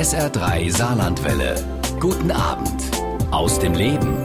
SR3 0.00 0.74
Saarlandwelle. 0.74 1.62
Guten 2.00 2.30
Abend 2.30 2.90
aus 3.30 3.58
dem 3.58 3.74
Leben. 3.74 4.16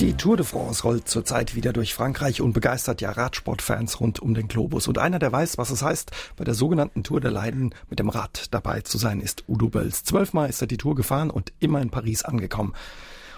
Die 0.00 0.14
Tour 0.14 0.38
de 0.38 0.46
France 0.46 0.84
rollt 0.84 1.06
zurzeit 1.06 1.54
wieder 1.54 1.74
durch 1.74 1.92
Frankreich 1.92 2.40
und 2.40 2.54
begeistert 2.54 3.02
ja 3.02 3.10
Radsportfans 3.10 4.00
rund 4.00 4.20
um 4.20 4.32
den 4.32 4.48
Globus. 4.48 4.88
Und 4.88 4.96
einer, 4.96 5.18
der 5.18 5.32
weiß, 5.32 5.58
was 5.58 5.68
es 5.68 5.82
heißt, 5.82 6.12
bei 6.36 6.44
der 6.44 6.54
sogenannten 6.54 7.02
Tour 7.02 7.20
der 7.20 7.30
Leiden 7.30 7.74
mit 7.90 7.98
dem 7.98 8.08
Rad 8.08 8.46
dabei 8.50 8.80
zu 8.80 8.96
sein, 8.96 9.20
ist 9.20 9.44
Udo 9.48 9.68
Bölz. 9.68 10.02
Zwölfmal 10.04 10.48
ist 10.48 10.62
er 10.62 10.66
die 10.66 10.78
Tour 10.78 10.94
gefahren 10.94 11.28
und 11.28 11.52
immer 11.60 11.82
in 11.82 11.90
Paris 11.90 12.24
angekommen. 12.24 12.72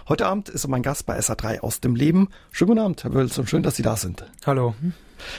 Heute 0.09 0.27
Abend 0.27 0.49
ist 0.49 0.67
mein 0.69 0.83
Gast 0.83 1.07
bei 1.07 1.19
SA3 1.19 1.61
aus 1.61 1.81
dem 1.81 1.95
Leben. 1.95 2.29
Schönen 2.53 2.69
guten 2.69 2.81
Abend, 2.81 3.05
Herr 3.05 3.11
Bölz, 3.11 3.39
und 3.39 3.49
schön, 3.49 3.63
dass 3.63 3.77
Sie 3.77 3.83
da 3.83 3.97
sind. 3.97 4.25
Hallo. 4.47 4.75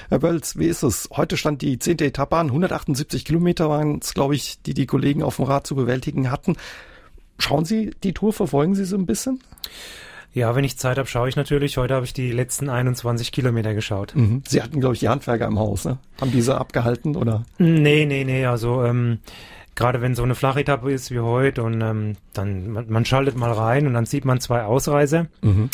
Herr 0.10 0.20
Bölz, 0.20 0.58
wie 0.58 0.68
ist 0.68 0.84
es? 0.84 1.10
Heute 1.12 1.38
stand 1.38 1.62
die 1.62 1.80
zehnte 1.80 2.06
Etappe 2.06 2.38
an. 2.38 2.48
178 2.48 3.26
Kilometer 3.26 3.70
waren 3.70 4.00
es, 4.02 4.14
glaube 4.14 4.36
ich, 4.36 4.62
die 4.62 4.74
die 4.74 4.86
Kollegen 4.86 5.24
auf 5.24 5.38
dem 5.38 5.46
Rad 5.46 5.66
zu 5.66 5.76
bewältigen 5.76 6.32
hatten. 6.32 6.56
Schauen 7.40 7.66
Sie 7.66 7.92
die 8.04 8.14
Tour, 8.14 8.34
verfolgen 8.34 8.76
Sie 8.76 8.86
so 8.86 8.96
ein 8.96 9.06
bisschen? 9.06 9.42
Ja, 10.34 10.56
wenn 10.56 10.64
ich 10.64 10.78
Zeit 10.78 10.98
habe, 10.98 11.10
schaue 11.10 11.28
ich 11.28 11.36
natürlich. 11.36 11.78
Heute 11.78 11.96
habe 11.96 12.06
ich 12.06 12.14
die 12.14 12.32
letzten 12.32 12.70
21 12.70 13.32
Kilometer 13.32 13.74
geschaut. 13.74 14.16
Mhm. 14.16 14.44
Sie 14.48 14.62
hatten, 14.62 14.80
glaube 14.80 14.94
ich, 14.94 15.02
die 15.02 15.10
Handwerker 15.10 15.48
im 15.48 15.60
Haus, 15.60 15.84
ne? 15.84 15.98
Haben 16.22 16.32
diese 16.32 16.58
abgehalten, 16.58 17.18
oder? 17.18 17.44
Nee, 17.58 18.06
nee, 18.06 18.24
nee. 18.24 18.46
Also, 18.46 18.84
ähm, 18.86 19.20
gerade 19.76 20.02
wenn 20.02 20.16
so 20.16 20.24
eine 20.24 20.36
Flachetappe 20.36 20.92
ist 20.92 21.12
wie 21.12 21.20
heute 21.20 21.64
und 21.64 21.82
ähm, 21.82 22.14
dann, 22.34 22.72
man, 22.72 22.90
man, 22.90 23.06
schaltet 23.06 23.36
mal 23.36 23.52
rein 23.52 23.88
und 23.88 23.94
dann 23.94 24.06
sieht 24.06 24.26
man 24.26 24.40
zwei 24.40 24.64
Ausreißer 24.64 25.28
mhm. 25.42 25.70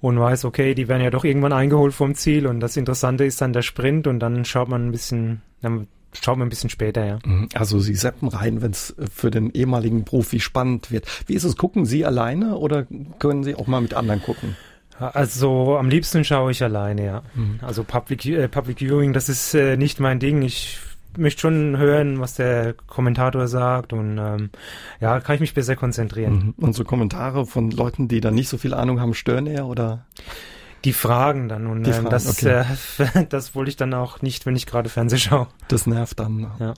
und 0.00 0.20
weiß, 0.20 0.44
okay, 0.44 0.74
die 0.74 0.88
werden 0.88 1.02
ja 1.02 1.10
doch 1.10 1.24
irgendwann 1.24 1.52
eingeholt 1.52 1.94
vom 1.94 2.14
Ziel 2.14 2.46
und 2.46 2.60
das 2.60 2.76
Interessante 2.76 3.24
ist 3.24 3.40
dann 3.40 3.52
der 3.52 3.62
Sprint 3.62 4.06
und 4.06 4.20
dann 4.20 4.44
schaut 4.44 4.68
man 4.68 4.86
ein 4.86 4.92
bisschen, 4.92 5.42
dann 5.60 5.88
schaut 6.12 6.38
man 6.38 6.46
ein 6.46 6.50
bisschen 6.50 6.70
später, 6.70 7.04
ja. 7.04 7.18
Mhm. 7.24 7.48
Also 7.54 7.80
Sie 7.80 7.94
seppen 7.94 8.28
rein, 8.28 8.62
wenn 8.62 8.70
es 8.70 8.94
für 9.12 9.30
den 9.30 9.50
ehemaligen 9.50 10.04
Profi 10.04 10.40
spannend 10.40 10.90
wird. 10.90 11.06
Wie 11.26 11.34
ist 11.34 11.44
es, 11.44 11.56
gucken 11.56 11.84
Sie 11.84 12.04
alleine 12.04 12.56
oder 12.56 12.86
können 13.18 13.44
Sie 13.44 13.54
auch 13.54 13.66
mal 13.66 13.80
mit 13.80 13.94
anderen 13.94 14.22
gucken? 14.22 14.56
Also 14.98 15.78
am 15.78 15.88
liebsten 15.88 16.24
schaue 16.24 16.52
ich 16.52 16.62
alleine, 16.62 17.04
ja. 17.04 17.22
Mhm. 17.34 17.58
Also 17.62 17.82
Public, 17.82 18.24
äh, 18.26 18.48
Public 18.48 18.78
Viewing, 18.78 19.12
das 19.12 19.28
ist 19.28 19.54
äh, 19.54 19.76
nicht 19.76 19.98
mein 20.00 20.20
Ding. 20.20 20.42
Ich 20.42 20.78
möchte 21.16 21.40
schon 21.40 21.76
hören, 21.76 22.20
was 22.20 22.34
der 22.34 22.74
Kommentator 22.74 23.48
sagt 23.48 23.92
und 23.92 24.18
ähm, 24.18 24.50
ja, 25.00 25.20
kann 25.20 25.34
ich 25.34 25.40
mich 25.40 25.54
besser 25.54 25.76
konzentrieren. 25.76 26.54
Mhm. 26.56 26.64
Und 26.64 26.72
so 26.74 26.84
Kommentare 26.84 27.46
von 27.46 27.70
Leuten, 27.70 28.08
die 28.08 28.20
da 28.20 28.30
nicht 28.30 28.48
so 28.48 28.58
viel 28.58 28.74
Ahnung 28.74 29.00
haben, 29.00 29.14
stören 29.14 29.46
eher 29.46 29.66
oder? 29.66 30.06
Die 30.84 30.92
Fragen 30.92 31.48
dann 31.48 31.66
und 31.66 31.86
ähm, 31.86 31.92
Fragen, 31.92 32.10
das, 32.10 32.28
okay. 32.28 32.64
äh, 33.14 33.26
das 33.28 33.54
wollte 33.54 33.70
ich 33.70 33.76
dann 33.76 33.94
auch 33.94 34.22
nicht, 34.22 34.46
wenn 34.46 34.56
ich 34.56 34.66
gerade 34.66 34.88
Fernseh 34.88 35.18
schaue. 35.18 35.48
Das 35.68 35.86
nervt 35.86 36.18
dann. 36.18 36.50
Ja. 36.58 36.74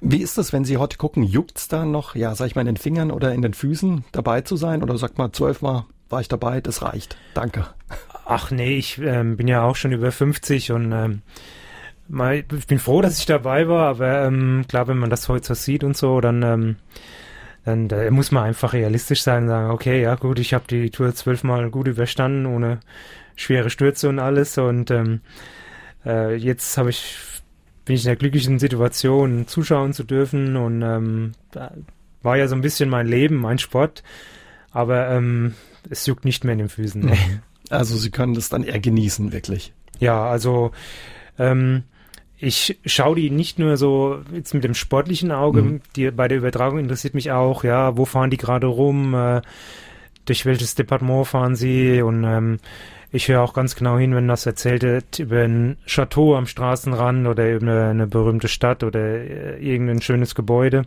Wie 0.00 0.22
ist 0.22 0.38
das, 0.38 0.52
wenn 0.52 0.64
Sie 0.64 0.76
heute 0.76 0.96
gucken? 0.96 1.24
Juckt's 1.24 1.66
da 1.66 1.84
noch, 1.84 2.14
ja, 2.14 2.34
sag 2.34 2.46
ich 2.46 2.54
mal, 2.54 2.60
in 2.60 2.66
den 2.66 2.76
Fingern 2.76 3.10
oder 3.10 3.34
in 3.34 3.42
den 3.42 3.52
Füßen 3.52 4.04
dabei 4.12 4.42
zu 4.42 4.56
sein? 4.56 4.82
Oder 4.82 4.96
sagt 4.96 5.18
mal, 5.18 5.32
zwölfmal 5.32 5.86
war 6.08 6.20
ich 6.20 6.28
dabei, 6.28 6.60
das 6.60 6.82
reicht. 6.82 7.16
Danke. 7.34 7.66
Ach 8.24 8.50
nee, 8.50 8.76
ich 8.76 8.98
ähm, 8.98 9.36
bin 9.36 9.48
ja 9.48 9.62
auch 9.62 9.76
schon 9.76 9.92
über 9.92 10.12
50 10.12 10.72
und 10.72 10.92
ähm, 10.92 11.22
mal, 12.08 12.44
ich 12.52 12.66
bin 12.66 12.78
froh, 12.78 13.02
dass 13.02 13.18
ich 13.18 13.26
dabei 13.26 13.68
war, 13.68 13.88
aber 13.88 14.24
ähm, 14.24 14.64
klar, 14.68 14.88
wenn 14.88 14.98
man 14.98 15.10
das 15.10 15.28
heute 15.28 15.46
so 15.46 15.54
sieht 15.54 15.84
und 15.84 15.96
so, 15.96 16.20
dann, 16.20 16.42
ähm, 16.42 16.76
dann 17.64 17.88
da 17.88 18.10
muss 18.10 18.32
man 18.32 18.44
einfach 18.44 18.72
realistisch 18.72 19.22
sein 19.22 19.44
und 19.44 19.48
sagen, 19.48 19.70
okay, 19.70 20.02
ja 20.02 20.14
gut, 20.14 20.38
ich 20.38 20.54
habe 20.54 20.64
die 20.68 20.90
Tour 20.90 21.14
zwölfmal 21.14 21.70
gut 21.70 21.88
überstanden, 21.88 22.46
ohne 22.46 22.80
schwere 23.36 23.70
Stürze 23.70 24.08
und 24.08 24.18
alles 24.18 24.58
und 24.58 24.90
ähm, 24.90 25.20
äh, 26.04 26.34
jetzt 26.34 26.76
habe 26.78 26.90
ich 26.90 27.16
bin 27.84 27.96
ich 27.96 28.04
in 28.04 28.08
der 28.08 28.16
glücklichen 28.16 28.58
Situation, 28.58 29.46
zuschauen 29.46 29.94
zu 29.94 30.04
dürfen 30.04 30.56
und 30.56 30.82
ähm, 30.82 31.32
war 32.22 32.36
ja 32.36 32.46
so 32.46 32.54
ein 32.54 32.60
bisschen 32.60 32.90
mein 32.90 33.06
Leben, 33.06 33.36
mein 33.36 33.58
Sport, 33.58 34.02
aber 34.70 35.08
ähm, 35.08 35.54
es 35.88 36.04
juckt 36.04 36.26
nicht 36.26 36.44
mehr 36.44 36.52
in 36.52 36.58
den 36.58 36.68
Füßen. 36.68 37.00
Nee. 37.00 37.40
Also 37.70 37.96
Sie 37.96 38.10
können 38.10 38.34
das 38.34 38.48
dann 38.48 38.62
eher 38.62 38.78
genießen, 38.78 39.32
wirklich. 39.32 39.72
Ja, 40.00 40.28
also 40.28 40.72
ähm, 41.38 41.84
ich 42.40 42.78
schaue 42.84 43.16
die 43.16 43.30
nicht 43.30 43.58
nur 43.58 43.76
so 43.76 44.20
jetzt 44.32 44.54
mit 44.54 44.64
dem 44.64 44.74
sportlichen 44.74 45.32
Auge, 45.32 45.62
mhm. 45.62 45.80
die, 45.96 46.10
bei 46.10 46.28
der 46.28 46.38
Übertragung 46.38 46.78
interessiert 46.78 47.14
mich 47.14 47.32
auch, 47.32 47.64
ja, 47.64 47.96
wo 47.96 48.04
fahren 48.04 48.30
die 48.30 48.36
gerade 48.36 48.66
rum, 48.66 49.14
äh, 49.14 49.42
durch 50.24 50.46
welches 50.46 50.74
Departement 50.74 51.26
fahren 51.26 51.56
sie 51.56 52.00
und 52.02 52.24
ähm, 52.24 52.58
ich 53.10 53.28
höre 53.28 53.40
auch 53.40 53.54
ganz 53.54 53.74
genau 53.74 53.98
hin, 53.98 54.14
wenn 54.14 54.28
das 54.28 54.44
erzählt 54.44 54.82
wird 54.82 55.18
über 55.18 55.42
ein 55.42 55.78
Chateau 55.86 56.36
am 56.36 56.46
Straßenrand 56.46 57.26
oder 57.26 57.50
über 57.50 57.62
eine, 57.62 57.90
eine 57.90 58.06
berühmte 58.06 58.48
Stadt 58.48 58.84
oder 58.84 59.00
äh, 59.00 59.58
irgendein 59.58 60.02
schönes 60.02 60.34
Gebäude. 60.34 60.84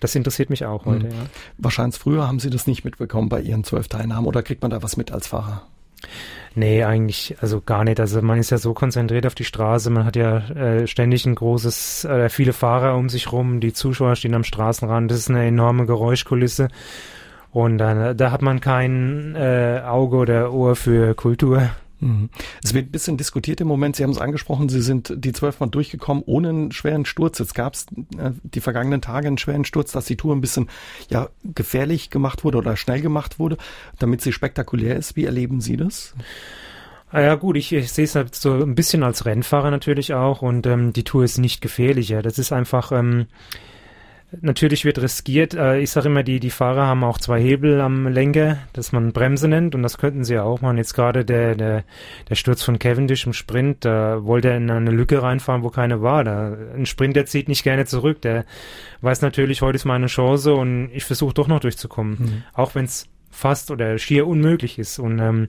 Das 0.00 0.14
interessiert 0.14 0.50
mich 0.50 0.64
auch 0.64 0.84
heute. 0.84 1.06
Mhm. 1.06 1.12
Ja. 1.12 1.26
Wahrscheinlich 1.56 1.98
früher 1.98 2.28
haben 2.28 2.38
Sie 2.38 2.50
das 2.50 2.66
nicht 2.66 2.84
mitbekommen 2.84 3.28
bei 3.28 3.40
Ihren 3.40 3.64
zwölf 3.64 3.88
Teilnahmen 3.88 4.26
oder 4.26 4.42
kriegt 4.42 4.62
man 4.62 4.70
da 4.70 4.82
was 4.82 4.96
mit 4.96 5.10
als 5.10 5.26
Fahrer? 5.26 5.66
Nee, 6.54 6.82
eigentlich, 6.82 7.36
also 7.40 7.60
gar 7.60 7.84
nicht. 7.84 8.00
Also 8.00 8.20
man 8.22 8.38
ist 8.38 8.50
ja 8.50 8.58
so 8.58 8.74
konzentriert 8.74 9.26
auf 9.26 9.34
die 9.34 9.44
Straße, 9.44 9.90
man 9.90 10.04
hat 10.04 10.16
ja 10.16 10.38
äh, 10.38 10.86
ständig 10.86 11.24
ein 11.26 11.34
großes, 11.34 12.04
äh, 12.04 12.28
viele 12.28 12.52
Fahrer 12.52 12.96
um 12.96 13.08
sich 13.08 13.30
rum, 13.30 13.60
die 13.60 13.72
Zuschauer 13.72 14.16
stehen 14.16 14.34
am 14.34 14.44
Straßenrand, 14.44 15.10
das 15.10 15.18
ist 15.18 15.30
eine 15.30 15.46
enorme 15.46 15.86
Geräuschkulisse. 15.86 16.68
Und 17.52 17.80
äh, 17.80 18.14
da 18.14 18.30
hat 18.30 18.42
man 18.42 18.60
kein 18.60 19.34
äh, 19.36 19.82
Auge 19.84 20.16
oder 20.16 20.52
Ohr 20.52 20.76
für 20.76 21.14
Kultur. 21.14 21.70
Mhm. 22.00 22.30
Es 22.62 22.74
wird 22.74 22.86
ein 22.86 22.92
bisschen 22.92 23.16
diskutiert 23.16 23.60
im 23.60 23.68
Moment. 23.68 23.96
Sie 23.96 24.04
haben 24.04 24.10
es 24.10 24.18
angesprochen, 24.18 24.68
Sie 24.68 24.82
sind 24.82 25.12
die 25.16 25.32
zwölfmal 25.32 25.68
durchgekommen 25.68 26.22
ohne 26.26 26.50
einen 26.50 26.72
schweren 26.72 27.04
Sturz. 27.04 27.38
Jetzt 27.38 27.54
gab 27.54 27.74
es 27.74 27.86
äh, 28.16 28.32
die 28.42 28.60
vergangenen 28.60 29.00
Tage 29.00 29.26
einen 29.26 29.38
schweren 29.38 29.64
Sturz, 29.64 29.92
dass 29.92 30.06
die 30.06 30.16
Tour 30.16 30.34
ein 30.34 30.40
bisschen 30.40 30.68
ja 31.10 31.28
gefährlich 31.44 32.10
gemacht 32.10 32.44
wurde 32.44 32.58
oder 32.58 32.76
schnell 32.76 33.00
gemacht 33.00 33.38
wurde, 33.38 33.56
damit 33.98 34.20
sie 34.20 34.32
spektakulär 34.32 34.96
ist. 34.96 35.16
Wie 35.16 35.24
erleben 35.24 35.60
Sie 35.60 35.76
das? 35.76 36.14
Ah 37.10 37.22
ja 37.22 37.34
gut, 37.36 37.56
ich, 37.56 37.72
ich 37.72 37.90
sehe 37.90 38.04
es 38.04 38.14
halt 38.14 38.34
so 38.34 38.52
ein 38.52 38.74
bisschen 38.74 39.02
als 39.02 39.24
Rennfahrer 39.24 39.70
natürlich 39.70 40.12
auch 40.12 40.42
und 40.42 40.66
ähm, 40.66 40.92
die 40.92 41.04
Tour 41.04 41.24
ist 41.24 41.38
nicht 41.38 41.62
gefährlicher. 41.62 42.20
Das 42.20 42.38
ist 42.38 42.52
einfach 42.52 42.92
ähm, 42.92 43.26
Natürlich 44.42 44.84
wird 44.84 45.00
riskiert. 45.00 45.54
Äh, 45.54 45.80
ich 45.80 45.90
sage 45.90 46.08
immer, 46.08 46.22
die, 46.22 46.38
die 46.38 46.50
Fahrer 46.50 46.86
haben 46.86 47.02
auch 47.02 47.18
zwei 47.18 47.40
Hebel 47.40 47.80
am 47.80 48.06
Lenker, 48.06 48.58
das 48.74 48.92
man 48.92 49.12
Bremse 49.12 49.48
nennt 49.48 49.74
und 49.74 49.82
das 49.82 49.96
könnten 49.96 50.22
sie 50.22 50.38
auch 50.38 50.60
machen. 50.60 50.76
Jetzt 50.76 50.92
gerade 50.92 51.24
der, 51.24 51.54
der, 51.54 51.84
der 52.28 52.34
Sturz 52.34 52.62
von 52.62 52.78
Cavendish 52.78 53.26
im 53.26 53.32
Sprint, 53.32 53.86
da 53.86 54.24
wollte 54.24 54.50
er 54.50 54.58
in 54.58 54.70
eine 54.70 54.90
Lücke 54.90 55.22
reinfahren, 55.22 55.62
wo 55.62 55.70
keine 55.70 56.02
war. 56.02 56.24
Da, 56.24 56.56
ein 56.76 56.84
Sprint, 56.84 57.16
der 57.16 57.24
zieht 57.24 57.48
nicht 57.48 57.62
gerne 57.62 57.86
zurück. 57.86 58.20
Der 58.20 58.44
weiß 59.00 59.22
natürlich, 59.22 59.62
heute 59.62 59.76
ist 59.76 59.86
meine 59.86 60.06
Chance 60.06 60.54
und 60.54 60.90
ich 60.92 61.04
versuche 61.04 61.32
doch 61.32 61.48
noch 61.48 61.60
durchzukommen. 61.60 62.16
Mhm. 62.18 62.42
Auch 62.52 62.74
wenn 62.74 62.84
es 62.84 63.08
fast 63.30 63.70
oder 63.70 63.98
schier 63.98 64.26
unmöglich 64.26 64.78
ist. 64.78 64.98
Und 64.98 65.20
ähm, 65.20 65.48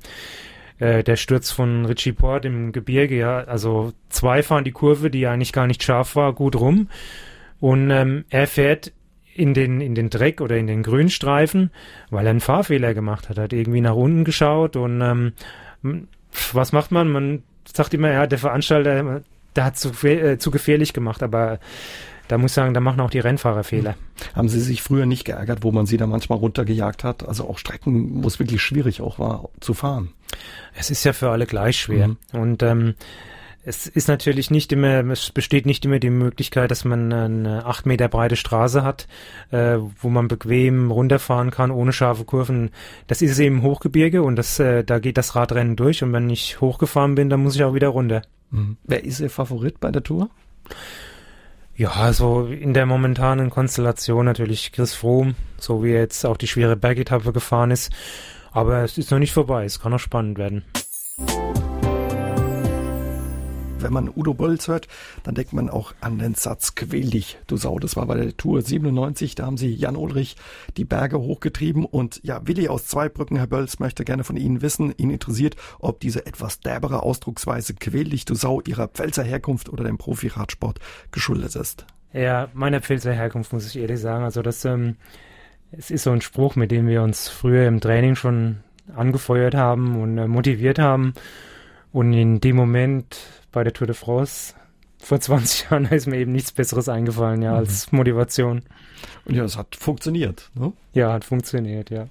äh, 0.78 1.03
der 1.03 1.17
Sturz 1.17 1.51
von 1.51 1.85
Richie 1.85 2.13
Port 2.13 2.46
im 2.46 2.72
Gebirge, 2.72 3.17
ja, 3.17 3.40
also 3.40 3.91
zwei 4.07 4.41
fahren 4.41 4.63
die 4.63 4.72
Kurve, 4.72 5.09
die 5.09 5.28
eigentlich 5.28 5.51
gar 5.51 5.67
nicht 5.67 5.84
scharf 5.84 6.16
war, 6.16 6.31
gut 6.31 6.56
rum. 6.56 6.88
Und 7.59 7.92
ähm, 7.92 8.25
er 8.30 8.47
fährt 8.47 8.92
in 9.34 9.53
den, 9.53 9.81
in 9.81 9.96
den 9.96 10.09
Dreck 10.09 10.42
oder 10.42 10.58
in 10.58 10.68
den 10.68 10.84
Grünstreifen, 10.84 11.72
weil 12.09 12.25
er 12.25 12.31
einen 12.31 12.42
Fahrfehler 12.42 12.94
gemacht 12.94 13.30
hat. 13.30 13.38
Er 13.38 13.46
hat 13.46 13.53
irgendwie 13.53 13.81
nach 13.81 13.96
unten 13.96 14.24
geschaut 14.25 14.75
und 14.75 15.02
ähm, 15.02 15.34
was 16.53 16.72
macht 16.72 16.92
man? 16.92 17.09
Man 17.09 17.44
sagt 17.66 17.94
immer, 17.94 18.12
ja, 18.12 18.28
der 18.28 18.38
Veranstalter, 18.38 19.22
der 19.56 19.66
hat 19.66 19.78
zu, 19.78 19.92
äh, 20.06 20.38
zu 20.38 20.52
gefährlich 20.52 20.94
gemacht, 20.94 21.24
aber 21.24 21.59
da 22.28 22.38
muss 22.38 22.52
ich 22.52 22.56
sagen, 22.56 22.75
da 22.75 22.80
machen 22.80 23.00
auch 23.00 23.09
die 23.09 23.20
Rennfahrer 23.20 23.64
Fehler. 23.64 23.96
Haben 24.36 24.50
Sie 24.50 24.59
sich 24.59 24.84
früher 24.84 25.08
nicht 25.08 25.26
geärgert, 25.26 25.64
wo 25.64 25.72
man 25.72 25.88
Sie 25.88 25.97
da 25.97 26.06
manchmal 26.06 26.38
runtergejagt 26.38 27.03
hat? 27.03 27.28
Also 27.28 27.50
auch 27.50 27.58
Strecken, 27.58 28.24
wo 28.24 28.28
es 28.28 28.38
wirklich 28.38 28.62
schwierig 28.62 29.02
auch 29.02 29.18
war 29.18 29.50
zu 29.62 29.74
fahren. 29.74 30.09
Es 30.76 30.91
ist 30.91 31.03
ja 31.06 31.14
für 31.14 31.31
alle 31.31 31.47
gleich 31.47 31.78
schwer. 31.78 32.09
Mhm. 32.09 32.18
Und 32.34 32.62
ähm, 32.62 32.94
es 33.64 33.88
ist 33.88 34.08
natürlich 34.08 34.52
nicht 34.52 34.72
immer, 34.72 35.06
es 35.09 35.31
besteht 35.31 35.66
nicht 35.66 35.84
immer 35.84 36.00
die 36.00 36.09
Möglichkeit, 36.09 36.72
dass 36.72 36.86
man 36.86 37.12
eine 37.12 37.66
acht 37.66 37.86
Meter 37.86 38.08
breite 38.08 38.36
Straße 38.36 38.84
hat, 38.84 39.08
äh, 39.52 39.78
wo 40.02 40.09
man 40.09 40.28
bequem 40.28 40.91
runterfahren 40.91 41.52
kann, 41.52 41.72
ohne 41.72 41.91
scharfe 41.91 42.23
Kurven. 42.23 42.72
Das 43.08 43.22
ist 43.22 43.38
eben 43.40 43.61
Hochgebirge 43.61 44.23
und 44.23 44.38
das, 44.38 44.59
äh, 44.59 44.84
da 44.84 45.00
geht 45.00 45.17
das 45.17 45.35
Radrennen 45.35 45.76
durch 45.76 46.03
und 46.03 46.14
wenn 46.14 46.29
ich 46.29 46.61
hochgefahren 46.61 47.16
bin, 47.16 47.29
dann 47.29 47.41
muss 47.41 47.56
ich 47.56 47.64
auch 47.64 47.73
wieder 47.73 47.90
runter. 47.90 48.22
Mhm. 48.52 48.78
Wer 48.84 49.03
ist 49.03 49.20
Ihr 49.20 49.29
Favorit 49.29 49.79
bei 49.79 49.91
der 49.91 50.03
Tour? 50.03 50.29
Ja, 51.76 51.91
also 51.91 52.47
in 52.47 52.73
der 52.73 52.85
momentanen 52.85 53.50
Konstellation 53.50 54.26
natürlich 54.26 54.72
Chris 54.72 54.94
Froome, 54.94 55.35
so 55.58 55.84
wie 55.84 55.91
er 55.91 56.02
jetzt 56.02 56.26
auch 56.26 56.38
die 56.38 56.47
schwere 56.47 56.76
Bergetappe 56.76 57.32
gefahren 57.34 57.72
ist. 57.72 57.91
Aber 58.52 58.84
es 58.84 58.97
ist 58.97 59.12
noch 59.12 59.20
nicht 59.20 59.32
vorbei, 59.34 59.66
es 59.66 59.79
kann 59.79 59.91
noch 59.91 60.00
spannend 60.00 60.38
werden 60.38 60.64
wenn 63.81 63.93
man 63.93 64.09
Udo 64.09 64.34
Bölz 64.34 64.67
hört, 64.67 64.87
dann 65.23 65.35
denkt 65.35 65.53
man 65.53 65.70
auch 65.70 65.93
an 66.02 66.20
den 66.20 66.35
Satz 66.35 66.76
Quäl 66.76 67.09
dich, 67.09 67.37
du 67.47 67.58
Sau. 67.58 67.79
Das 67.79 67.96
war 67.96 68.05
bei 68.05 68.16
der 68.16 68.35
Tour 68.35 68.61
97, 68.61 69.35
da 69.35 69.46
haben 69.46 69.58
sie 69.58 69.73
Jan 69.73 69.96
Ulrich 69.96 70.35
die 70.78 70.85
Berge 70.85 71.20
hochgetrieben 71.20 71.85
und 71.85 72.20
ja, 72.23 72.41
Willi 72.46 72.67
aus 72.67 72.85
Zweibrücken, 72.85 73.37
Herr 73.37 73.47
Bölz, 73.47 73.79
möchte 73.79 74.05
gerne 74.05 74.23
von 74.23 74.37
Ihnen 74.37 74.61
wissen, 74.61 74.93
ihn 74.97 75.11
interessiert, 75.11 75.55
ob 75.79 75.99
diese 75.99 76.26
etwas 76.26 76.59
derbere 76.59 77.03
Ausdrucksweise 77.03 77.73
Quäl 77.73 78.09
dich, 78.09 78.26
du 78.26 78.35
Sau 78.35 78.61
ihrer 78.61 78.87
Pfälzer 78.87 79.23
Herkunft 79.23 79.70
oder 79.70 79.84
dem 79.84 79.97
Profiradsport 79.97 80.79
geschuldet 81.11 81.55
ist. 81.55 81.85
Ja, 82.14 82.49
meiner 82.53 82.81
Pfälzer 82.81 83.14
Herkunft 83.14 83.53
muss 83.53 83.67
ich 83.67 83.79
ehrlich 83.79 83.99
sagen. 83.99 84.23
Also 84.23 84.41
das, 84.41 84.66
ähm, 84.66 84.96
es 85.72 85.91
ist 85.91 86.03
so 86.03 86.11
ein 86.11 86.22
Spruch, 86.22 86.55
mit 86.55 86.72
dem 86.72 86.87
wir 86.87 87.03
uns 87.03 87.29
früher 87.29 87.67
im 87.67 87.79
Training 87.79 88.16
schon 88.16 88.58
angefeuert 88.96 89.53
haben 89.53 90.02
und 90.02 90.17
äh, 90.17 90.28
motiviert 90.28 90.79
haben. 90.79 91.14
Und 91.91 92.14
in 92.14 92.40
dem 92.40 92.56
Moment 92.56 93.18
bei 93.52 93.64
der 93.64 93.74
Tour 93.74 93.88
de 93.88 93.96
France 93.96 94.53
vor 95.00 95.20
20 95.20 95.64
Jahren 95.72 95.86
ist 95.86 96.08
mir 96.08 96.18
eben 96.18 96.32
nichts 96.32 96.52
Besseres 96.52 96.90
eingefallen, 96.90 97.41
ja, 97.41 97.52
mhm. 97.52 97.58
als 97.58 97.91
Motivation. 97.91 98.62
Und 99.26 99.36
ja, 99.36 99.44
es 99.44 99.58
hat 99.58 99.76
funktioniert, 99.76 100.52
ne? 100.53 100.74
Ja, 100.94 101.14
hat 101.14 101.26
funktioniert, 101.26 101.90
ja. 101.90 102.08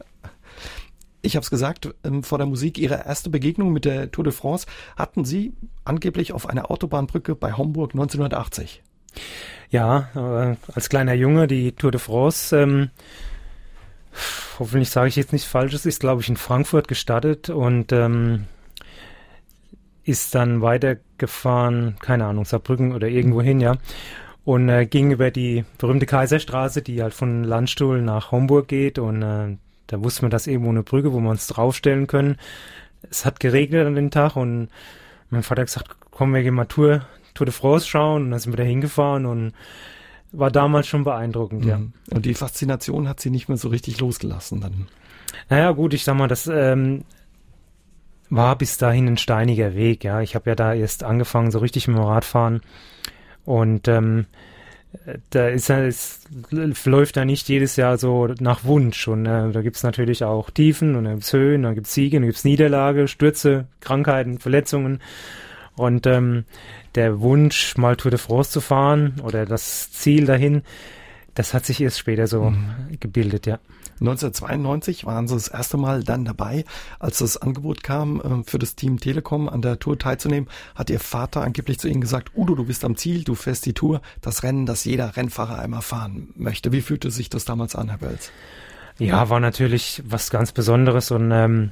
Ich 1.20 1.36
habe 1.36 1.42
es 1.42 1.50
gesagt, 1.50 1.92
ähm, 2.04 2.22
vor 2.22 2.38
der 2.38 2.46
Musik, 2.46 2.78
Ihre 2.78 3.04
erste 3.04 3.28
Begegnung 3.28 3.72
mit 3.72 3.84
der 3.84 4.10
Tour 4.10 4.24
de 4.24 4.32
France 4.32 4.66
hatten 4.96 5.24
Sie 5.24 5.52
angeblich 5.84 6.32
auf 6.32 6.48
einer 6.48 6.70
Autobahnbrücke 6.70 7.34
bei 7.34 7.52
Homburg 7.52 7.92
1980. 7.92 8.82
Ja, 9.70 10.08
äh, 10.14 10.56
als 10.72 10.88
kleiner 10.88 11.14
Junge 11.14 11.46
die 11.46 11.72
Tour 11.72 11.90
de 11.90 12.00
France, 12.00 12.56
ähm, 12.56 12.90
hoffentlich 14.58 14.90
sage 14.90 15.08
ich 15.08 15.16
jetzt 15.16 15.32
nichts 15.32 15.48
Falsches, 15.48 15.86
ist, 15.86 16.00
glaube 16.00 16.22
ich, 16.22 16.28
in 16.28 16.36
Frankfurt 16.36 16.88
gestartet 16.88 17.50
und 17.50 17.92
ähm, 17.92 18.44
ist 20.08 20.34
dann 20.34 20.62
weitergefahren, 20.62 21.96
keine 22.00 22.24
Ahnung, 22.24 22.46
Saarbrücken 22.46 22.94
oder 22.94 23.08
irgendwo 23.08 23.42
hin, 23.42 23.60
ja. 23.60 23.76
Und 24.44 24.70
äh, 24.70 24.86
ging 24.86 25.10
über 25.10 25.30
die 25.30 25.66
berühmte 25.76 26.06
Kaiserstraße, 26.06 26.80
die 26.80 27.02
halt 27.02 27.12
von 27.12 27.44
Landstuhl 27.44 28.00
nach 28.00 28.32
Homburg 28.32 28.68
geht. 28.68 28.98
Und 28.98 29.20
äh, 29.20 29.58
da 29.86 30.02
wusste 30.02 30.22
man, 30.22 30.30
dass 30.30 30.46
irgendwo 30.46 30.70
eine 30.70 30.82
Brücke, 30.82 31.12
wo 31.12 31.20
wir 31.20 31.28
uns 31.28 31.46
draufstellen 31.46 32.06
können. 32.06 32.36
Es 33.10 33.26
hat 33.26 33.38
geregnet 33.38 33.86
an 33.86 33.94
dem 33.94 34.10
Tag 34.10 34.36
und 34.36 34.70
mein 35.28 35.42
Vater 35.42 35.60
hat 35.60 35.68
gesagt, 35.68 35.96
komm, 36.10 36.32
wir 36.32 36.42
gehen 36.42 36.54
mal 36.54 36.64
Tour, 36.64 37.02
Tour 37.34 37.44
de 37.44 37.52
France 37.52 37.86
schauen. 37.86 38.22
Und 38.24 38.30
dann 38.30 38.40
sind 38.40 38.52
wir 38.52 38.56
da 38.56 38.62
hingefahren 38.62 39.26
und 39.26 39.52
war 40.32 40.50
damals 40.50 40.86
schon 40.86 41.04
beeindruckend, 41.04 41.64
mhm. 41.64 41.68
ja. 41.68 41.80
Und 42.10 42.24
die 42.24 42.34
Faszination 42.34 43.08
hat 43.08 43.20
sie 43.20 43.30
nicht 43.30 43.48
mehr 43.48 43.58
so 43.58 43.68
richtig 43.68 44.00
losgelassen 44.00 44.62
dann. 44.62 44.88
Naja, 45.50 45.72
gut, 45.72 45.92
ich 45.92 46.04
sag 46.04 46.16
mal, 46.16 46.28
das 46.28 46.46
ähm, 46.46 47.04
war 48.30 48.56
bis 48.56 48.78
dahin 48.78 49.06
ein 49.06 49.18
steiniger 49.18 49.74
Weg, 49.74 50.04
ja. 50.04 50.20
Ich 50.20 50.34
habe 50.34 50.50
ja 50.50 50.54
da 50.54 50.74
erst 50.74 51.04
angefangen, 51.04 51.50
so 51.50 51.58
richtig 51.58 51.88
mit 51.88 51.96
dem 51.96 52.04
Radfahren. 52.04 52.60
Und 53.44 53.88
ähm, 53.88 54.26
da 55.30 55.48
ist 55.48 55.70
es 55.70 56.20
läuft 56.50 57.16
da 57.16 57.24
nicht 57.24 57.48
jedes 57.48 57.76
Jahr 57.76 57.98
so 57.98 58.26
nach 58.40 58.64
Wunsch. 58.64 59.08
Und 59.08 59.26
äh, 59.26 59.50
da 59.50 59.62
gibt's 59.62 59.82
natürlich 59.82 60.24
auch 60.24 60.50
Tiefen 60.50 60.96
und 60.96 61.04
dann 61.04 61.14
gibt's 61.14 61.32
Höhen, 61.32 61.62
dann 61.62 61.74
gibt's 61.74 61.94
Siege, 61.94 62.18
dann 62.18 62.26
gibt's 62.26 62.44
Niederlage, 62.44 63.08
Stürze, 63.08 63.66
Krankheiten, 63.80 64.38
Verletzungen. 64.38 65.00
Und 65.76 66.06
ähm, 66.06 66.44
der 66.94 67.20
Wunsch, 67.20 67.76
mal 67.76 67.96
Tour 67.96 68.10
de 68.10 68.18
France 68.18 68.50
zu 68.50 68.60
fahren 68.60 69.20
oder 69.22 69.46
das 69.46 69.92
Ziel 69.92 70.26
dahin, 70.26 70.62
das 71.34 71.54
hat 71.54 71.64
sich 71.64 71.80
erst 71.80 71.98
später 71.98 72.26
so 72.26 72.50
mhm. 72.50 72.98
gebildet, 72.98 73.46
ja. 73.46 73.60
1992 74.00 75.04
waren 75.06 75.28
sie 75.28 75.34
das 75.34 75.48
erste 75.48 75.76
Mal 75.76 76.04
dann 76.04 76.24
dabei, 76.24 76.64
als 76.98 77.18
das 77.18 77.36
Angebot 77.36 77.82
kam, 77.82 78.20
äh, 78.20 78.44
für 78.44 78.58
das 78.58 78.76
Team 78.76 79.00
Telekom 79.00 79.48
an 79.48 79.62
der 79.62 79.78
Tour 79.78 79.98
teilzunehmen, 79.98 80.48
hat 80.74 80.90
ihr 80.90 81.00
Vater 81.00 81.42
angeblich 81.42 81.78
zu 81.78 81.88
ihnen 81.88 82.00
gesagt, 82.00 82.32
Udo, 82.36 82.54
du 82.54 82.64
bist 82.64 82.84
am 82.84 82.96
Ziel, 82.96 83.24
du 83.24 83.34
fährst 83.34 83.66
die 83.66 83.74
Tour, 83.74 84.00
das 84.20 84.42
Rennen, 84.42 84.66
das 84.66 84.84
jeder 84.84 85.16
Rennfahrer 85.16 85.58
einmal 85.58 85.82
fahren 85.82 86.28
möchte. 86.36 86.72
Wie 86.72 86.80
fühlte 86.80 87.10
sich 87.10 87.28
das 87.30 87.44
damals 87.44 87.74
an, 87.74 87.88
Herr 87.88 87.98
Belz? 87.98 88.30
Ja, 88.98 89.30
war 89.30 89.40
natürlich 89.40 90.02
was 90.06 90.30
ganz 90.30 90.52
Besonderes 90.52 91.10
und 91.10 91.30
ähm, 91.30 91.70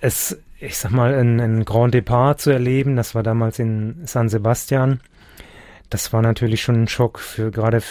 es, 0.00 0.38
ich 0.60 0.76
sag 0.76 0.90
mal, 0.90 1.14
ein, 1.14 1.40
ein 1.40 1.64
Grand 1.64 1.94
Depart 1.94 2.40
zu 2.40 2.50
erleben, 2.50 2.96
das 2.96 3.14
war 3.14 3.22
damals 3.22 3.58
in 3.58 4.06
San 4.06 4.28
Sebastian. 4.28 5.00
Das 5.90 6.12
war 6.12 6.20
natürlich 6.20 6.62
schon 6.62 6.82
ein 6.82 6.88
Schock 6.88 7.18
für 7.18 7.50
gerade 7.50 7.82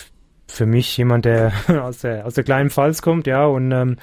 für 0.47 0.65
mich 0.65 0.95
jemand, 0.97 1.25
der 1.25 1.51
aus 1.83 1.99
der, 1.99 2.25
aus 2.25 2.33
der 2.33 2.43
kleinen 2.43 2.69
Pfalz 2.69 3.01
kommt, 3.01 3.27
ja, 3.27 3.45
und 3.45 3.71
ähm, 3.71 3.97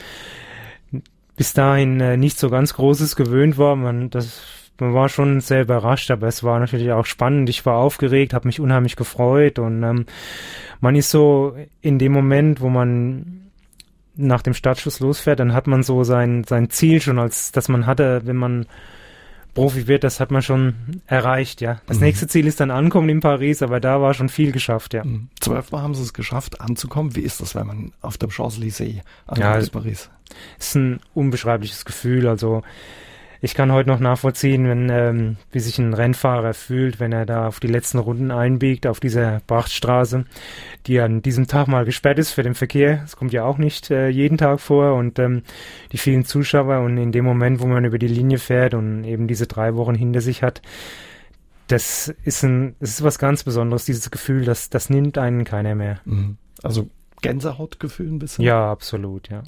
bis 1.37 1.52
dahin 1.52 2.00
äh, 2.00 2.17
nicht 2.17 2.38
so 2.38 2.50
ganz 2.50 2.75
Großes 2.75 3.17
gewöhnt 3.17 3.58
war. 3.58 3.76
Man, 3.76 4.11
das, 4.11 4.70
man 4.79 4.94
war 4.94 5.08
schon 5.08 5.41
sehr 5.41 5.62
überrascht, 5.62 6.11
aber 6.11 6.29
es 6.29 6.44
war 6.44 6.61
natürlich 6.61 6.93
auch 6.93 7.06
spannend. 7.06 7.49
Ich 7.49 7.67
war 7.67 7.76
aufgeregt, 7.76 8.35
habe 8.35 8.49
mich 8.49 8.61
unheimlich 8.61 8.96
gefreut 8.96 9.58
und 9.58 9.82
ähm, 9.82 10.06
man 10.81 10.96
ist 10.96 11.11
so 11.11 11.56
in 11.81 11.99
dem 11.99 12.12
Moment, 12.12 12.61
wo 12.61 12.69
man 12.69 13.50
nach 14.17 14.43
dem 14.43 14.55
Startschuss 14.55 15.00
losfährt, 15.00 15.40
dann 15.40 15.55
hat 15.55 15.67
man 15.67 15.82
so 15.82 16.05
sein, 16.05 16.44
sein 16.44 16.70
Ziel 16.70 17.00
schon, 17.00 17.19
als 17.19 17.50
dass 17.50 17.69
man 17.69 17.87
hatte, 17.87 18.23
wenn 18.25 18.37
man 18.37 18.67
Profi 19.54 19.86
wird, 19.86 20.04
das 20.04 20.20
hat 20.20 20.30
man 20.30 20.42
schon 20.42 20.74
erreicht, 21.06 21.60
ja. 21.60 21.80
Das 21.86 21.98
mhm. 21.98 22.04
nächste 22.04 22.26
Ziel 22.26 22.46
ist 22.46 22.60
dann 22.60 22.70
Ankommen 22.70 23.08
in 23.08 23.20
Paris, 23.20 23.62
aber 23.62 23.80
da 23.80 24.00
war 24.00 24.12
schon 24.12 24.28
viel 24.28 24.52
geschafft, 24.52 24.94
ja. 24.94 25.04
Mhm. 25.04 25.28
Zwölfmal 25.40 25.82
haben 25.82 25.94
sie 25.94 26.02
es 26.02 26.12
geschafft, 26.12 26.60
anzukommen. 26.60 27.14
Wie 27.14 27.20
ist 27.20 27.40
das, 27.40 27.54
wenn 27.54 27.66
man 27.66 27.92
auf 28.00 28.18
dem 28.18 28.30
Champs-Élysées 28.30 29.00
ankommt 29.26 29.38
ja, 29.38 29.56
in 29.56 29.68
Paris? 29.70 30.10
Ist 30.58 30.74
ein 30.74 31.00
unbeschreibliches 31.14 31.84
Gefühl, 31.84 32.26
also 32.26 32.62
ich 33.44 33.55
kann 33.55 33.70
heute 33.73 33.91
noch 33.91 34.00
nachvollziehen, 34.00 34.67
wenn, 34.67 34.88
ähm, 34.88 35.37
wie 35.52 35.61
sich 35.61 35.79
ein 35.79 35.93
Rennfahrer 35.93 36.55
fühlt, 36.55 36.99
wenn 36.99 37.12
er 37.12 37.26
da 37.26 37.46
auf 37.46 37.61
die 37.61 37.67
letzten 37.67 37.99
Runden 37.99 38.31
einbiegt, 38.31 38.87
auf 38.87 39.00
dieser 39.00 39.41
Prachtstraße, 39.46 40.25
die 40.87 40.99
an 40.99 41.20
diesem 41.20 41.46
Tag 41.46 41.69
mal 41.69 41.85
gesperrt 41.85 42.19
ist 42.19 42.31
für 42.31 42.43
den 42.43 42.55
Verkehr. 42.55 43.00
Das 43.02 43.17
kommt 43.17 43.35
ja 43.35 43.44
auch 43.44 43.58
nicht 43.58 43.91
äh, 43.91 44.08
jeden 44.08 44.38
Tag 44.38 44.61
vor 44.61 44.94
und 44.94 45.19
ähm, 45.19 45.43
die 45.93 45.99
vielen 45.99 46.25
Zuschauer 46.25 46.81
und 46.81 46.96
in 46.96 47.12
dem 47.12 47.26
Moment, 47.26 47.61
wo 47.61 47.67
man 47.67 47.85
über 47.85 47.99
die 47.99 48.08
Linie 48.08 48.38
fährt 48.38 48.73
und 48.73 49.05
eben 49.05 49.29
diese 49.29 49.47
drei 49.47 49.75
Wochen 49.75 49.94
hinter 49.94 50.23
sich 50.23 50.43
hat, 50.43 50.62
das 51.69 52.14
ist 52.25 52.44
ein, 52.44 52.76
das 52.81 52.93
ist 52.93 53.05
was 53.05 53.19
ganz 53.19 53.44
Besonderes, 53.44 53.85
dieses 53.85 54.11
Gefühl, 54.11 54.47
das, 54.47 54.70
das 54.70 54.88
nimmt 54.88 55.19
einen 55.19 55.44
keiner 55.44 55.75
mehr. 55.75 56.00
Mhm. 56.06 56.38
Also 56.62 56.88
Gänsehautgefühl 57.20 58.11
ein 58.11 58.19
bisschen? 58.19 58.43
Ja, 58.43 58.70
absolut, 58.70 59.29
ja. 59.29 59.43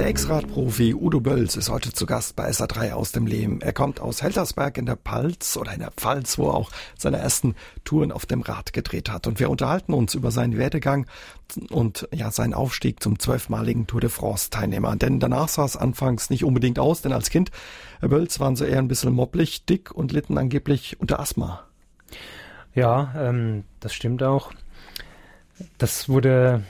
Der 0.00 0.08
Ex-Radprofi 0.08 0.94
Udo 0.94 1.20
Bölz 1.20 1.56
ist 1.56 1.68
heute 1.68 1.92
zu 1.92 2.06
Gast 2.06 2.34
bei 2.34 2.48
SA3 2.48 2.92
aus 2.92 3.12
dem 3.12 3.26
Leben. 3.26 3.60
Er 3.60 3.74
kommt 3.74 4.00
aus 4.00 4.22
Heltersberg 4.22 4.78
in 4.78 4.86
der 4.86 4.96
Palz 4.96 5.58
oder 5.58 5.74
in 5.74 5.80
der 5.80 5.90
Pfalz, 5.90 6.38
wo 6.38 6.48
er 6.48 6.54
auch 6.54 6.70
seine 6.96 7.18
ersten 7.18 7.54
Touren 7.84 8.10
auf 8.10 8.24
dem 8.24 8.40
Rad 8.40 8.72
gedreht 8.72 9.10
hat. 9.10 9.26
Und 9.26 9.40
wir 9.40 9.50
unterhalten 9.50 9.92
uns 9.92 10.14
über 10.14 10.30
seinen 10.30 10.56
Werdegang 10.56 11.04
und 11.68 12.08
ja, 12.14 12.30
seinen 12.30 12.54
Aufstieg 12.54 13.02
zum 13.02 13.18
zwölfmaligen 13.18 13.86
Tour 13.86 14.00
de 14.00 14.08
France-Teilnehmer. 14.08 14.96
Denn 14.96 15.20
danach 15.20 15.48
sah 15.48 15.66
es 15.66 15.76
anfangs 15.76 16.30
nicht 16.30 16.44
unbedingt 16.44 16.78
aus, 16.78 17.02
denn 17.02 17.12
als 17.12 17.28
Kind, 17.28 17.50
Herr 18.00 18.08
Bölz, 18.08 18.40
waren 18.40 18.56
sie 18.56 18.66
eher 18.66 18.78
ein 18.78 18.88
bisschen 18.88 19.12
mopplig, 19.12 19.66
dick 19.66 19.92
und 19.92 20.12
litten 20.12 20.38
angeblich 20.38 20.98
unter 20.98 21.20
Asthma. 21.20 21.64
Ja, 22.74 23.12
ähm, 23.18 23.64
das 23.80 23.92
stimmt 23.92 24.22
auch. 24.22 24.50
Das 25.76 26.08
wurde 26.08 26.64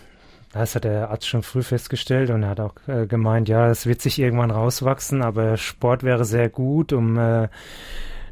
das 0.52 0.74
hat 0.74 0.84
der 0.84 1.10
Arzt 1.10 1.28
schon 1.28 1.42
früh 1.42 1.62
festgestellt 1.62 2.30
und 2.30 2.42
er 2.42 2.50
hat 2.50 2.60
auch 2.60 2.74
äh, 2.88 3.06
gemeint, 3.06 3.48
ja, 3.48 3.70
es 3.70 3.86
wird 3.86 4.00
sich 4.00 4.18
irgendwann 4.18 4.50
rauswachsen, 4.50 5.22
aber 5.22 5.56
Sport 5.56 6.02
wäre 6.02 6.24
sehr 6.24 6.48
gut, 6.48 6.92
um 6.92 7.18
äh, 7.18 7.48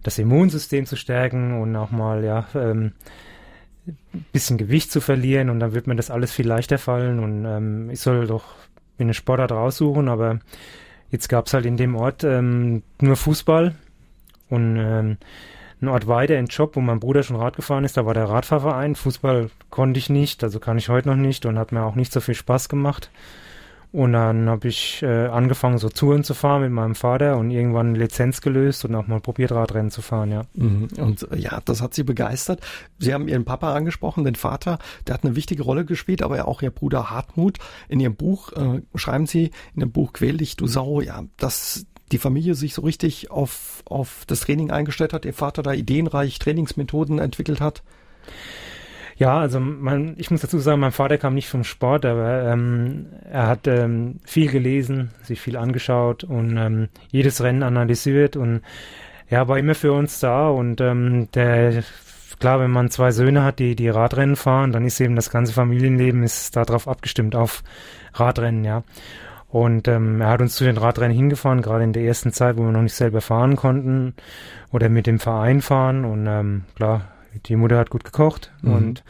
das 0.03 0.19
Immunsystem 0.19 0.87
zu 0.87 0.97
stärken 0.97 1.61
und 1.61 1.75
auch 1.77 1.91
mal, 1.91 2.25
ja, 2.25 2.47
ähm, 2.55 2.93
bisschen 4.33 4.59
Gewicht 4.59 4.91
zu 4.91 5.01
verlieren 5.01 5.49
und 5.49 5.61
dann 5.61 5.73
wird 5.73 5.87
mir 5.87 5.97
das 5.97 6.11
alles 6.11 6.33
viel 6.33 6.47
leichter 6.47 6.79
fallen 6.79 7.21
und 7.21 7.45
ähm, 7.45 7.91
ich 7.91 8.01
soll 8.01 8.27
doch 8.27 8.45
eine 8.99 9.15
Sportart 9.15 9.53
raussuchen, 9.53 10.09
aber 10.09 10.41
jetzt 11.11 11.29
gab 11.29 11.47
es 11.47 11.55
halt 11.55 11.67
in 11.67 11.77
dem 11.77 11.95
Ort 11.95 12.25
ähm, 12.25 12.83
nur 13.01 13.17
Fußball 13.17 13.75
und 14.51 14.77
ähm, 14.77 15.19
einen 15.81 15.89
Ort 15.89 16.09
weiter 16.09 16.37
in 16.37 16.47
Job, 16.47 16.75
wo 16.75 16.81
mein 16.81 17.01
Bruder 17.01 17.23
schon 17.23 17.37
Rad 17.37 17.57
gefahren 17.57 17.85
ist, 17.85 17.97
da 17.97 18.05
war 18.05 18.15
der 18.15 18.29
Radfahrverein. 18.29 18.97
Fußball 18.97 19.51
konnte 19.71 19.99
ich 19.99 20.11
nicht, 20.11 20.43
also 20.45 20.61
kann 20.61 20.79
ich 20.79 20.89
heute 20.89 21.09
noch 21.09 21.17
nicht 21.17 21.47
und 21.47 21.59
hat 21.59 21.73
mir 21.73 21.85
auch 21.85 21.95
nicht 21.95 22.13
so 22.13 22.21
viel 22.21 22.35
Spaß 22.35 22.69
gemacht. 22.69 23.11
Und 23.91 24.13
dann 24.13 24.51
habe 24.51 24.69
ich 24.69 25.03
äh, 25.03 25.29
angefangen, 25.29 25.79
so 25.79 25.89
Touren 25.89 26.23
zu 26.23 26.35
fahren 26.35 26.61
mit 26.61 26.71
meinem 26.71 26.95
Vater 26.95 27.39
und 27.39 27.51
irgendwann 27.51 27.95
Lizenz 27.95 28.43
gelöst 28.43 28.85
und 28.85 28.95
auch 28.95 29.07
mal 29.07 29.21
probiert, 29.21 29.51
Radrennen 29.51 29.91
zu 29.91 30.03
fahren, 30.03 30.31
ja. 30.31 30.43
Mhm. 30.53 30.89
Und 30.99 31.31
äh, 31.33 31.39
ja, 31.39 31.61
das 31.65 31.81
hat 31.81 31.95
Sie 31.95 32.03
begeistert. 32.03 32.61
Sie 32.99 33.15
haben 33.15 33.29
Ihren 33.29 33.47
Papa 33.47 33.73
angesprochen, 33.73 34.25
den 34.25 34.35
Vater, 34.35 34.79
der 35.07 35.15
hat 35.15 35.25
eine 35.25 35.37
wichtige 35.37 35.63
Rolle 35.63 35.87
gespielt, 35.87 36.23
aber 36.23 36.47
auch 36.47 36.61
Ihr 36.61 36.71
Bruder 36.71 37.11
Hartmut. 37.11 37.59
In 37.89 37.99
Ihrem 37.99 38.15
Buch 38.15 38.53
äh, 38.53 38.83
schreiben 38.95 39.27
Sie, 39.27 39.53
in 39.75 39.81
dem 39.81 39.91
Buch 39.91 40.13
Quäl 40.13 40.37
dich, 40.37 40.57
du 40.57 40.67
Sau, 40.67 41.01
ja, 41.01 41.25
dass 41.39 41.87
die 42.13 42.19
Familie 42.19 42.55
sich 42.55 42.75
so 42.75 42.83
richtig 42.83 43.31
auf, 43.31 43.83
auf 43.87 44.25
das 44.27 44.41
Training 44.41 44.71
eingestellt 44.71 45.15
hat, 45.15 45.25
ihr 45.25 45.35
Vater 45.35 45.63
da 45.63 45.73
ideenreich 45.73 46.39
Trainingsmethoden 46.39 47.19
entwickelt 47.19 47.63
hat? 47.63 47.83
Ja, 49.19 49.41
also 49.41 49.59
mein, 49.59 50.15
ich 50.17 50.31
muss 50.31 50.43
dazu 50.43 50.61
sagen, 50.61 50.81
mein 50.81 50.93
Vater 50.93 51.19
kam 51.19 51.35
nicht 51.35 51.49
vom 51.49 51.65
Sport, 51.65 52.07
aber 52.07 52.53
ähm, 52.53 53.07
er 53.29 53.49
hat 53.49 53.67
ähm, 53.67 54.21
viel 54.25 54.49
gelesen, 54.49 55.11
sich 55.23 55.41
viel 55.41 55.57
angeschaut 55.57 56.23
und 56.23 56.57
ähm, 56.57 56.89
jedes 57.11 57.43
Rennen 57.43 57.65
analysiert 57.65 58.37
und 58.37 58.63
er 59.29 59.49
war 59.49 59.59
immer 59.59 59.75
für 59.75 59.93
uns 59.93 60.21
da 60.21 60.49
und 60.49 60.81
ähm, 60.81 61.29
der 61.35 61.83
klar, 62.39 62.61
wenn 62.61 62.71
man 62.71 62.91
zwei 62.91 63.11
Söhne 63.11 63.43
hat, 63.43 63.59
die 63.59 63.75
die 63.75 63.89
Radrennen 63.89 64.37
fahren, 64.37 64.71
dann 64.71 64.85
ist 64.85 65.01
eben 65.01 65.17
das 65.17 65.31
ganze 65.31 65.53
Familienleben 65.53 66.23
ist 66.23 66.55
darauf 66.55 66.87
abgestimmt 66.87 67.35
auf 67.35 67.65
Radrennen, 68.15 68.65
ja. 68.65 68.85
Und 69.49 69.89
ähm, 69.89 70.21
er 70.21 70.29
hat 70.29 70.43
uns 70.43 70.55
zu 70.55 70.65
den 70.65 70.77
Radrennen 70.77 71.17
hingefahren, 71.17 71.63
gerade 71.63 71.83
in 71.83 71.93
der 71.93 72.05
ersten 72.05 72.33
Zeit, 72.33 72.57
wo 72.57 72.63
wir 72.63 72.71
noch 72.71 72.83
nicht 72.83 72.95
selber 72.95 73.21
fahren 73.21 73.57
konnten 73.57 74.15
oder 74.73 74.89
mit 74.91 75.07
dem 75.09 75.19
Verein 75.19 75.63
fahren. 75.63 76.05
Und 76.05 76.27
ähm, 76.27 76.65
klar, 76.77 77.03
die 77.47 77.57
Mutter 77.57 77.79
hat 77.79 77.91
gut 77.91 78.05
gekocht 78.05 78.53
mhm. 78.63 78.73
und 78.73 79.05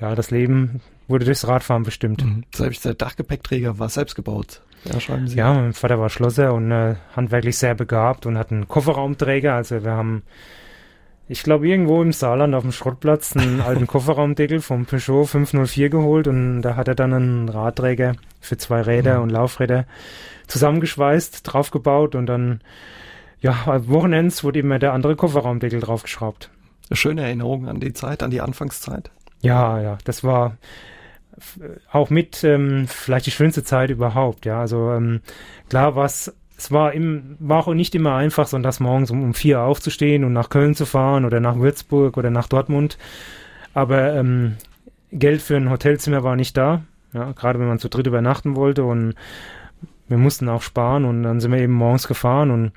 ja, 0.00 0.14
das 0.14 0.30
Leben 0.30 0.80
wurde 1.08 1.24
durchs 1.24 1.46
Radfahren 1.46 1.82
bestimmt. 1.82 2.24
Mhm. 2.24 2.44
Selbst 2.54 2.84
der 2.84 2.94
Dachgepäckträger 2.94 3.78
war 3.78 3.88
selbst 3.88 4.14
gebaut. 4.14 4.60
Ja, 4.84 5.00
schreiben 5.00 5.28
Sie. 5.28 5.36
Ja, 5.36 5.52
mein 5.54 5.72
Vater 5.72 5.98
war 5.98 6.10
Schlosser 6.10 6.52
und 6.52 6.70
äh, 6.70 6.96
handwerklich 7.16 7.56
sehr 7.56 7.74
begabt 7.74 8.26
und 8.26 8.36
hat 8.36 8.52
einen 8.52 8.68
Kofferraumträger. 8.68 9.54
Also 9.54 9.82
wir 9.82 9.92
haben, 9.92 10.22
ich 11.26 11.42
glaube, 11.42 11.66
irgendwo 11.66 12.02
im 12.02 12.12
Saarland 12.12 12.54
auf 12.54 12.62
dem 12.62 12.72
Schrottplatz 12.72 13.36
einen 13.36 13.60
alten 13.66 13.86
Kofferraumdeckel 13.86 14.60
vom 14.60 14.84
Peugeot 14.84 15.24
504 15.24 15.88
geholt 15.88 16.28
und 16.28 16.62
da 16.62 16.76
hat 16.76 16.88
er 16.88 16.94
dann 16.94 17.14
einen 17.14 17.48
Radträger 17.48 18.16
für 18.40 18.58
zwei 18.58 18.82
Räder 18.82 19.18
mhm. 19.18 19.22
und 19.24 19.30
Laufräder 19.30 19.86
zusammengeschweißt, 20.46 21.40
draufgebaut 21.50 22.14
und 22.14 22.26
dann, 22.26 22.60
ja, 23.40 23.64
Wochenends 23.88 24.44
wurde 24.44 24.58
immer 24.58 24.78
der 24.78 24.92
andere 24.92 25.16
Kofferraumdeckel 25.16 25.80
draufgeschraubt. 25.80 26.50
Schöne 26.94 27.22
Erinnerung 27.22 27.68
an 27.68 27.80
die 27.80 27.92
Zeit, 27.92 28.22
an 28.22 28.30
die 28.30 28.40
Anfangszeit. 28.40 29.10
Ja, 29.40 29.80
ja, 29.80 29.98
das 30.04 30.24
war 30.24 30.56
auch 31.90 32.10
mit 32.10 32.44
ähm, 32.44 32.86
vielleicht 32.88 33.26
die 33.26 33.30
schönste 33.30 33.64
Zeit 33.64 33.90
überhaupt. 33.90 34.46
Ja, 34.46 34.60
also 34.60 34.92
ähm, 34.92 35.20
klar, 35.68 35.96
was 35.96 36.34
es 36.56 36.70
war, 36.70 36.92
im, 36.92 37.36
war 37.40 37.66
auch 37.66 37.74
nicht 37.74 37.94
immer 37.94 38.14
einfach, 38.14 38.46
sonntags 38.46 38.80
morgens 38.80 39.10
um, 39.10 39.22
um 39.22 39.34
vier 39.34 39.60
aufzustehen 39.60 40.24
und 40.24 40.32
nach 40.32 40.50
Köln 40.50 40.74
zu 40.74 40.86
fahren 40.86 41.24
oder 41.24 41.40
nach 41.40 41.56
Würzburg 41.56 42.16
oder 42.16 42.30
nach 42.30 42.48
Dortmund. 42.48 42.96
Aber 43.72 44.14
ähm, 44.14 44.56
Geld 45.10 45.42
für 45.42 45.56
ein 45.56 45.70
Hotelzimmer 45.70 46.22
war 46.22 46.36
nicht 46.36 46.56
da. 46.56 46.84
Ja, 47.12 47.32
gerade 47.32 47.58
wenn 47.58 47.68
man 47.68 47.78
zu 47.78 47.88
dritt 47.88 48.06
übernachten 48.06 48.56
wollte 48.56 48.84
und 48.84 49.14
wir 50.08 50.18
mussten 50.18 50.48
auch 50.48 50.62
sparen 50.62 51.04
und 51.04 51.22
dann 51.22 51.40
sind 51.40 51.52
wir 51.52 51.58
eben 51.58 51.72
morgens 51.72 52.08
gefahren 52.08 52.50
und 52.50 52.72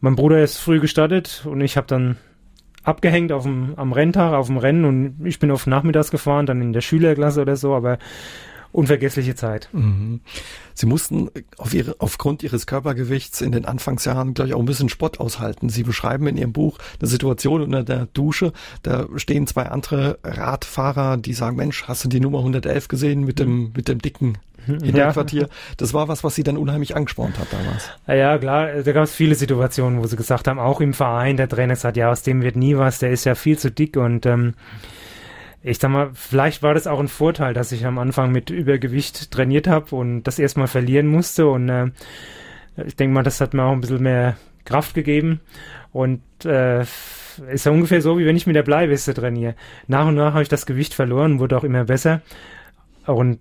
mein 0.00 0.16
Bruder 0.16 0.42
ist 0.42 0.58
früh 0.58 0.80
gestartet 0.80 1.44
und 1.46 1.60
ich 1.60 1.76
habe 1.76 1.86
dann 1.86 2.16
abgehängt 2.82 3.32
auf 3.32 3.44
dem, 3.44 3.74
am 3.76 3.92
Renntag, 3.92 4.32
auf 4.32 4.46
dem 4.46 4.56
Rennen 4.56 4.84
und 4.84 5.26
ich 5.26 5.38
bin 5.38 5.50
auf 5.50 5.66
nachmittags 5.66 6.10
gefahren, 6.10 6.46
dann 6.46 6.60
in 6.60 6.72
der 6.72 6.80
Schülerklasse 6.80 7.42
oder 7.42 7.56
so, 7.56 7.74
aber 7.74 7.98
unvergessliche 8.72 9.34
Zeit. 9.34 9.68
Mhm. 9.72 10.20
Sie 10.74 10.86
mussten 10.86 11.28
auf 11.58 11.74
ihre, 11.74 11.96
aufgrund 11.98 12.42
Ihres 12.42 12.66
Körpergewichts 12.66 13.40
in 13.40 13.52
den 13.52 13.64
Anfangsjahren, 13.64 14.34
glaube 14.34 14.48
ich, 14.48 14.54
auch 14.54 14.60
ein 14.60 14.66
bisschen 14.66 14.88
Spott 14.88 15.18
aushalten. 15.18 15.68
Sie 15.68 15.82
beschreiben 15.82 16.26
in 16.26 16.36
Ihrem 16.36 16.52
Buch 16.52 16.78
eine 17.00 17.08
Situation 17.08 17.62
unter 17.62 17.82
der 17.82 18.06
Dusche. 18.06 18.52
Da 18.82 19.06
stehen 19.16 19.46
zwei 19.46 19.64
andere 19.66 20.18
Radfahrer, 20.22 21.16
die 21.16 21.34
sagen, 21.34 21.56
Mensch, 21.56 21.84
hast 21.88 22.04
du 22.04 22.08
die 22.08 22.20
Nummer 22.20 22.38
111 22.38 22.88
gesehen 22.88 23.24
mit 23.24 23.38
dem, 23.38 23.72
mit 23.74 23.88
dem 23.88 24.00
dicken 24.00 24.38
Hinterquartier. 24.66 25.42
Ja. 25.42 25.48
Das 25.76 25.94
war 25.94 26.08
was, 26.08 26.24
was 26.24 26.34
sie 26.34 26.42
dann 26.42 26.56
unheimlich 26.56 26.96
angespornt 26.96 27.38
hat 27.38 27.48
damals. 27.52 27.90
Ja, 28.06 28.38
klar, 28.38 28.82
da 28.82 28.92
gab 28.92 29.04
es 29.04 29.14
viele 29.14 29.34
Situationen, 29.34 30.00
wo 30.00 30.06
sie 30.06 30.16
gesagt 30.16 30.48
haben, 30.48 30.58
auch 30.58 30.80
im 30.80 30.94
Verein, 30.94 31.36
der 31.36 31.48
Trainer 31.48 31.76
sagt, 31.76 31.96
ja, 31.96 32.10
aus 32.10 32.22
dem 32.22 32.42
wird 32.42 32.56
nie 32.56 32.76
was, 32.76 32.98
der 32.98 33.10
ist 33.10 33.24
ja 33.24 33.34
viel 33.34 33.58
zu 33.58 33.70
dick 33.70 33.96
und 33.96 34.26
ähm, 34.26 34.54
ich 35.62 35.78
sag 35.78 35.90
mal, 35.90 36.10
vielleicht 36.14 36.62
war 36.62 36.74
das 36.74 36.86
auch 36.86 37.00
ein 37.00 37.08
Vorteil, 37.08 37.52
dass 37.52 37.72
ich 37.72 37.84
am 37.84 37.98
Anfang 37.98 38.32
mit 38.32 38.50
Übergewicht 38.50 39.30
trainiert 39.30 39.66
habe 39.66 39.94
und 39.94 40.22
das 40.24 40.38
erstmal 40.38 40.68
verlieren 40.68 41.06
musste 41.06 41.46
und 41.48 41.68
äh, 41.68 41.90
ich 42.86 42.96
denke 42.96 43.14
mal, 43.14 43.22
das 43.22 43.40
hat 43.40 43.52
mir 43.52 43.64
auch 43.64 43.72
ein 43.72 43.80
bisschen 43.80 44.02
mehr 44.02 44.36
Kraft 44.64 44.94
gegeben 44.94 45.40
und 45.92 46.22
äh, 46.44 46.82
ist 46.82 47.66
ja 47.66 47.72
ungefähr 47.72 48.00
so, 48.02 48.18
wie 48.18 48.26
wenn 48.26 48.36
ich 48.36 48.46
mit 48.46 48.56
der 48.56 48.62
Bleiweste 48.62 49.14
trainiere. 49.14 49.54
Nach 49.86 50.06
und 50.06 50.14
nach 50.14 50.32
habe 50.32 50.42
ich 50.42 50.48
das 50.48 50.66
Gewicht 50.66 50.94
verloren, 50.94 51.38
wurde 51.40 51.56
auch 51.56 51.64
immer 51.64 51.84
besser 51.84 52.22
und 53.06 53.38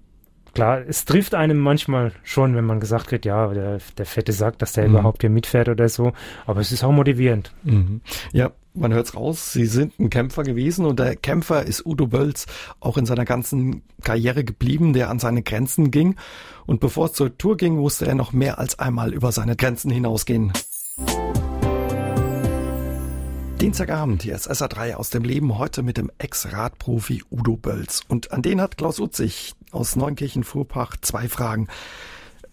klar, 0.53 0.81
es 0.87 1.05
trifft 1.05 1.35
einem 1.35 1.59
manchmal 1.59 2.11
schon, 2.23 2.55
wenn 2.55 2.65
man 2.65 2.79
gesagt 2.79 3.11
wird, 3.11 3.25
ja, 3.25 3.47
der, 3.47 3.79
der 3.97 4.05
Fette 4.05 4.31
sagt, 4.31 4.61
dass 4.61 4.73
der 4.73 4.87
mhm. 4.87 4.95
überhaupt 4.95 5.21
hier 5.21 5.29
mitfährt 5.29 5.69
oder 5.69 5.89
so, 5.89 6.13
aber 6.45 6.61
es 6.61 6.71
ist 6.71 6.83
auch 6.83 6.91
motivierend. 6.91 7.53
Mhm. 7.63 8.01
Ja, 8.31 8.51
man 8.73 8.93
hört's 8.93 9.15
raus, 9.15 9.53
Sie 9.53 9.65
sind 9.65 9.99
ein 9.99 10.09
Kämpfer 10.09 10.43
gewesen 10.43 10.85
und 10.85 10.99
der 10.99 11.15
Kämpfer 11.15 11.63
ist 11.63 11.85
Udo 11.85 12.07
Bölz 12.07 12.45
auch 12.79 12.97
in 12.97 13.05
seiner 13.05 13.25
ganzen 13.25 13.81
Karriere 14.03 14.43
geblieben, 14.43 14.93
der 14.93 15.09
an 15.09 15.19
seine 15.19 15.41
Grenzen 15.41 15.91
ging. 15.91 16.15
Und 16.65 16.79
bevor 16.79 17.07
es 17.07 17.13
zur 17.13 17.37
Tour 17.37 17.57
ging, 17.57 17.77
musste 17.77 18.05
er 18.05 18.15
noch 18.15 18.31
mehr 18.31 18.59
als 18.59 18.77
einmal 18.77 19.13
über 19.13 19.31
seine 19.31 19.55
Grenzen 19.55 19.89
hinausgehen. 19.91 20.53
Dienstagabend, 23.61 24.23
hier 24.23 24.35
ist 24.35 24.49
SA3 24.49 24.93
aus 24.93 25.09
dem 25.09 25.25
Leben, 25.25 25.57
heute 25.57 25.83
mit 25.83 25.97
dem 25.97 26.09
Ex-Radprofi 26.17 27.23
Udo 27.29 27.57
Bölz. 27.57 27.99
Und 28.07 28.31
an 28.31 28.41
den 28.41 28.61
hat 28.61 28.77
Klaus 28.77 29.01
Utzig 29.01 29.53
aus 29.71 29.97
Neunkirchen-Fuhrpach 29.97 30.95
zwei 31.01 31.27
Fragen. 31.27 31.67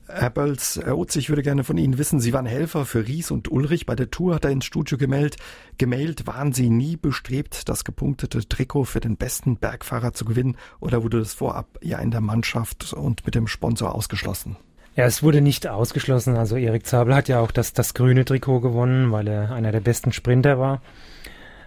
Herr 0.08 0.30
Bölz, 0.30 0.80
Herr 0.82 0.98
Utz, 0.98 1.14
ich 1.14 1.28
würde 1.28 1.44
gerne 1.44 1.62
von 1.62 1.78
Ihnen 1.78 1.98
wissen, 1.98 2.18
Sie 2.18 2.32
waren 2.32 2.44
Helfer 2.44 2.84
für 2.86 3.06
Ries 3.06 3.30
und 3.30 3.48
Ulrich. 3.52 3.86
Bei 3.86 3.94
der 3.94 4.10
Tour 4.10 4.34
hat 4.34 4.44
er 4.44 4.50
ins 4.50 4.64
Studio 4.64 4.98
gemeldet. 4.98 5.36
Gemeldet, 5.78 6.26
waren 6.26 6.52
Sie 6.52 6.70
nie 6.70 6.96
bestrebt, 6.96 7.68
das 7.68 7.84
gepunktete 7.84 8.48
Trikot 8.48 8.84
für 8.84 9.00
den 9.00 9.16
besten 9.16 9.58
Bergfahrer 9.58 10.12
zu 10.12 10.24
gewinnen 10.24 10.56
oder 10.80 11.04
wurde 11.04 11.20
das 11.20 11.34
vorab 11.34 11.78
ja 11.82 11.98
in 12.00 12.10
der 12.10 12.20
Mannschaft 12.20 12.92
und 12.92 13.24
mit 13.24 13.36
dem 13.36 13.46
Sponsor 13.46 13.94
ausgeschlossen? 13.94 14.56
Ja, 14.96 15.04
es 15.04 15.22
wurde 15.22 15.42
nicht 15.42 15.66
ausgeschlossen. 15.66 16.36
Also 16.36 16.56
Erik 16.56 16.86
Zabel 16.86 17.14
hat 17.14 17.28
ja 17.28 17.40
auch 17.40 17.50
das, 17.50 17.74
das 17.74 17.92
grüne 17.92 18.24
Trikot 18.24 18.60
gewonnen, 18.60 19.12
weil 19.12 19.28
er 19.28 19.52
einer 19.52 19.70
der 19.70 19.80
besten 19.80 20.12
Sprinter 20.12 20.58
war. 20.58 20.80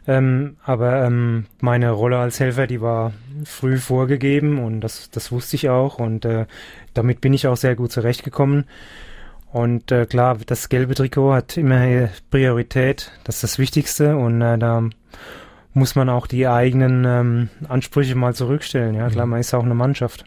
Ähm, 0.07 0.57
aber 0.63 1.05
ähm, 1.05 1.45
meine 1.61 1.91
Rolle 1.91 2.17
als 2.17 2.39
Helfer, 2.39 2.65
die 2.65 2.81
war 2.81 3.13
früh 3.45 3.77
vorgegeben 3.77 4.57
und 4.57 4.81
das, 4.81 5.11
das 5.11 5.31
wusste 5.31 5.55
ich 5.55 5.69
auch 5.69 5.99
und 5.99 6.25
äh, 6.25 6.47
damit 6.95 7.21
bin 7.21 7.33
ich 7.33 7.45
auch 7.45 7.57
sehr 7.57 7.75
gut 7.75 7.91
zurechtgekommen. 7.91 8.65
Und 9.51 9.91
äh, 9.91 10.07
klar, 10.07 10.37
das 10.43 10.69
gelbe 10.69 10.95
Trikot 10.95 11.33
hat 11.33 11.57
immer 11.57 12.09
Priorität, 12.31 13.11
das 13.23 13.35
ist 13.35 13.43
das 13.43 13.59
Wichtigste 13.59 14.15
und 14.17 14.41
äh, 14.41 14.57
da 14.57 14.83
muss 15.73 15.95
man 15.95 16.09
auch 16.09 16.25
die 16.25 16.47
eigenen 16.47 17.05
ähm, 17.05 17.49
Ansprüche 17.67 18.15
mal 18.15 18.33
zurückstellen. 18.33 18.95
Ja, 18.95 19.09
klar, 19.09 19.27
mhm. 19.27 19.31
man 19.31 19.39
ist 19.41 19.53
auch 19.53 19.63
eine 19.63 19.75
Mannschaft. 19.75 20.25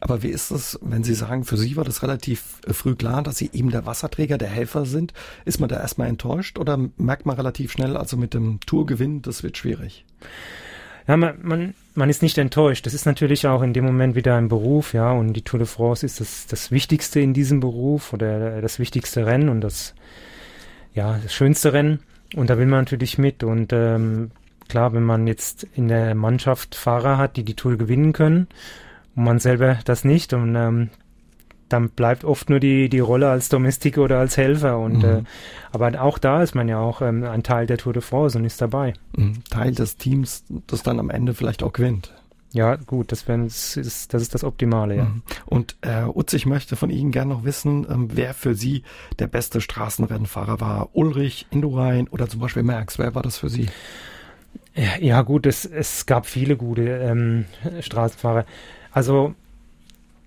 Aber 0.00 0.22
wie 0.22 0.28
ist 0.28 0.50
es, 0.50 0.78
wenn 0.82 1.04
Sie 1.04 1.14
sagen, 1.14 1.44
für 1.44 1.56
Sie 1.56 1.76
war 1.76 1.84
das 1.84 2.02
relativ 2.02 2.60
äh, 2.66 2.72
früh 2.72 2.94
klar, 2.94 3.22
dass 3.22 3.38
Sie 3.38 3.50
eben 3.52 3.70
der 3.70 3.86
Wasserträger, 3.86 4.38
der 4.38 4.48
Helfer 4.48 4.86
sind? 4.86 5.12
Ist 5.44 5.60
man 5.60 5.68
da 5.68 5.76
erstmal 5.76 6.08
enttäuscht 6.08 6.58
oder 6.58 6.78
merkt 6.96 7.26
man 7.26 7.36
relativ 7.36 7.72
schnell, 7.72 7.96
also 7.96 8.16
mit 8.16 8.34
dem 8.34 8.60
Tourgewinn, 8.60 9.22
das 9.22 9.42
wird 9.42 9.56
schwierig? 9.56 10.04
Ja, 11.06 11.16
man, 11.16 11.34
man, 11.42 11.74
man 11.94 12.08
ist 12.08 12.22
nicht 12.22 12.38
enttäuscht. 12.38 12.86
Das 12.86 12.94
ist 12.94 13.04
natürlich 13.04 13.46
auch 13.46 13.62
in 13.62 13.74
dem 13.74 13.84
Moment 13.84 14.14
wieder 14.14 14.36
ein 14.36 14.48
Beruf, 14.48 14.94
ja, 14.94 15.12
und 15.12 15.34
die 15.34 15.42
Tour 15.42 15.58
de 15.58 15.66
France 15.66 16.04
ist 16.04 16.20
das, 16.20 16.46
das 16.46 16.70
Wichtigste 16.70 17.20
in 17.20 17.34
diesem 17.34 17.60
Beruf 17.60 18.12
oder 18.12 18.62
das 18.62 18.78
wichtigste 18.78 19.26
Rennen 19.26 19.48
und 19.50 19.60
das, 19.60 19.94
ja, 20.94 21.18
das 21.22 21.34
schönste 21.34 21.72
Rennen. 21.72 22.00
Und 22.34 22.50
da 22.50 22.58
will 22.58 22.66
man 22.66 22.80
natürlich 22.80 23.18
mit. 23.18 23.44
Und 23.44 23.72
ähm, 23.72 24.30
klar, 24.68 24.92
wenn 24.92 25.02
man 25.04 25.26
jetzt 25.26 25.66
in 25.74 25.88
der 25.88 26.14
Mannschaft 26.14 26.74
Fahrer 26.74 27.18
hat, 27.18 27.36
die 27.36 27.44
die 27.44 27.54
Tour 27.54 27.76
gewinnen 27.76 28.12
können, 28.12 28.48
man 29.14 29.38
selber 29.38 29.78
das 29.84 30.04
nicht 30.04 30.32
und 30.32 30.54
ähm, 30.56 30.90
dann 31.68 31.90
bleibt 31.90 32.24
oft 32.24 32.50
nur 32.50 32.60
die, 32.60 32.88
die 32.88 33.00
Rolle 33.00 33.30
als 33.30 33.48
Domestik 33.48 33.98
oder 33.98 34.18
als 34.18 34.36
Helfer. 34.36 34.78
Und 34.78 34.98
mhm. 34.98 35.04
äh, 35.04 35.22
aber 35.72 36.00
auch 36.02 36.18
da 36.18 36.42
ist 36.42 36.54
man 36.54 36.68
ja 36.68 36.78
auch 36.78 37.02
ähm, 37.02 37.24
ein 37.24 37.42
Teil 37.42 37.66
der 37.66 37.78
Tour 37.78 37.92
de 37.92 38.02
France 38.02 38.38
und 38.38 38.44
ist 38.44 38.60
dabei. 38.60 38.94
Mhm. 39.16 39.44
Teil 39.50 39.72
des 39.72 39.96
Teams, 39.96 40.44
das 40.66 40.82
dann 40.82 40.98
am 40.98 41.10
Ende 41.10 41.34
vielleicht 41.34 41.62
auch 41.62 41.72
gewinnt. 41.72 42.12
Ja, 42.52 42.76
gut, 42.76 43.10
das, 43.10 43.24
das, 43.24 43.76
ist, 43.76 44.14
das 44.14 44.22
ist 44.22 44.32
das 44.32 44.44
Optimale, 44.44 44.96
ja. 44.96 45.04
Mhm. 45.06 45.22
Und 45.44 45.76
äh, 45.80 46.04
Utz, 46.04 46.34
ich 46.34 46.46
möchte 46.46 46.76
von 46.76 46.90
Ihnen 46.90 47.10
gerne 47.10 47.34
noch 47.34 47.44
wissen, 47.44 47.84
ähm, 47.90 48.10
wer 48.12 48.32
für 48.32 48.54
Sie 48.54 48.84
der 49.18 49.26
beste 49.26 49.60
Straßenrennfahrer 49.60 50.60
war. 50.60 50.90
Ulrich, 50.92 51.46
Indurain 51.50 52.06
oder 52.06 52.28
zum 52.28 52.38
Beispiel 52.38 52.62
Merckx, 52.62 53.00
wer 53.00 53.16
war 53.16 53.22
das 53.22 53.38
für 53.38 53.48
Sie? 53.48 53.68
Ja, 54.76 54.98
ja 55.00 55.22
gut, 55.22 55.46
es, 55.46 55.64
es 55.64 56.06
gab 56.06 56.26
viele 56.26 56.56
gute 56.56 56.82
ähm, 56.82 57.46
Straßenfahrer. 57.80 58.44
Also 58.94 59.34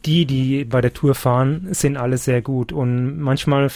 die, 0.05 0.25
die 0.25 0.65
bei 0.65 0.81
der 0.81 0.93
Tour 0.93 1.15
fahren, 1.15 1.69
sind 1.71 1.97
alle 1.97 2.17
sehr 2.17 2.41
gut 2.41 2.71
und 2.73 3.17
manchmal 3.17 3.69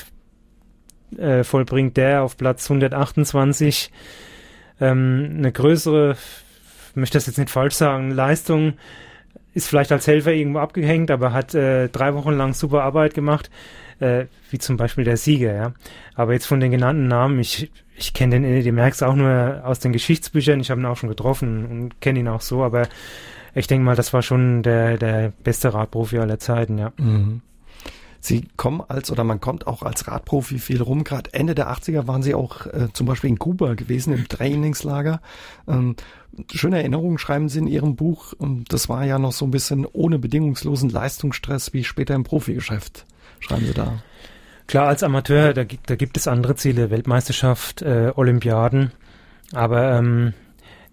äh, 1.17 1.43
vollbringt 1.43 1.95
der 1.97 2.23
auf 2.23 2.37
Platz 2.37 2.69
128 2.69 3.89
ähm, 4.81 5.35
eine 5.37 5.51
größere, 5.51 6.17
möchte 6.93 7.17
das 7.17 7.27
jetzt 7.27 7.37
nicht 7.37 7.49
falsch 7.49 7.75
sagen, 7.75 8.11
Leistung, 8.11 8.73
ist 9.53 9.67
vielleicht 9.67 9.91
als 9.93 10.07
Helfer 10.07 10.33
irgendwo 10.33 10.59
abgehängt, 10.59 11.09
aber 11.09 11.31
hat 11.31 11.55
äh, 11.55 11.87
drei 11.87 12.13
Wochen 12.13 12.33
lang 12.33 12.53
super 12.53 12.83
Arbeit 12.83 13.13
gemacht, 13.13 13.49
äh, 13.99 14.25
wie 14.49 14.59
zum 14.59 14.75
Beispiel 14.75 15.03
der 15.05 15.17
Sieger, 15.17 15.53
ja. 15.53 15.73
Aber 16.15 16.33
jetzt 16.33 16.45
von 16.45 16.59
den 16.59 16.71
genannten 16.71 17.07
Namen, 17.07 17.39
ich, 17.39 17.71
ich 17.95 18.13
kenne 18.13 18.39
den, 18.39 18.63
den 18.63 18.75
merkst 18.75 19.03
auch 19.03 19.15
nur 19.15 19.61
aus 19.63 19.79
den 19.79 19.93
Geschichtsbüchern, 19.93 20.59
ich 20.59 20.69
habe 20.69 20.81
ihn 20.81 20.85
auch 20.85 20.97
schon 20.97 21.09
getroffen 21.09 21.65
und 21.65 22.01
kenne 22.01 22.19
ihn 22.19 22.27
auch 22.27 22.41
so, 22.41 22.63
aber 22.63 22.87
ich 23.53 23.67
denke 23.67 23.85
mal, 23.85 23.95
das 23.95 24.13
war 24.13 24.21
schon 24.21 24.63
der, 24.63 24.97
der 24.97 25.33
beste 25.43 25.73
Radprofi 25.73 26.19
aller 26.19 26.39
Zeiten, 26.39 26.77
ja. 26.77 26.91
Mhm. 26.97 27.41
Sie 28.23 28.47
kommen 28.55 28.83
als 28.87 29.11
oder 29.11 29.23
man 29.23 29.41
kommt 29.41 29.65
auch 29.65 29.81
als 29.81 30.07
Radprofi 30.07 30.59
viel 30.59 30.81
rum. 30.83 31.03
Gerade 31.03 31.33
Ende 31.33 31.55
der 31.55 31.71
80er 31.71 32.05
waren 32.05 32.21
Sie 32.21 32.35
auch 32.35 32.67
äh, 32.67 32.89
zum 32.93 33.07
Beispiel 33.07 33.31
in 33.31 33.39
Kuba 33.39 33.73
gewesen 33.73 34.13
im 34.13 34.27
Trainingslager. 34.27 35.21
Ähm, 35.67 35.95
schöne 36.53 36.77
Erinnerungen 36.77 37.17
schreiben 37.17 37.49
Sie 37.49 37.57
in 37.57 37.65
Ihrem 37.65 37.95
Buch. 37.95 38.33
Und 38.37 38.71
das 38.73 38.89
war 38.89 39.05
ja 39.05 39.17
noch 39.17 39.31
so 39.31 39.45
ein 39.45 39.51
bisschen 39.51 39.87
ohne 39.91 40.19
bedingungslosen 40.19 40.91
Leistungsstress 40.91 41.73
wie 41.73 41.83
später 41.83 42.13
im 42.13 42.23
Profigeschäft. 42.23 43.07
Schreiben 43.39 43.65
Sie 43.65 43.73
da. 43.73 44.03
Klar, 44.67 44.87
als 44.87 45.01
Amateur, 45.01 45.53
da, 45.53 45.63
da 45.63 45.95
gibt 45.95 46.15
es 46.15 46.27
andere 46.27 46.55
Ziele, 46.55 46.91
Weltmeisterschaft, 46.91 47.81
äh, 47.81 48.11
Olympiaden. 48.15 48.91
Aber 49.51 49.97
ähm, 49.97 50.33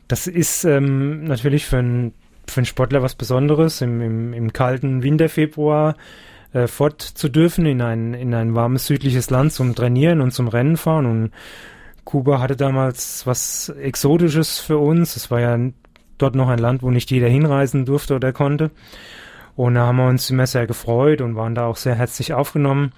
das 0.08 0.26
ist 0.26 0.64
ähm, 0.64 1.24
natürlich 1.24 1.66
für 1.66 1.76
einen 1.76 2.14
für 2.50 2.61
einen 2.61 2.67
Sportler 2.67 3.02
was 3.02 3.14
Besonderes, 3.14 3.81
im, 3.81 4.00
im, 4.00 4.33
im 4.33 4.52
kalten 4.52 5.02
Winterfebruar 5.02 5.97
äh, 6.52 6.67
fort 6.67 7.02
zu 7.02 7.28
dürfen 7.28 7.67
in 7.67 7.83
ein, 7.83 8.14
in 8.14 8.35
ein 8.35 8.55
warmes 8.55 8.87
südliches 8.87 9.31
Land 9.31 9.52
zum 9.52 9.75
Trainieren 9.75 10.21
und 10.21 10.33
zum 10.33 10.49
Rennen 10.49 10.76
fahren. 10.76 11.07
Und 11.07 11.31
Kuba 12.05 12.40
hatte 12.40 12.57
damals 12.57 13.26
was 13.26 13.69
Exotisches 13.69 14.59
für 14.59 14.78
uns. 14.78 15.17
Es 15.17 15.31
war 15.31 15.40
ja 15.40 15.59
dort 16.17 16.35
noch 16.35 16.49
ein 16.49 16.59
Land, 16.59 16.83
wo 16.83 16.90
nicht 16.90 17.11
jeder 17.11 17.28
hinreisen 17.28 17.85
durfte 17.85 18.14
oder 18.14 18.33
konnte. 18.33 18.71
Und 19.57 19.75
da 19.75 19.87
haben 19.87 19.97
wir 19.97 20.09
uns 20.09 20.31
immer 20.31 20.47
sehr 20.47 20.67
gefreut 20.67 21.21
und 21.21 21.37
waren 21.37 21.55
da 21.55 21.67
auch 21.67 21.76
sehr 21.76 21.95
herzlich 21.95 22.33
aufgenommen. 22.33 22.93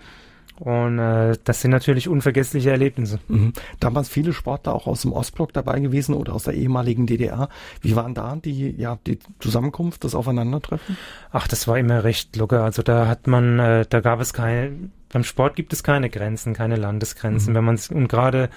Und 0.60 0.98
äh, 0.98 1.38
das 1.42 1.62
sind 1.62 1.70
natürlich 1.70 2.06
unvergessliche 2.06 2.70
Erlebnisse. 2.70 3.18
Mhm. 3.28 3.54
Damals 3.80 4.10
viele 4.10 4.34
Sportler 4.34 4.74
auch 4.74 4.86
aus 4.86 5.00
dem 5.02 5.12
Ostblock 5.12 5.54
dabei 5.54 5.80
gewesen 5.80 6.14
oder 6.14 6.34
aus 6.34 6.44
der 6.44 6.52
ehemaligen 6.52 7.06
DDR. 7.06 7.48
Wie 7.80 7.96
waren 7.96 8.12
da 8.12 8.36
die, 8.36 8.74
ja, 8.76 8.98
die 9.06 9.18
Zusammenkunft, 9.38 10.04
das 10.04 10.14
Aufeinandertreffen? 10.14 10.98
Ach, 11.32 11.48
das 11.48 11.66
war 11.66 11.78
immer 11.78 12.04
recht 12.04 12.36
locker. 12.36 12.62
Also 12.62 12.82
da 12.82 13.08
hat 13.08 13.26
man, 13.26 13.58
äh, 13.58 13.86
da 13.88 14.00
gab 14.00 14.20
es 14.20 14.34
keine, 14.34 14.90
beim 15.10 15.24
Sport 15.24 15.56
gibt 15.56 15.72
es 15.72 15.82
keine 15.82 16.10
Grenzen, 16.10 16.52
keine 16.52 16.76
Landesgrenzen. 16.76 17.54
Mhm. 17.54 17.56
Wenn 17.56 17.64
man 17.64 17.80
und 17.92 18.08
gerade 18.08 18.50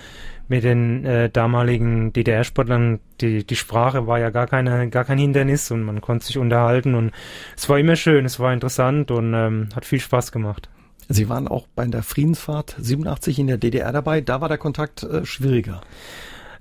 mit 0.50 0.66
den 0.66 1.06
äh, 1.06 1.30
damaligen 1.30 2.12
DDR-Sportlern, 2.12 3.00
die, 3.22 3.46
die 3.46 3.56
Sprache 3.56 4.08
war 4.08 4.20
ja 4.20 4.30
gar 4.30 4.48
keine, 4.48 4.90
gar 4.90 5.06
kein 5.06 5.20
Hindernis 5.20 5.72
und 5.72 5.84
man 5.84 6.02
konnte 6.02 6.26
sich 6.26 6.38
unterhalten 6.38 6.96
und 6.96 7.14
es 7.56 7.70
war 7.70 7.80
immer 7.80 7.96
schön, 7.96 8.26
es 8.26 8.42
war 8.42 8.52
interessant 8.52 9.10
und 9.10 9.34
ähm, 9.34 9.70
hat 9.74 9.86
viel 9.86 10.02
Spaß 10.02 10.34
gemacht. 10.34 10.68
Sie 11.10 11.30
waren 11.30 11.48
auch 11.48 11.68
bei 11.76 11.86
der 11.86 12.04
Friedensfahrt 12.04 12.76
87 12.80 13.40
in 13.40 13.48
der 13.48 13.58
DDR 13.58 13.92
dabei. 13.92 14.22
Da 14.22 14.42
war 14.42 14.50
der 14.50 14.58
Kontakt 14.58 15.04
äh, 15.04 15.26
schwieriger. 15.26 15.82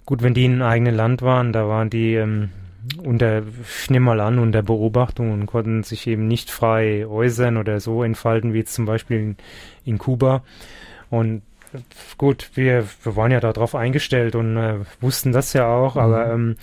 Gut, 0.05 0.23
wenn 0.23 0.35
die 0.35 0.45
in 0.45 0.55
einem 0.55 0.63
eigenen 0.63 0.95
Land 0.95 1.23
waren, 1.23 1.53
da 1.53 1.69
waren 1.69 1.91
die 1.91 2.15
ähm, 2.15 2.51
unter, 3.03 3.43
ich 3.83 3.91
nehme 3.91 4.07
mal 4.07 4.21
an, 4.21 4.39
unter 4.39 4.63
Beobachtung 4.63 5.33
und 5.33 5.47
konnten 5.47 5.85
sich 5.85 6.07
eben 6.07 6.27
nicht 6.27 6.51
frei 6.51 7.07
äußern 7.07 7.57
oder 7.57 7.79
so 7.81 8.03
entfalten, 8.03 8.53
wie 8.53 8.59
jetzt 8.59 8.75
zum 8.75 8.85
Beispiel 8.85 9.19
in, 9.19 9.37
in 9.85 9.99
Kuba. 9.99 10.43
Und 11.11 11.43
gut, 12.19 12.51
wir, 12.55 12.87
wir 13.03 13.17
waren 13.17 13.31
ja 13.31 13.41
darauf 13.41 13.75
eingestellt 13.75 14.35
und 14.35 14.57
äh, 14.57 14.81
wussten 15.01 15.33
das 15.33 15.53
ja 15.53 15.67
auch, 15.69 15.95
mhm. 15.95 16.01
aber 16.01 16.33
ähm, 16.33 16.57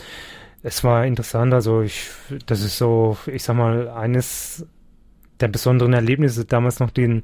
es 0.62 0.84
war 0.84 1.06
interessant. 1.06 1.54
Also 1.54 1.82
ich, 1.82 2.10
das 2.46 2.62
ist 2.62 2.78
so, 2.78 3.18
ich 3.26 3.44
sag 3.44 3.56
mal, 3.56 3.88
eines 3.88 4.66
der 5.40 5.48
besonderen 5.48 5.94
Erlebnisse 5.94 6.46
damals 6.46 6.80
noch 6.80 6.90
den 6.90 7.24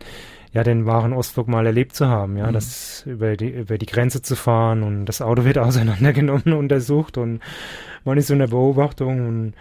ja, 0.54 0.64
den 0.64 0.86
wahren 0.86 1.14
Ostblock 1.14 1.48
mal 1.48 1.66
erlebt 1.66 1.96
zu 1.96 2.08
haben, 2.08 2.38
ja, 2.38 2.48
mhm. 2.48 2.54
das 2.54 3.04
über 3.06 3.36
die, 3.38 3.50
über 3.50 3.78
die 3.78 3.86
Grenze 3.86 4.22
zu 4.22 4.36
fahren 4.36 4.84
und 4.84 5.06
das 5.06 5.22
Auto 5.22 5.44
wird 5.44 5.58
auseinandergenommen, 5.60 6.54
untersucht 6.54 7.18
und 7.18 7.42
man 8.04 8.18
ist 8.18 8.30
in 8.30 8.40
der 8.40 8.48
Beobachtung 8.48 9.28
und 9.28 9.54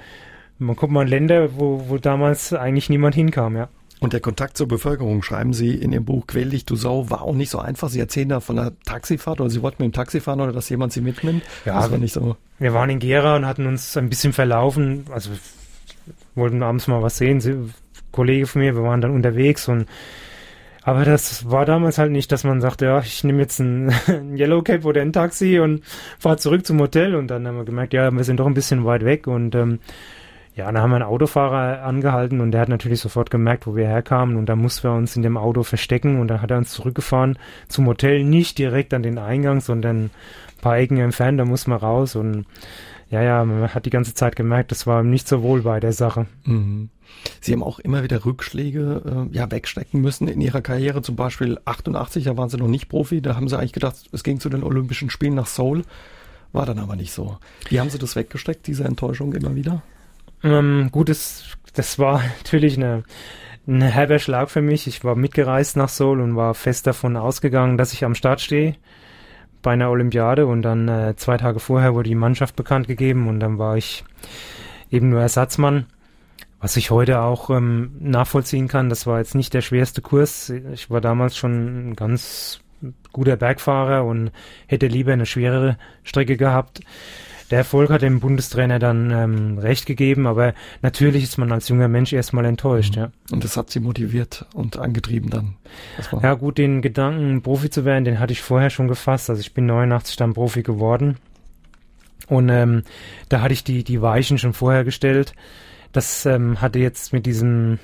man 0.59 0.77
kommt 0.77 0.93
mal 0.93 1.03
in 1.03 1.09
Länder, 1.09 1.57
wo, 1.57 1.89
wo 1.89 1.99
damals 1.99 2.53
eigentlich 2.53 2.89
niemand 2.89 3.15
hinkam, 3.15 3.57
ja. 3.57 3.69
Und 4.01 4.13
der 4.13 4.21
Kontakt 4.21 4.59
zur 4.59 4.69
Bevölkerung, 4.69 5.23
schreiben 5.23 5.55
Sie 5.55 5.75
in 5.75 5.93
Ihrem 5.93 6.05
Buch 6.05 6.27
Quäl 6.27 6.51
dich, 6.51 6.67
du 6.67 6.77
Sau, 6.77 7.09
war 7.11 7.23
auch 7.23 7.35
nicht 7.35 7.49
so 7.49 7.59
einfach. 7.59 7.89
Sie 7.89 8.01
erzählen 8.01 8.29
da 8.29 8.41
von 8.41 8.59
einer 8.59 8.73
Taxifahrt 8.85 9.41
oder 9.41 9.49
Sie 9.49 9.63
wollten 9.63 9.83
mit 9.83 9.93
dem 9.93 9.97
Taxi 9.97 10.21
fahren 10.21 10.41
oder 10.41 10.53
dass 10.53 10.69
jemand 10.69 10.93
Sie 10.93 11.01
mitnimmt. 11.01 11.43
Ja, 11.65 11.81
das 11.81 11.91
war 11.91 11.99
nicht 11.99 12.13
so. 12.13 12.37
Wir 12.59 12.75
waren 12.75 12.91
in 12.91 12.99
Gera 12.99 13.37
und 13.37 13.47
hatten 13.47 13.67
uns 13.67 13.97
ein 13.97 14.11
bisschen 14.11 14.33
verlaufen. 14.33 15.07
Also 15.11 15.31
wollten 16.35 16.63
abends 16.63 16.87
mal 16.87 17.03
was 17.03 17.17
sehen. 17.17 17.41
Sie, 17.41 17.57
Kollege 18.13 18.47
von 18.47 18.63
mir, 18.63 18.75
wir 18.75 18.83
waren 18.83 19.01
dann 19.01 19.13
unterwegs 19.13 19.69
und 19.69 19.87
aber 20.85 21.07
das 21.07 21.51
war 21.51 21.65
damals 21.65 21.97
halt 21.97 22.13
nicht, 22.13 22.31
dass 22.31 22.45
man 22.45 22.61
sagt, 22.61 22.83
ja, 22.83 23.01
ich 23.01 23.25
nehme 23.25 23.41
jetzt 23.41 23.59
ein, 23.59 23.91
ein 24.07 24.37
Yellow 24.37 24.63
Cab 24.63 24.85
oder 24.85 25.01
ein 25.01 25.15
Taxi 25.15 25.59
und 25.59 25.83
fahre 26.19 26.37
zurück 26.37 26.67
zum 26.67 26.79
Hotel. 26.79 27.15
Und 27.15 27.29
dann 27.29 27.47
haben 27.47 27.57
wir 27.57 27.65
gemerkt, 27.65 27.95
ja, 27.95 28.11
wir 28.11 28.25
sind 28.25 28.39
doch 28.39 28.47
ein 28.47 28.55
bisschen 28.55 28.85
weit 28.85 29.03
weg. 29.03 29.27
Und 29.27 29.55
ähm, 29.55 29.79
ja, 30.55 30.67
dann 30.67 30.83
haben 30.83 30.91
wir 30.91 30.97
einen 30.97 31.05
Autofahrer 31.05 31.83
angehalten 31.83 32.41
und 32.41 32.53
der 32.53 32.61
hat 32.61 32.69
natürlich 32.69 33.01
sofort 33.01 33.31
gemerkt, 33.31 33.67
wo 33.67 33.75
wir 33.75 33.87
herkamen. 33.87 34.37
Und 34.37 34.47
da 34.47 34.57
mussten 34.57 34.85
wir 34.85 34.93
uns 34.93 35.17
in 35.17 35.23
dem 35.23 35.39
Auto 35.39 35.63
verstecken. 35.63 36.21
Und 36.21 36.29
dann 36.29 36.43
hat 36.43 36.51
er 36.51 36.59
uns 36.59 36.71
zurückgefahren 36.71 37.39
zum 37.67 37.87
Hotel, 37.87 38.23
nicht 38.23 38.59
direkt 38.59 38.93
an 38.93 39.03
den 39.03 39.17
Eingang, 39.17 39.63
sondern 39.63 40.05
ein 40.05 40.11
paar 40.61 40.77
Ecken 40.77 40.99
entfernt. 40.99 41.41
Da 41.41 41.47
muss 41.47 41.67
man 41.67 41.79
raus. 41.79 42.15
Und 42.15 42.45
ja, 43.09 43.23
ja, 43.23 43.43
man 43.43 43.75
hat 43.75 43.87
die 43.87 43.91
ganze 43.91 44.13
Zeit 44.13 44.37
gemerkt, 44.37 44.71
das 44.71 44.87
war 44.87 45.03
nicht 45.03 45.29
so 45.29 45.43
wohl 45.43 45.63
bei 45.63 45.81
der 45.81 45.93
Sache. 45.93 46.27
Mhm. 46.45 46.91
Sie 47.41 47.53
haben 47.53 47.63
auch 47.63 47.79
immer 47.79 48.03
wieder 48.03 48.25
Rückschläge 48.25 49.29
äh, 49.33 49.37
ja, 49.37 49.51
wegstecken 49.51 50.01
müssen 50.01 50.29
in 50.29 50.41
Ihrer 50.41 50.63
Karriere. 50.63 51.03
Zum 51.03 51.17
Beispiel 51.17 51.59
88, 51.65 52.25
da 52.25 52.37
waren 52.37 52.49
Sie 52.49 52.57
noch 52.57 52.69
nicht 52.69 52.89
Profi. 52.89 53.21
Da 53.21 53.37
haben 53.37 53.49
Sie 53.49 53.59
eigentlich 53.59 53.73
gedacht, 53.73 53.97
es 54.13 54.25
ging 54.25 54.41
zu 54.41 54.49
den 54.49 54.63
Olympischen 54.63 55.11
Spielen 55.11 55.35
nach 55.35 55.47
Seoul. 55.47 55.83
War 56.53 56.67
dann 56.67 56.79
aber 56.79 56.97
nicht 56.97 57.13
so. 57.13 57.39
Wie 57.69 57.81
haben 57.81 57.91
Sie 57.91 57.99
das 57.99 58.17
weggesteckt, 58.17 58.67
diese 58.67 58.85
Enttäuschung 58.85 59.33
immer 59.33 59.55
wieder? 59.55 59.83
Ähm, 60.43 60.89
gut, 60.93 61.09
das, 61.09 61.45
das 61.73 61.99
war 61.99 62.23
natürlich 62.39 62.77
eine, 62.77 63.03
ein 63.67 63.83
herber 63.83 64.19
Schlag 64.19 64.51
für 64.51 64.63
mich. 64.63 64.87
Ich 64.87 65.03
war 65.05 65.17
mitgereist 65.17 65.77
nach 65.77 65.89
Seoul 65.89 66.21
und 66.21 66.37
war 66.37 66.55
fest 66.55 66.87
davon 66.87 67.17
ausgegangen, 67.17 67.79
dass 67.79 67.93
ich 67.93 68.05
am 68.05 68.15
Start 68.15 68.41
stehe 68.41 68.77
bei 69.65 69.73
einer 69.73 69.91
Olympiade 69.91 70.47
und 70.47 70.63
dann 70.63 70.87
äh, 70.89 71.17
zwei 71.17 71.39
Tage 71.39 71.59
vorher 71.59 71.95
wurde 71.95 72.11
die 72.11 72.15
Mannschaft 72.15 72.55
bekannt 72.55 72.87
gegeben 72.87 73.27
und 73.27 73.41
dann 73.41 73.59
war 73.59 73.77
ich 73.77 74.05
eben 74.91 75.09
nur 75.09 75.23
Ersatzmann 75.23 75.87
was 76.65 76.79
ich 76.79 76.91
heute 76.91 77.21
auch 77.21 77.51
ähm, 77.51 77.91
nachvollziehen 78.01 78.69
kann, 78.69 78.89
das 78.89 79.07
war 79.07 79.19
jetzt 79.19 79.35
nicht 79.35 79.53
der 79.53 79.61
schwerste 79.61 80.01
Kurs. 80.01 80.49
Ich 80.49 80.89
war 80.89 81.03
damals 81.03 81.37
schon 81.37 81.91
ein 81.91 81.95
ganz 81.95 82.61
guter 83.13 83.37
Bergfahrer 83.37 84.03
und 84.07 84.31
hätte 84.67 84.87
lieber 84.87 85.13
eine 85.13 85.27
schwerere 85.27 85.77
Strecke 86.05 86.39
gehabt. 86.39 86.81
Der 87.51 87.59
Erfolg 87.59 87.91
hat 87.91 88.01
dem 88.01 88.19
Bundestrainer 88.19 88.79
dann 88.79 89.11
ähm, 89.11 89.59
recht 89.59 89.85
gegeben, 89.85 90.27
aber 90.27 90.55
natürlich 90.81 91.23
ist 91.23 91.37
man 91.37 91.53
als 91.53 91.69
junger 91.69 91.89
Mensch 91.89 92.15
erstmal 92.15 92.47
enttäuscht, 92.47 92.97
mhm. 92.97 93.03
ja. 93.03 93.11
Und 93.31 93.45
das 93.45 93.59
hat 93.59 93.69
sie 93.69 93.81
motiviert 93.81 94.47
und 94.55 94.79
angetrieben 94.79 95.29
dann. 95.29 95.57
Ja 96.23 96.33
gut, 96.33 96.57
den 96.57 96.81
Gedanken, 96.81 97.43
Profi 97.43 97.69
zu 97.69 97.85
werden, 97.85 98.07
den 98.07 98.21
hatte 98.21 98.33
ich 98.33 98.41
vorher 98.41 98.71
schon 98.71 98.89
gefasst. 98.89 99.29
Also 99.29 99.41
ich 99.41 99.53
bin 99.53 99.67
89 99.67 100.17
dann 100.17 100.33
Profi 100.33 100.63
geworden. 100.63 101.19
Und 102.27 102.49
ähm, 102.49 102.85
da 103.29 103.43
hatte 103.43 103.53
ich 103.53 103.65
die, 103.65 103.85
die 103.85 104.01
Weichen 104.01 104.39
schon 104.39 104.55
vorher 104.55 104.83
gestellt. 104.85 105.35
Das 105.95 106.27
ähm, 106.27 106.61
hatte 106.61 106.81
jetzt 106.81 107.13
mit 107.13 107.25
diesem 107.25 107.79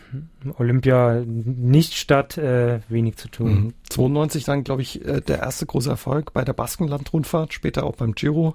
Olympia 0.59 1.23
nicht 1.25 1.95
statt, 1.95 2.37
äh, 2.37 2.81
wenig 2.89 3.17
zu 3.17 3.29
tun. 3.29 3.53
Mhm. 3.53 3.75
92 3.89 4.43
dann, 4.43 4.65
glaube 4.65 4.83
ich, 4.83 5.07
äh, 5.07 5.21
der 5.21 5.39
erste 5.39 5.65
große 5.65 5.89
Erfolg 5.89 6.33
bei 6.33 6.45
der 6.45 6.53
Baskenland-Rundfahrt, 6.53 7.55
später 7.55 7.85
auch 7.85 7.95
beim 7.95 8.17
Giro 8.17 8.53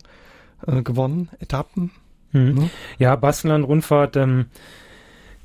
äh, 0.68 0.82
gewonnen, 0.82 1.30
Etappen. 1.40 1.92
Mhm. 2.34 2.42
Mhm. 2.42 2.70
Ja, 3.00 3.16
Baskenland-Rundfahrt, 3.16 4.18
ähm, 4.18 4.48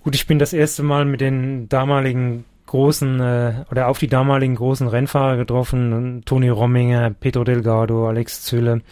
gut, 0.03 0.17
ich 0.17 0.27
bin 0.27 0.41
das 0.41 0.53
erste 0.53 0.83
Mal 0.83 1.05
mit 1.05 1.21
den 1.21 1.69
damaligen 1.69 2.45
großen 2.67 3.21
äh, 3.21 3.65
oder 3.71 3.87
auf 3.87 4.01
die 4.01 4.09
damaligen 4.09 4.57
großen 4.57 4.89
Rennfahrer 4.89 5.37
getroffen, 5.37 6.23
Toni 6.25 6.49
Romminger, 6.49 7.11
Pedro 7.11 7.45
Delgado, 7.45 8.09
Alex 8.09 8.43
Zülle. 8.43 8.83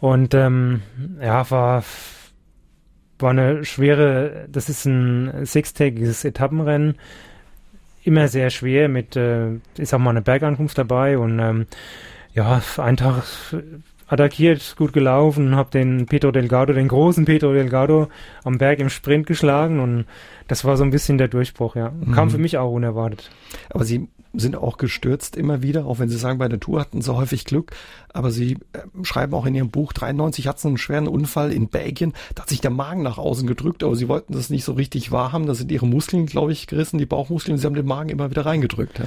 Und 0.00 0.34
ähm, 0.34 0.82
ja, 1.18 1.50
war 1.50 1.82
war 3.24 3.30
eine 3.30 3.64
schwere, 3.64 4.46
das 4.52 4.68
ist 4.68 4.84
ein 4.84 5.44
sechstägiges 5.44 6.24
Etappenrennen, 6.24 6.94
immer 8.04 8.28
sehr 8.28 8.50
schwer 8.50 8.88
mit, 8.88 9.16
äh, 9.16 9.54
ist 9.76 9.92
auch 9.94 9.98
mal 9.98 10.10
eine 10.10 10.22
Bergankunft 10.22 10.78
dabei 10.78 11.18
und 11.18 11.40
ähm, 11.40 11.66
ja, 12.34 12.62
ein 12.76 12.96
Tag 12.96 13.24
attackiert, 14.06 14.74
gut 14.76 14.92
gelaufen, 14.92 15.56
habe 15.56 15.70
den 15.70 16.06
Pedro 16.06 16.30
Delgado, 16.30 16.74
den 16.74 16.88
großen 16.88 17.24
Pedro 17.24 17.52
Delgado 17.52 18.08
am 18.44 18.58
Berg 18.58 18.78
im 18.78 18.90
Sprint 18.90 19.26
geschlagen 19.26 19.80
und 19.80 20.04
das 20.46 20.64
war 20.64 20.76
so 20.76 20.84
ein 20.84 20.90
bisschen 20.90 21.16
der 21.16 21.28
Durchbruch, 21.28 21.74
ja. 21.74 21.92
Kam 22.14 22.28
mhm. 22.28 22.32
für 22.32 22.38
mich 22.38 22.58
auch 22.58 22.70
unerwartet. 22.70 23.30
Aber 23.70 23.84
Sie 23.84 24.08
sind 24.34 24.56
auch 24.56 24.76
gestürzt 24.76 25.36
immer 25.36 25.62
wieder, 25.62 25.86
auch 25.86 25.98
wenn 25.98 26.08
Sie 26.08 26.16
sagen, 26.16 26.38
bei 26.38 26.48
der 26.48 26.60
Tour 26.60 26.80
hatten 26.80 27.02
Sie 27.02 27.14
häufig 27.14 27.44
Glück. 27.44 27.72
Aber 28.12 28.30
Sie 28.30 28.58
äh, 28.72 29.04
schreiben 29.04 29.34
auch 29.34 29.46
in 29.46 29.54
Ihrem 29.54 29.70
Buch, 29.70 29.92
93 29.92 30.46
hatten 30.46 30.58
Sie 30.58 30.68
einen 30.68 30.78
schweren 30.78 31.08
Unfall 31.08 31.52
in 31.52 31.68
Belgien. 31.68 32.12
Da 32.34 32.42
hat 32.42 32.48
sich 32.48 32.60
der 32.60 32.70
Magen 32.70 33.02
nach 33.02 33.18
außen 33.18 33.46
gedrückt, 33.46 33.82
aber 33.82 33.96
Sie 33.96 34.08
wollten 34.08 34.32
das 34.32 34.50
nicht 34.50 34.64
so 34.64 34.72
richtig 34.72 35.12
wahrhaben. 35.12 35.46
Da 35.46 35.54
sind 35.54 35.70
Ihre 35.70 35.86
Muskeln, 35.86 36.26
glaube 36.26 36.52
ich, 36.52 36.66
gerissen, 36.66 36.98
die 36.98 37.06
Bauchmuskeln. 37.06 37.58
Sie 37.58 37.66
haben 37.66 37.74
den 37.74 37.86
Magen 37.86 38.08
immer 38.08 38.30
wieder 38.30 38.46
reingedrückt. 38.46 38.98
Ja, 38.98 39.04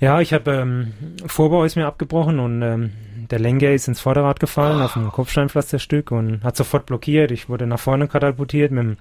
ja 0.00 0.20
ich 0.20 0.32
habe, 0.32 0.50
ähm, 0.52 0.92
Vorbau 1.26 1.64
ist 1.64 1.76
mir 1.76 1.86
abgebrochen 1.86 2.38
und 2.38 2.62
ähm, 2.62 2.90
der 3.30 3.38
Lenker 3.38 3.72
ist 3.72 3.88
ins 3.88 4.00
Vorderrad 4.00 4.40
gefallen, 4.40 4.80
oh. 4.80 4.84
auf 4.84 4.92
dem 4.94 5.10
Kopfsteinpflasterstück 5.10 6.10
und 6.10 6.42
hat 6.44 6.56
sofort 6.56 6.86
blockiert. 6.86 7.30
Ich 7.30 7.48
wurde 7.48 7.66
nach 7.66 7.80
vorne 7.80 8.08
katapultiert 8.08 8.70
mit 8.70 8.82
dem 8.84 8.96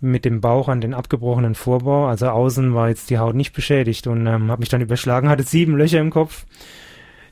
mit 0.00 0.24
dem 0.24 0.40
Bauch 0.40 0.68
an 0.68 0.80
den 0.80 0.94
abgebrochenen 0.94 1.54
Vorbau. 1.54 2.06
Also 2.06 2.28
außen 2.28 2.74
war 2.74 2.88
jetzt 2.88 3.10
die 3.10 3.18
Haut 3.18 3.34
nicht 3.34 3.52
beschädigt 3.52 4.06
und 4.06 4.26
ähm, 4.26 4.50
habe 4.50 4.60
mich 4.60 4.68
dann 4.68 4.80
überschlagen, 4.80 5.28
hatte 5.28 5.42
sieben 5.42 5.76
Löcher 5.76 6.00
im 6.00 6.10
Kopf. 6.10 6.46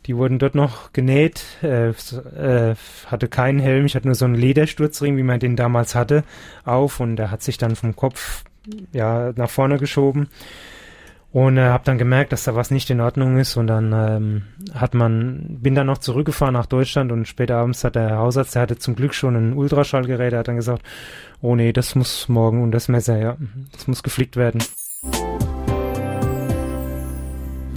Die 0.06 0.16
wurden 0.16 0.38
dort 0.38 0.54
noch 0.54 0.92
genäht, 0.92 1.44
äh, 1.62 1.88
äh, 1.90 2.74
hatte 3.06 3.28
keinen 3.28 3.58
Helm, 3.58 3.84
ich 3.84 3.94
hatte 3.94 4.06
nur 4.06 4.14
so 4.14 4.24
einen 4.24 4.36
Ledersturzring, 4.36 5.16
wie 5.16 5.22
man 5.22 5.40
den 5.40 5.56
damals 5.56 5.94
hatte, 5.94 6.24
auf 6.64 7.00
und 7.00 7.16
der 7.16 7.30
hat 7.30 7.42
sich 7.42 7.58
dann 7.58 7.76
vom 7.76 7.94
Kopf 7.94 8.44
ja 8.92 9.32
nach 9.36 9.50
vorne 9.50 9.78
geschoben. 9.78 10.28
Und 11.30 11.58
äh, 11.58 11.66
habe 11.66 11.84
dann 11.84 11.98
gemerkt, 11.98 12.32
dass 12.32 12.44
da 12.44 12.54
was 12.54 12.70
nicht 12.70 12.88
in 12.88 13.00
Ordnung 13.00 13.36
ist. 13.36 13.56
Und 13.56 13.66
dann 13.66 13.92
ähm, 13.92 14.42
hat 14.74 14.94
man, 14.94 15.58
bin 15.60 15.74
dann 15.74 15.86
noch 15.86 15.98
zurückgefahren 15.98 16.54
nach 16.54 16.66
Deutschland. 16.66 17.12
Und 17.12 17.28
später 17.28 17.56
abends 17.56 17.84
hat 17.84 17.96
der 17.96 18.16
Hausarzt, 18.16 18.54
der 18.54 18.62
hatte 18.62 18.78
zum 18.78 18.96
Glück 18.96 19.14
schon 19.14 19.36
ein 19.36 19.52
Ultraschallgerät, 19.52 20.32
der 20.32 20.40
hat 20.40 20.48
dann 20.48 20.56
gesagt, 20.56 20.82
oh 21.42 21.54
nee, 21.54 21.72
das 21.72 21.94
muss 21.94 22.28
morgen 22.28 22.62
und 22.62 22.72
das 22.72 22.88
Messer, 22.88 23.18
ja, 23.18 23.36
das 23.72 23.86
muss 23.86 24.02
geflickt 24.02 24.36
werden. 24.36 24.62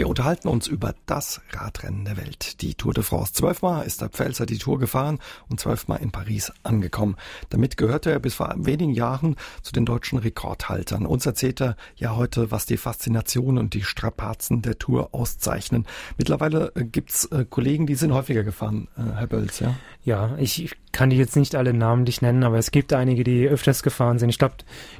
Wir 0.01 0.09
unterhalten 0.09 0.47
uns 0.47 0.65
über 0.65 0.95
das 1.05 1.41
Radrennen 1.51 2.05
der 2.05 2.17
Welt, 2.17 2.63
die 2.63 2.73
Tour 2.73 2.91
de 2.91 3.03
France. 3.03 3.33
Zwölfmal 3.33 3.85
ist 3.85 4.01
der 4.01 4.09
Pfälzer 4.09 4.47
die 4.47 4.57
Tour 4.57 4.79
gefahren 4.79 5.19
und 5.47 5.59
zwölfmal 5.59 6.01
in 6.01 6.09
Paris 6.09 6.51
angekommen. 6.63 7.17
Damit 7.51 7.77
gehörte 7.77 8.09
er 8.09 8.19
bis 8.19 8.33
vor 8.33 8.51
wenigen 8.57 8.93
Jahren 8.93 9.35
zu 9.61 9.71
den 9.71 9.85
deutschen 9.85 10.17
Rekordhaltern. 10.17 11.05
Uns 11.05 11.27
erzählt 11.27 11.61
er 11.61 11.75
ja 11.97 12.15
heute, 12.15 12.49
was 12.49 12.65
die 12.65 12.77
Faszination 12.77 13.59
und 13.59 13.75
die 13.75 13.83
Strapazen 13.83 14.63
der 14.63 14.79
Tour 14.79 15.09
auszeichnen. 15.11 15.85
Mittlerweile 16.17 16.71
äh, 16.73 16.83
gibt's 16.83 17.25
äh, 17.25 17.45
Kollegen, 17.47 17.85
die 17.85 17.93
sind 17.93 18.11
häufiger 18.11 18.43
gefahren, 18.43 18.87
äh, 18.97 19.17
Herr 19.17 19.27
Bölz, 19.27 19.59
ja? 19.59 19.75
Ja, 20.03 20.35
ich 20.39 20.75
kann 20.91 21.11
die 21.11 21.17
jetzt 21.17 21.35
nicht 21.35 21.53
alle 21.53 21.75
namentlich 21.75 22.23
nennen, 22.23 22.43
aber 22.43 22.57
es 22.57 22.71
gibt 22.71 22.91
einige, 22.91 23.23
die 23.23 23.47
öfters 23.47 23.83
gefahren 23.83 24.17
sind. 24.17 24.29
Ich 24.29 24.39
glaube, 24.39 24.55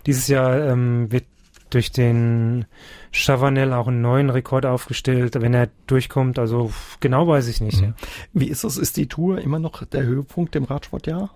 dieses 0.06 0.28
Jahr 0.28 0.60
ähm, 0.60 1.12
wird 1.12 1.26
durch 1.72 1.92
den 1.92 2.66
Chavanel 3.12 3.74
auch 3.74 3.88
einen 3.88 4.02
neuen 4.02 4.30
Rekord 4.30 4.66
aufgestellt, 4.66 5.42
wenn 5.42 5.54
er 5.54 5.70
durchkommt. 5.88 6.38
Also 6.38 6.72
genau 7.00 7.28
weiß 7.28 7.48
ich 7.48 7.62
nicht. 7.62 7.82
Mhm. 7.82 7.88
Ja. 7.88 7.94
Wie 8.34 8.48
ist 8.48 8.64
es? 8.64 8.78
Ist 8.78 8.98
die 8.98 9.08
Tour 9.08 9.40
immer 9.40 9.60
noch 9.60 9.84
der 9.86 10.04
Höhepunkt 10.04 10.56
im 10.56 10.66
Radsportjahr? 10.66 11.32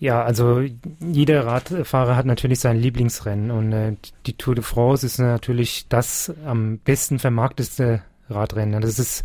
Ja, 0.00 0.22
also 0.22 0.60
jeder 1.00 1.46
Radfahrer 1.46 2.16
hat 2.16 2.26
natürlich 2.26 2.60
sein 2.60 2.76
Lieblingsrennen 2.76 3.50
und 3.50 3.72
äh, 3.72 3.94
die 4.26 4.36
Tour 4.36 4.54
de 4.54 4.64
France 4.64 5.06
ist 5.06 5.18
natürlich 5.18 5.86
das 5.88 6.32
am 6.44 6.78
besten 6.78 7.18
vermarkteste 7.18 8.02
Radrennen. 8.28 8.82
Das 8.82 8.98
ist 8.98 9.24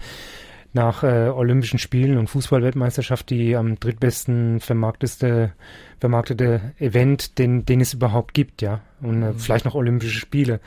nach 0.73 1.03
äh, 1.03 1.29
Olympischen 1.29 1.79
Spielen 1.79 2.17
und 2.17 2.29
Fußballweltmeisterschaft 2.29 3.29
die 3.29 3.55
am 3.55 3.79
drittbesten 3.79 4.59
vermarkteste, 4.59 5.53
vermarktete 5.99 6.73
Event, 6.79 7.39
den, 7.39 7.65
den 7.65 7.81
es 7.81 7.93
überhaupt 7.93 8.33
gibt, 8.33 8.61
ja. 8.61 8.81
Und 9.01 9.23
äh, 9.23 9.31
mhm. 9.31 9.39
vielleicht 9.39 9.65
noch 9.65 9.75
Olympische 9.75 10.19
Spiele. 10.19 10.59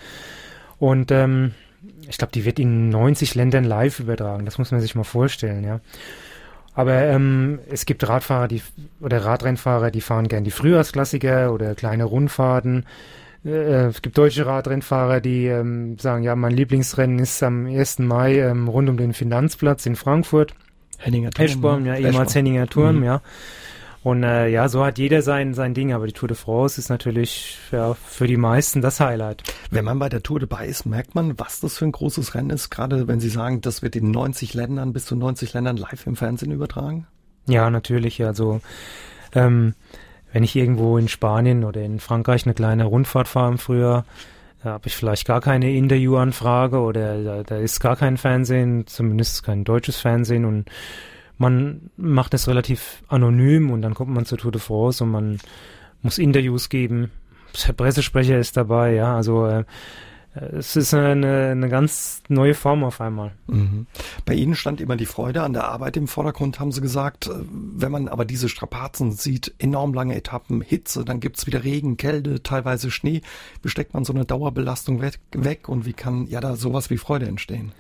Und 0.79 1.11
ähm, 1.13 1.53
ich 2.09 2.19
glaube, 2.19 2.33
die 2.33 2.45
wird 2.45 2.59
in 2.59 2.89
90 2.89 3.35
Ländern 3.35 3.65
live 3.65 4.01
übertragen. 4.01 4.45
Das 4.45 4.59
muss 4.59 4.73
man 4.73 4.81
sich 4.81 4.95
mal 4.95 5.05
vorstellen, 5.05 5.65
ja. 5.65 5.81
Aber 6.75 7.03
ähm, 7.03 7.59
es 7.71 7.85
gibt 7.87 8.09
Radfahrer, 8.09 8.49
die 8.49 8.63
oder 9.01 9.25
Radrennfahrer, 9.25 9.91
die 9.91 10.01
fahren 10.01 10.29
gern 10.29 10.45
die 10.45 10.51
Frühjahrsklassiker 10.51 11.53
oder 11.53 11.75
kleine 11.75 12.05
Rundfahrten. 12.05 12.87
Äh, 13.45 13.87
es 13.87 14.03
gibt 14.03 14.19
deutsche 14.19 14.47
Radrennfahrer, 14.47 15.21
die 15.21 15.47
ähm, 15.47 15.99
sagen, 15.99 16.23
ja, 16.23 16.37
mein 16.37 16.53
Lieblingsrennen 16.53 17.19
ist 17.19 17.43
am 17.43 17.67
1. 17.67 18.01
Mai 18.01 18.39
ähm, 18.39 18.69
rund 18.69 18.89
um 18.89 18.97
den 18.97 19.13
Finanzplatz 19.13 19.87
in 19.87 19.97
Frankfurt. 19.97 20.55
Henninger 20.99 21.31
Turm. 21.31 21.47
Eschborn, 21.47 21.87
ja, 21.87 21.97
ehemals 21.97 22.35
Henninger 22.35 22.67
Turm, 22.69 22.99
mhm. 22.99 23.05
ja. 23.05 23.23
Und 24.05 24.25
äh, 24.25 24.49
ja, 24.49 24.69
so 24.69 24.85
hat 24.85 24.99
jeder 24.99 25.23
sein, 25.23 25.55
sein 25.55 25.75
Ding, 25.75 25.93
aber 25.93 26.07
die 26.07 26.13
Tour 26.13 26.27
de 26.27 26.37
France 26.37 26.81
ist 26.81 26.89
natürlich 26.89 27.59
ja, 27.71 27.95
für 27.95 28.27
die 28.27 28.37
meisten 28.37 28.81
das 28.81 28.99
Highlight. 28.99 29.45
Wenn 29.71 29.85
man 29.85 30.01
bei 30.01 30.09
der 30.09 30.25
Tour 30.25 30.41
dabei 30.41 30.67
ist, 30.67 30.87
merkt 30.87 31.15
man, 31.15 31.39
was 31.39 31.61
das 31.61 31.79
für 31.79 31.85
ein 31.85 31.93
großes 31.93 32.35
Rennen 32.35 32.51
ist, 32.51 32.71
gerade 32.71 33.07
wenn 33.07 33.21
Sie 33.21 33.29
sagen, 33.29 33.61
das 33.61 33.81
wird 33.81 33.95
in 33.95 34.11
90 34.11 34.55
Ländern, 34.55 34.93
bis 34.93 35.07
zu 35.07 35.15
90 35.15 35.53
Ländern 35.53 35.77
live 35.77 36.05
im 36.07 36.17
Fernsehen 36.17 36.51
übertragen? 36.51 37.07
Ja, 37.47 37.71
natürlich. 37.71 38.25
Also 38.25 38.61
ähm, 39.35 39.75
wenn 40.33 40.45
ich 40.45 40.57
irgendwo 40.57 40.99
in 40.99 41.09
Spanien 41.09 41.65
oder 41.65 41.83
in 41.83 42.01
Frankreich 42.01 42.45
eine 42.45 42.55
kleine 42.55 42.85
Rundfahrt 42.85 43.29
fahre 43.29 43.53
im 43.53 43.59
Frühjahr, 43.59 44.05
habe 44.65 44.87
ich 44.87 44.97
vielleicht 44.97 45.27
gar 45.27 45.41
keine 45.41 45.73
Interviewanfrage 45.73 46.79
oder 46.79 47.23
da, 47.23 47.43
da, 47.43 47.57
ist 47.57 47.81
gar 47.81 47.97
kein 47.97 48.17
Fernsehen, 48.17 48.87
zumindest 48.87 49.43
kein 49.43 49.65
deutsches 49.65 49.99
Fernsehen 49.99 50.45
und 50.45 50.67
man 51.37 51.91
macht 51.97 52.35
es 52.35 52.47
relativ 52.47 53.03
anonym 53.09 53.71
und 53.71 53.83
dann 53.83 53.95
kommt 53.95 54.13
man 54.13 54.25
zur 54.25 54.39
Tour 54.39 54.53
de 54.53 54.61
France 54.61 55.03
und 55.03 55.11
man 55.11 55.39
muss 56.03 56.19
Interviews 56.19 56.69
geben. 56.69 57.11
Der 57.67 57.73
Pressesprecher 57.73 58.39
ist 58.39 58.57
dabei, 58.57 58.95
ja, 58.95 59.17
also 59.17 59.47
äh, 59.47 59.65
es 60.35 60.77
ist 60.77 60.95
eine, 60.95 61.51
eine 61.51 61.69
ganz 61.69 62.23
neue 62.29 62.55
Form 62.55 62.85
auf 62.85 63.03
einmal. 63.03 63.33
Mhm. 63.49 63.87
Bei 64.25 64.33
Ihnen 64.33 64.55
stand 64.55 64.81
immer 64.81 64.97
die 64.97 65.05
Freude 65.05 65.43
an 65.43 65.53
der 65.53 65.65
Arbeit 65.65 65.99
im 65.99 66.09
Vordergrund, 66.09 66.59
haben 66.59 66.73
Sie 66.73 66.81
gesagt. 66.81 67.29
Wenn 67.51 67.93
man 67.93 68.09
aber 68.09 68.25
diese 68.25 68.49
Strapazen 68.49 69.13
sieht, 69.13 69.53
enorm 69.59 69.93
lange 69.93 70.17
Etappen, 70.17 70.63
Hitze, 70.63 71.05
dann 71.05 71.21
gibt's 71.21 71.47
wieder 71.47 71.65
Regen, 71.65 71.99
Kälte, 71.99 72.43
teilweise 72.43 72.91
Schnee. 72.91 73.21
Wie 73.63 73.69
steckt 73.69 73.93
man 73.93 74.05
so 74.05 74.15
eine 74.15 74.25
Dauerbelastung 74.25 75.03
weg, 75.03 75.19
weg 75.33 75.69
und 75.69 75.85
wie 75.85 75.93
kann 75.93 76.27
ja 76.27 76.41
da 76.41 76.57
sowas 76.57 76.89
wie 76.89 76.99
Freude 76.99 77.27
entstehen? 77.27 77.73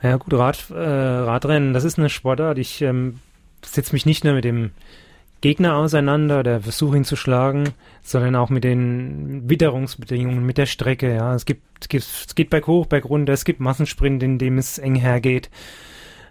Ja 0.00 0.16
gut, 0.16 0.32
Rad, 0.32 0.70
äh, 0.70 0.74
Radrennen, 0.74 1.74
das 1.74 1.84
ist 1.84 1.98
eine 1.98 2.08
Sportart. 2.08 2.58
Ich 2.58 2.82
ähm, 2.82 3.18
setze 3.64 3.92
mich 3.92 4.06
nicht 4.06 4.24
nur 4.24 4.34
mit 4.34 4.44
dem 4.44 4.70
Gegner 5.40 5.76
auseinander 5.76 6.40
oder 6.40 6.60
versuche 6.60 6.96
ihn 6.96 7.04
zu 7.04 7.16
schlagen, 7.16 7.70
sondern 8.02 8.36
auch 8.36 8.50
mit 8.50 8.64
den 8.64 9.48
Witterungsbedingungen, 9.48 10.44
mit 10.44 10.58
der 10.58 10.66
Strecke. 10.66 11.14
Ja, 11.14 11.34
es 11.34 11.46
gibt, 11.46 11.62
es 11.80 11.88
gibt, 11.88 12.04
es 12.04 12.34
geht 12.34 12.50
berghoch, 12.50 12.86
bergunter, 12.86 13.32
es 13.32 13.44
gibt 13.44 13.60
Massensprint, 13.60 14.22
in 14.22 14.38
dem 14.38 14.58
es 14.58 14.78
eng 14.78 14.96
hergeht. 14.96 15.50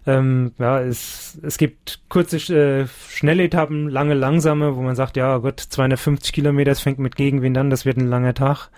Ähm, 0.06 0.54
ja, 0.60 0.80
es, 0.80 1.40
es 1.42 1.58
gibt 1.58 2.02
kurze, 2.08 2.38
äh, 2.38 2.88
schnelle 3.10 3.44
Etappen, 3.44 3.90
lange, 3.90 4.14
langsame, 4.14 4.76
wo 4.76 4.82
man 4.82 4.96
sagt, 4.96 5.18
ja 5.18 5.38
oh 5.38 5.42
Gott, 5.42 5.60
250 5.60 6.32
Kilometer, 6.32 6.72
es 6.72 6.80
fängt 6.80 7.00
mit 7.00 7.16
Gegenwind 7.16 7.58
an, 7.58 7.70
das 7.70 7.86
wird 7.86 7.98
ein 7.98 8.08
langer 8.08 8.34
Tag. 8.34 8.70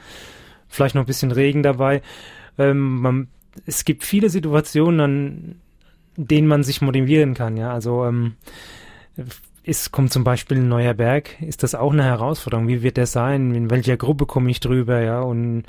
Vielleicht 0.67 0.96
noch 0.96 1.04
ein 1.04 1.08
bisschen 1.08 1.32
Regen 1.32 1.63
dabei. 1.63 2.02
Ähm, 2.58 3.02
man, 3.02 3.28
es 3.65 3.86
gibt 3.86 4.04
viele 4.04 4.30
Situationen, 4.30 5.02
an 5.02 5.62
denen 6.15 6.48
man 6.48 6.63
sich 6.63 6.82
motivieren 6.82 7.34
kann, 7.34 7.58
ja. 7.58 7.74
Also 7.74 8.06
ähm, 8.06 8.36
ist, 9.63 9.91
kommt 9.91 10.12
zum 10.12 10.24
Beispiel 10.24 10.58
ein 10.58 10.69
neuer 10.69 10.93
Berg, 10.93 11.41
ist 11.41 11.63
das 11.63 11.76
auch 11.76 11.91
eine 11.91 12.04
Herausforderung. 12.04 12.67
Wie 12.67 12.82
wird 12.82 12.97
der 12.97 13.06
sein? 13.06 13.54
In 13.54 13.69
welcher 13.69 13.97
Gruppe 13.97 14.26
komme 14.26 14.50
ich 14.50 14.60
drüber? 14.60 15.02
Ja, 15.02 15.21
und 15.21 15.63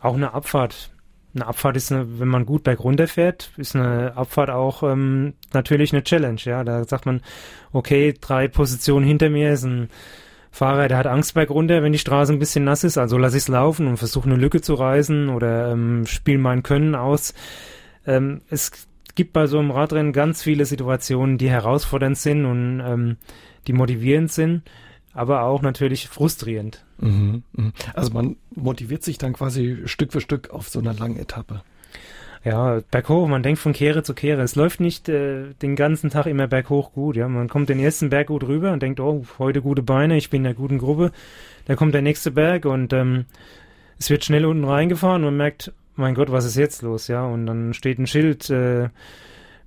auch 0.00 0.14
eine 0.14 0.34
Abfahrt. 0.34 0.90
Eine 1.32 1.46
Abfahrt 1.46 1.76
ist, 1.76 1.92
eine, 1.92 2.18
wenn 2.18 2.26
man 2.26 2.44
gut 2.44 2.64
bergunter 2.64 3.06
fährt, 3.06 3.52
ist 3.56 3.76
eine 3.76 4.16
Abfahrt 4.16 4.50
auch 4.50 4.82
ähm, 4.82 5.34
natürlich 5.52 5.92
eine 5.92 6.02
Challenge. 6.02 6.40
Ja, 6.42 6.64
da 6.64 6.82
sagt 6.84 7.06
man, 7.06 7.20
okay, 7.72 8.14
drei 8.20 8.48
Positionen 8.48 9.06
hinter 9.06 9.30
mir 9.30 9.52
ist 9.52 9.62
ein 9.64 9.90
Fahrer, 10.50 10.88
der 10.88 10.98
hat 10.98 11.06
Angst 11.06 11.34
bergunter, 11.34 11.84
wenn 11.84 11.92
die 11.92 11.98
Straße 11.98 12.32
ein 12.32 12.40
bisschen 12.40 12.64
nass 12.64 12.82
ist, 12.82 12.98
also 12.98 13.16
lass 13.16 13.34
ich 13.34 13.42
es 13.42 13.48
laufen 13.48 13.86
und 13.86 13.98
versuche 13.98 14.28
eine 14.28 14.34
Lücke 14.34 14.60
zu 14.60 14.74
reißen 14.74 15.28
oder 15.28 15.70
ähm, 15.70 16.06
spiele 16.06 16.38
mein 16.38 16.64
Können 16.64 16.96
aus. 16.96 17.34
Ähm, 18.04 18.40
es 18.50 18.72
gibt 19.14 19.32
bei 19.32 19.46
so 19.46 19.58
einem 19.58 19.70
Radrennen 19.70 20.12
ganz 20.12 20.42
viele 20.42 20.64
Situationen, 20.66 21.38
die 21.38 21.50
herausfordernd 21.50 22.18
sind 22.18 22.44
und 22.44 22.80
ähm, 22.80 23.16
die 23.66 23.72
motivierend 23.72 24.30
sind, 24.30 24.62
aber 25.12 25.42
auch 25.42 25.62
natürlich 25.62 26.08
frustrierend. 26.08 26.84
Mhm, 26.98 27.42
mh. 27.52 27.72
Also 27.94 28.12
man 28.12 28.36
motiviert 28.54 29.02
sich 29.02 29.18
dann 29.18 29.32
quasi 29.32 29.82
Stück 29.84 30.12
für 30.12 30.20
Stück 30.20 30.50
auf 30.50 30.68
so 30.68 30.78
einer 30.78 30.94
langen 30.94 31.18
Etappe. 31.18 31.62
Ja, 32.42 32.80
berghoch, 32.90 33.28
man 33.28 33.42
denkt 33.42 33.60
von 33.60 33.74
Kehre 33.74 34.02
zu 34.02 34.14
Kehre. 34.14 34.40
Es 34.40 34.56
läuft 34.56 34.80
nicht 34.80 35.10
äh, 35.10 35.52
den 35.60 35.76
ganzen 35.76 36.08
Tag 36.08 36.24
immer 36.24 36.46
berghoch 36.46 36.92
gut. 36.92 37.16
Ja, 37.16 37.28
man 37.28 37.48
kommt 37.48 37.68
den 37.68 37.78
ersten 37.78 38.08
Berg 38.08 38.28
gut 38.28 38.44
rüber 38.44 38.72
und 38.72 38.82
denkt, 38.82 38.98
oh, 38.98 39.26
heute 39.38 39.60
gute 39.60 39.82
Beine, 39.82 40.16
ich 40.16 40.30
bin 40.30 40.38
in 40.38 40.44
der 40.44 40.54
guten 40.54 40.78
Gruppe. 40.78 41.12
Da 41.66 41.76
kommt 41.76 41.92
der 41.92 42.00
nächste 42.00 42.30
Berg 42.30 42.64
und 42.64 42.94
ähm, 42.94 43.26
es 43.98 44.08
wird 44.08 44.24
schnell 44.24 44.46
unten 44.46 44.64
reingefahren 44.64 45.22
und 45.22 45.28
man 45.28 45.36
merkt, 45.36 45.72
mein 46.00 46.14
Gott, 46.14 46.32
was 46.32 46.44
ist 46.44 46.56
jetzt 46.56 46.82
los, 46.82 47.08
ja? 47.08 47.24
Und 47.24 47.46
dann 47.46 47.74
steht 47.74 47.98
ein 47.98 48.06
Schild, 48.06 48.50
äh, 48.50 48.88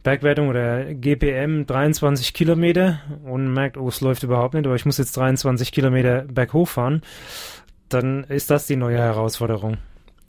Bergwertung 0.03 0.49
oder 0.49 0.93
GPM 0.93 1.65
23 1.65 2.33
Kilometer 2.33 2.99
und 3.23 3.53
merkt, 3.53 3.77
oh, 3.77 3.87
es 3.87 4.01
läuft 4.01 4.23
überhaupt 4.23 4.53
nicht, 4.53 4.65
aber 4.65 4.75
ich 4.75 4.85
muss 4.85 4.97
jetzt 4.97 5.15
23 5.15 5.71
Kilometer 5.71 6.23
berghoch 6.23 6.67
fahren, 6.67 7.01
dann 7.87 8.25
ist 8.25 8.49
das 8.49 8.67
die 8.67 8.75
neue 8.75 8.97
Herausforderung. 8.97 9.77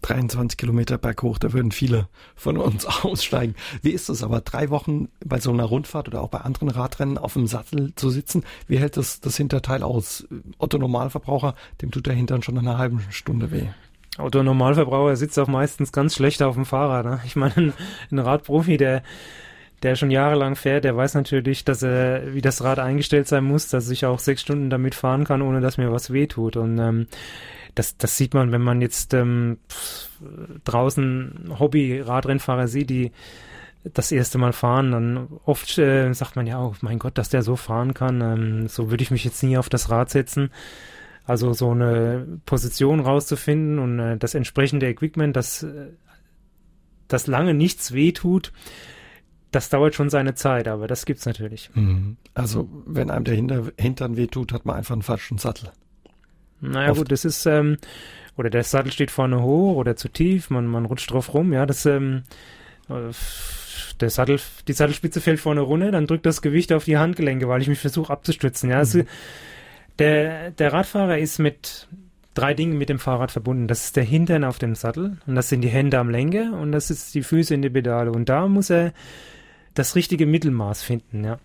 23 0.03 0.59
Kilometer 0.59 0.99
berghoch, 0.99 1.38
da 1.38 1.53
würden 1.53 1.73
viele 1.73 2.09
von 2.37 2.59
uns 2.59 2.85
aussteigen. 3.05 3.55
Wie 3.83 3.90
ist 3.90 4.11
es 4.11 4.23
aber, 4.23 4.43
drei 4.43 4.71
Wochen 4.71 5.09
bei 5.25 5.40
so 5.40 5.51
einer 5.51 5.64
Rundfahrt 5.64 6.09
oder 6.09 6.21
auch 6.21 6.29
bei 6.29 6.43
anderen 6.43 6.69
Radrennen 6.69 7.19
auf 7.19 7.33
dem 7.33 7.47
Sattel 7.47 7.95
zu 7.97 8.11
sitzen? 8.11 8.45
Wie 8.69 8.79
hält 8.79 8.97
das, 8.97 9.21
das 9.21 9.37
Hinterteil 9.37 9.83
aus? 9.83 10.27
Otto 10.59 10.79
Normalverbraucher, 10.79 11.55
dem 11.81 11.90
tut 11.90 12.07
der 12.07 12.14
Hintern 12.14 12.43
schon 12.43 12.55
nach 12.55 12.62
einer 12.62 12.79
halben 12.79 13.01
Stunde 13.11 13.51
weh. 13.51 13.69
Auto-Normalverbraucher 14.18 15.16
sitzt 15.16 15.38
auch 15.38 15.48
meistens 15.48 15.92
ganz 15.92 16.14
schlecht 16.14 16.42
auf 16.42 16.55
dem 16.55 16.64
Fahrrad. 16.64 17.05
Ne? 17.05 17.20
Ich 17.27 17.37
meine, 17.37 17.55
ein, 17.57 17.72
ein 18.11 18.18
Radprofi, 18.18 18.77
der 18.77 19.03
der 19.85 19.96
schon 19.96 20.11
jahrelang 20.11 20.57
fährt, 20.57 20.85
der 20.85 20.96
weiß 20.96 21.12
natürlich, 21.12 21.62
dass 21.64 21.83
er, 21.83 22.33
wie 22.33 22.40
das 22.40 22.64
Rad 22.64 22.79
eingestellt 22.79 23.29
sein 23.29 23.44
muss, 23.44 23.68
dass 23.68 23.90
ich 23.90 24.07
auch 24.07 24.18
sechs 24.18 24.40
Stunden 24.40 24.70
damit 24.70 24.94
fahren 24.94 25.24
kann, 25.24 25.42
ohne 25.42 25.61
dass 25.61 25.77
mir 25.77 25.92
was 25.92 26.11
wehtut. 26.11 26.57
Und 26.57 26.79
ähm, 26.79 27.07
das, 27.74 27.98
das 27.98 28.16
sieht 28.16 28.33
man, 28.33 28.50
wenn 28.50 28.62
man 28.62 28.81
jetzt 28.81 29.12
ähm, 29.12 29.59
draußen 30.64 31.55
Hobby-Radrennfahrer 31.59 32.66
sieht, 32.66 32.88
die 32.88 33.12
das 33.92 34.11
erste 34.11 34.38
Mal 34.38 34.55
fahren, 34.55 34.92
dann 34.92 35.29
oft 35.44 35.77
äh, 35.77 36.11
sagt 36.14 36.37
man 36.37 36.46
ja, 36.46 36.62
oh 36.62 36.74
mein 36.81 36.98
Gott, 36.98 37.18
dass 37.18 37.29
der 37.29 37.42
so 37.42 37.55
fahren 37.55 37.92
kann, 37.92 38.22
ähm, 38.22 38.68
so 38.68 38.90
würde 38.90 39.03
ich 39.03 39.11
mich 39.11 39.24
jetzt 39.24 39.42
nie 39.42 39.59
auf 39.59 39.68
das 39.68 39.90
Rad 39.90 40.09
setzen. 40.09 40.50
Also 41.27 41.53
so 41.55 41.71
eine 41.71 42.41
Position 42.45 43.01
rauszufinden 43.01 43.79
und 43.79 43.99
äh, 43.99 44.17
das 44.19 44.35
entsprechende 44.35 44.89
Equipment, 44.89 45.35
das 45.37 45.63
äh, 45.63 45.89
dass 47.09 47.27
lange 47.27 47.55
nichts 47.55 47.93
wehtut, 47.93 48.53
das 49.51 49.69
dauert 49.69 49.95
schon 49.95 50.11
seine 50.11 50.35
Zeit, 50.35 50.69
aber 50.69 50.87
das 50.87 51.07
gibt's 51.07 51.27
natürlich. 51.27 51.71
Mhm. 51.75 52.17
Also, 52.35 52.69
wenn 52.87 53.11
einem 53.11 53.25
der 53.25 53.35
Hinter 53.35 53.73
Hintern 53.79 54.17
wehtut, 54.17 54.53
hat 54.53 54.67
man 54.67 54.77
einfach 54.77 54.95
einen 54.95 55.03
falschen 55.03 55.39
Sattel. 55.39 55.71
Naja, 56.61 56.91
Oft. 56.91 56.99
gut, 57.01 57.13
das 57.13 57.25
ist, 57.25 57.47
ähm, 57.47 57.79
oder 58.37 58.51
der 58.51 58.65
Sattel 58.65 58.91
steht 58.91 59.11
vorne 59.11 59.43
hoch 59.43 59.77
oder 59.77 59.97
zu 59.97 60.09
tief, 60.09 60.51
man, 60.51 60.67
man 60.67 60.87
rutscht 60.87 61.11
drauf 61.11 61.35
rum, 61.35 61.53
ja, 61.53 61.67
das, 61.67 61.87
ähm, 61.87 62.23
äh, 62.89 63.13
der 64.01 64.11
Sattel, 64.11 64.41
die 64.67 64.73
Sattelspitze 64.73 65.21
fällt 65.21 65.41
vorne 65.41 65.61
runter, 65.61 65.93
dann 65.93 66.07
drückt 66.07 66.27
das 66.27 66.43
Gewicht 66.43 66.73
auf 66.73 66.85
die 66.85 66.97
Handgelenke, 66.97 67.49
weil 67.49 67.63
ich 67.63 67.69
mich 67.69 67.79
versuche 67.79 68.13
abzustützen, 68.13 68.71
ja. 68.71 68.77
Mhm. 68.77 68.81
Also, 68.81 69.03
der, 69.98 70.50
der 70.50 70.72
Radfahrer 70.72 71.18
ist 71.18 71.38
mit 71.38 71.88
drei 72.35 72.54
Dingen 72.54 72.76
mit 72.76 72.88
dem 72.88 72.98
Fahrrad 72.98 73.30
verbunden. 73.30 73.68
Das 73.68 73.85
ist 73.85 73.96
der 73.96 74.04
Hintern 74.04 74.44
auf 74.44 74.59
dem 74.59 74.74
Sattel 74.74 75.18
und 75.26 75.35
das 75.35 75.48
sind 75.48 75.62
die 75.62 75.68
Hände 75.68 75.98
am 75.98 76.11
Lenker 76.11 76.52
und 76.59 76.72
das 76.72 76.90
ist 76.90 77.14
die 77.14 77.22
Füße 77.22 77.54
in 77.54 77.62
die 77.62 77.70
Pedale. 77.70 78.11
Und 78.12 78.28
da 78.28 78.46
muss 78.48 78.70
er 78.70 78.92
das 79.74 79.96
richtige 79.96 80.26
Mittelmaß 80.26 80.83
finden, 80.83 81.24
ja. 81.24 81.38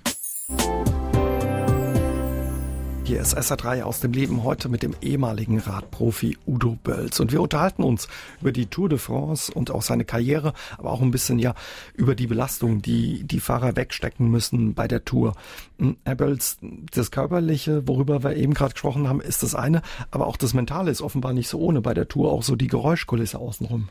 Hier 3.10 3.22
ist 3.22 3.36
SA3 3.36 3.82
aus 3.82 4.02
dem 4.02 4.14
Leben 4.14 4.44
heute 4.44 4.70
mit 4.70 4.84
dem 4.84 4.96
ehemaligen 5.02 5.58
Radprofi 5.58 6.38
Udo 6.46 6.78
Bölz. 6.84 7.20
Und 7.20 7.32
wir 7.32 7.42
unterhalten 7.42 7.82
uns 7.82 8.08
über 8.40 8.52
die 8.52 8.68
Tour 8.68 8.88
de 8.88 9.00
France 9.00 9.52
und 9.52 9.72
auch 9.72 9.82
seine 9.82 10.06
Karriere, 10.06 10.54
aber 10.78 10.92
auch 10.92 11.02
ein 11.02 11.10
bisschen 11.10 11.40
ja 11.40 11.56
über 11.96 12.14
die 12.14 12.28
Belastung, 12.28 12.84
die 12.84 13.24
die 13.24 13.40
Fahrer 13.40 13.76
wegstecken 13.76 14.30
müssen 14.30 14.76
bei 14.76 14.88
der 14.88 15.06
Tour. 15.06 15.34
Hm, 15.80 15.98
Herr 16.06 16.14
Bölz, 16.14 16.60
das 16.92 17.10
Körperliche, 17.10 17.88
worüber 17.88 18.24
wir 18.24 18.36
eben 18.36 18.54
gerade 18.54 18.74
gesprochen 18.74 19.10
haben, 19.10 19.22
ist 19.22 19.42
das 19.42 19.56
eine, 19.56 19.82
aber 20.12 20.28
auch 20.28 20.38
das 20.38 20.54
Mentale 20.54 20.92
ist 20.92 21.02
offenbar 21.02 21.34
nicht 21.34 21.50
so 21.50 21.58
ohne 21.58 21.82
bei 21.82 21.96
der 21.96 22.10
Tour, 22.10 22.32
auch 22.32 22.44
so 22.44 22.56
die 22.56 22.68
Geräuschkulisse 22.68 23.40
außenrum. 23.40 23.90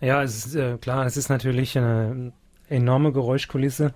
Ja, 0.00 0.20
es 0.20 0.46
ist 0.46 0.56
äh, 0.56 0.78
klar, 0.78 1.06
es 1.06 1.16
ist 1.16 1.28
natürlich 1.28 1.78
eine 1.78 2.32
enorme 2.68 3.12
Geräuschkulisse 3.12 3.94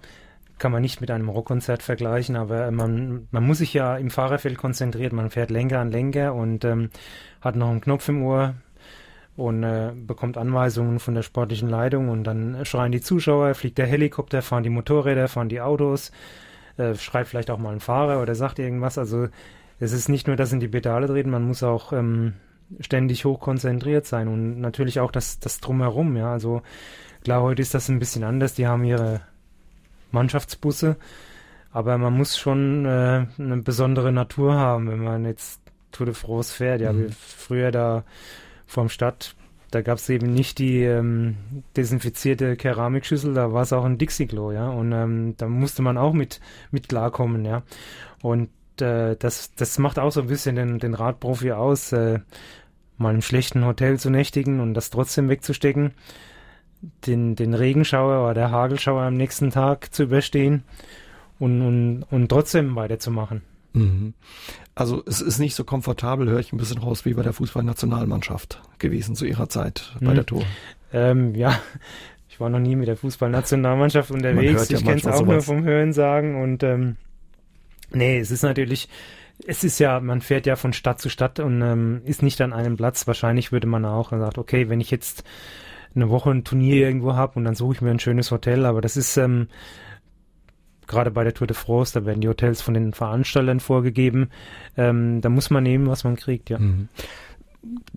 kann 0.59 0.73
man 0.73 0.83
nicht 0.83 1.01
mit 1.01 1.11
einem 1.11 1.29
Rockkonzert 1.29 1.83
vergleichen, 1.83 2.37
aber 2.37 2.71
man, 2.71 3.29
man 3.31 3.47
muss 3.47 3.59
sich 3.59 3.75
ja 3.75 3.97
im 3.97 4.11
Fahrerfeld 4.11 4.57
konzentrieren. 4.57 5.17
Man 5.17 5.31
fährt 5.31 5.51
Lenker 5.51 5.81
an 5.81 5.91
Lenker 5.91 6.35
und 6.35 6.65
ähm, 6.65 6.91
hat 7.41 7.57
noch 7.57 7.69
einen 7.69 7.81
Knopf 7.81 8.09
im 8.09 8.23
Ohr 8.23 8.55
und 9.37 9.63
äh, 9.63 9.93
bekommt 9.95 10.39
Anweisungen 10.39 10.99
von 10.99 11.15
der 11.15 11.23
sportlichen 11.23 11.69
Leitung 11.69 12.09
und 12.09 12.25
dann 12.25 12.65
schreien 12.65 12.93
die 12.93 13.03
Zuschauer, 13.03 13.55
fliegt 13.55 13.79
der 13.79 13.87
Helikopter, 13.87 14.41
fahren 14.41 14.63
die 14.63 14.71
Motorräder, 14.71 15.29
fahren 15.29 15.51
die 15.51 15.61
Autos, 15.61 16.11
äh, 16.79 16.95
schreit 16.95 17.29
vielleicht 17.29 17.51
auch 17.51 17.59
mal 17.59 17.75
ein 17.75 17.81
Fahrer 17.81 18.23
oder 18.23 18.35
sagt 18.35 18.59
irgendwas. 18.59 18.97
Also 18.97 19.29
es 19.79 19.93
ist 19.93 20.09
nicht 20.09 20.27
nur, 20.27 20.37
dass 20.37 20.53
in 20.53 20.61
die 20.61 20.69
Pedale 20.69 21.07
treten, 21.07 21.31
man 21.31 21.47
muss 21.47 21.63
auch 21.63 21.93
ähm, 21.93 22.33
ständig 22.81 23.27
hoch 23.27 23.41
konzentriert 23.41 24.07
sein 24.07 24.29
und 24.29 24.59
natürlich 24.61 25.01
auch 25.01 25.11
das, 25.11 25.39
das 25.39 25.61
Drumherum, 25.61 26.17
ja. 26.17 26.33
Also 26.33 26.63
klar, 27.23 27.43
heute 27.43 27.61
ist 27.61 27.75
das 27.75 27.91
ein 27.91 27.99
bisschen 27.99 28.25
anders. 28.25 28.55
Die 28.55 28.67
haben 28.67 28.85
ihre 28.85 29.21
Mannschaftsbusse. 30.11 30.97
Aber 31.73 31.99
man 31.99 32.17
muss 32.17 32.39
schon 32.39 32.87
äh, 32.87 33.27
eine 33.39 33.59
besondere 33.59 34.13
Natur 34.13 34.55
haben, 34.55 34.89
wenn 34.89 35.05
man 35.05 35.25
jetzt 35.25 35.61
Tour 35.93 36.07
de 36.07 36.15
France 36.15 36.55
fährt. 36.55 36.81
Ja, 36.81 36.93
mhm. 36.93 37.09
wie 37.09 37.13
früher 37.13 37.71
da 37.71 38.05
vorm 38.67 38.89
Stadt, 38.89 39.35
da 39.71 39.83
gab 39.83 39.99
es 39.99 40.09
eben 40.09 40.33
nicht 40.33 40.59
die 40.59 40.83
ähm, 40.83 41.37
desinfizierte 41.77 42.57
Keramikschüssel, 42.57 43.35
da 43.35 43.53
war 43.53 43.63
es 43.63 43.73
auch 43.73 43.85
ein 43.85 43.99
Dixie-Klo, 43.99 44.53
ja. 44.53 44.69
Und 44.69 44.93
ähm, 44.93 45.35
da 45.37 45.49
musste 45.49 45.83
man 45.83 45.99
auch 45.99 46.13
mit, 46.13 46.41
mit 46.71 46.89
klarkommen, 46.89 47.45
ja. 47.45 47.63
Und 48.23 48.49
äh, 48.81 49.17
das, 49.17 49.53
das 49.55 49.79
macht 49.79 49.99
auch 49.99 50.13
so 50.13 50.23
ein 50.23 50.29
bisschen 50.29 50.57
den, 50.57 50.79
den 50.79 50.95
Radprofi 50.95 51.53
aus, 51.53 51.93
äh, 51.93 52.21
mal 52.97 53.15
im 53.15 53.23
schlechten 53.23 53.65
Hotel 53.65 53.99
zu 53.99 54.11
nächtigen 54.11 54.61
und 54.61 54.75
das 54.75 54.91
trotzdem 54.91 55.29
wegzustecken 55.29 55.93
den, 57.07 57.37
den 57.37 57.55
Regenschauer 57.55 58.25
oder 58.25 58.35
der 58.35 58.51
Hagelschauer 58.51 59.03
am 59.03 59.15
nächsten 59.15 59.51
Tag 59.51 59.95
zu 59.95 60.05
überstehen 60.05 60.63
und, 61.39 61.63
und, 61.63 62.05
und 62.11 62.29
trotzdem 62.29 62.77
weiterzumachen. 62.77 63.43
Mhm. 63.73 64.15
Also 64.75 65.03
es 65.07 65.21
ist 65.21 65.39
nicht 65.39 65.55
so 65.55 65.65
komfortabel, 65.65 66.29
höre 66.29 66.41
ich 66.41 66.53
ein 66.53 66.59
bisschen 66.59 66.79
raus, 66.79 67.05
wie 67.05 67.15
bei 67.15 67.23
der 67.23 67.33
Fußballnationalmannschaft 67.33 68.61
gewesen 68.79 69.15
zu 69.15 69.25
ihrer 69.25 69.49
Zeit 69.49 69.95
bei 70.01 70.11
mhm. 70.11 70.15
der 70.15 70.27
Tour. 70.27 70.45
Ähm, 70.93 71.35
ja, 71.35 71.59
ich 72.29 72.41
war 72.41 72.51
noch 72.51 72.59
nie 72.59 72.77
mit 72.77 72.89
der 72.89 72.97
Fußballnationalmannschaft 72.97 74.11
unterwegs. 74.11 74.69
Ja 74.69 74.79
ich 74.79 74.85
kenne 74.85 74.97
es 74.97 75.07
auch 75.07 75.19
sowas. 75.19 75.27
nur 75.27 75.43
vom 75.43 75.65
Hören 75.65 75.93
sagen 75.93 76.43
und 76.43 76.63
ähm, 76.63 76.97
nee, 77.91 78.19
es 78.19 78.31
ist 78.31 78.43
natürlich 78.43 78.89
es 79.47 79.65
ist 79.65 79.79
ja, 79.79 80.01
man 80.01 80.21
fährt 80.21 80.47
ja 80.47 80.57
von 80.57 80.73
Stadt 80.73 81.01
zu 81.01 81.09
Stadt 81.09 81.41
und 81.41 81.61
ähm, 81.61 82.01
ist 82.05 82.23
nicht 82.23 82.41
an 82.41 82.53
einem 82.53 82.77
Platz. 82.77 83.07
Wahrscheinlich 83.07 83.53
würde 83.53 83.67
man 83.67 83.85
auch 83.85 84.11
sagen, 84.11 84.41
okay, 84.41 84.69
wenn 84.69 84.81
ich 84.81 84.91
jetzt 84.91 85.25
eine 85.97 86.11
Woche 86.11 86.31
ein 86.31 86.45
Turnier 86.45 86.87
irgendwo 86.87 87.15
habe 87.15 87.39
und 87.39 87.45
dann 87.45 87.55
suche 87.55 87.75
ich 87.75 87.81
mir 87.81 87.91
ein 87.91 88.01
schönes 88.01 88.31
Hotel. 88.31 88.67
Aber 88.67 88.81
das 88.81 88.97
ist 88.97 89.17
ähm, 89.17 89.49
gerade 90.87 91.11
bei 91.11 91.25
der 91.25 91.35
Tour 91.35 91.47
de 91.47 91.57
France, 91.57 91.99
da 91.99 92.07
werden 92.07 92.21
die 92.21 92.29
Hotels 92.29 92.63
von 92.63 92.75
den 92.75 92.93
Veranstaltern 92.93 93.61
vorgegeben. 93.61 94.31
Ähm, 94.77 95.21
da 95.21 95.29
muss 95.29 95.51
man 95.51 95.63
nehmen, 95.63 95.89
was 95.89 96.05
man 96.05 96.17
kriegt, 96.17 96.51
ja. 96.51 96.59
Mhm. 96.59 96.89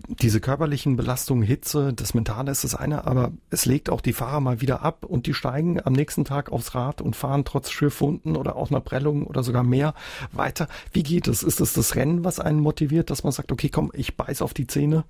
Diese 0.08 0.40
körperlichen 0.40 0.96
Belastungen, 0.96 1.44
Hitze, 1.44 1.92
das 1.92 2.12
Mentale 2.12 2.50
ist 2.50 2.64
das 2.64 2.74
eine, 2.74 3.06
aber 3.06 3.30
es 3.50 3.66
legt 3.66 3.88
auch 3.88 4.00
die 4.00 4.12
Fahrer 4.12 4.40
mal 4.40 4.60
wieder 4.60 4.82
ab 4.82 5.04
und 5.04 5.26
die 5.26 5.34
steigen 5.34 5.80
am 5.84 5.92
nächsten 5.92 6.24
Tag 6.24 6.50
aufs 6.50 6.74
Rad 6.74 7.00
und 7.00 7.14
fahren 7.14 7.44
trotz 7.44 7.70
Schürfwunden 7.70 8.34
oder 8.34 8.56
auch 8.56 8.70
einer 8.70 8.80
Prellung 8.80 9.28
oder 9.28 9.44
sogar 9.44 9.62
mehr 9.62 9.94
weiter. 10.32 10.66
Wie 10.92 11.04
geht 11.04 11.28
es? 11.28 11.44
Ist 11.44 11.60
es 11.60 11.72
das 11.72 11.94
Rennen, 11.94 12.24
was 12.24 12.40
einen 12.40 12.58
motiviert, 12.58 13.10
dass 13.10 13.22
man 13.22 13.32
sagt, 13.32 13.52
okay, 13.52 13.68
komm, 13.68 13.92
ich 13.94 14.16
beiß 14.16 14.42
auf 14.42 14.54
die 14.54 14.66
Zähne 14.66 15.04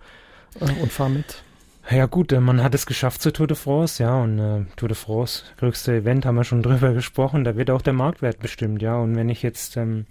äh, 0.61 0.83
und 0.83 0.92
fahr 0.92 1.09
mit? 1.09 1.42
Ja 1.88 2.06
gut, 2.06 2.32
äh, 2.32 2.40
man 2.40 2.62
hat 2.62 2.74
es 2.74 2.86
geschafft 2.86 3.22
zur 3.22 3.32
Tour 3.32 3.46
de 3.46 3.56
France, 3.56 4.02
ja, 4.02 4.20
und 4.20 4.38
äh, 4.38 4.64
Tour 4.76 4.88
de 4.88 4.96
France, 4.96 5.44
größte 5.58 5.94
Event, 5.94 6.26
haben 6.26 6.36
wir 6.36 6.44
schon 6.44 6.62
drüber 6.64 6.92
gesprochen, 6.92 7.44
da 7.44 7.56
wird 7.56 7.70
auch 7.70 7.82
der 7.82 7.94
Marktwert 7.94 8.38
bestimmt, 8.38 8.82
ja, 8.82 8.96
und 8.96 9.16
wenn 9.16 9.28
ich 9.28 9.42
jetzt 9.42 9.76
ähm, 9.76 10.06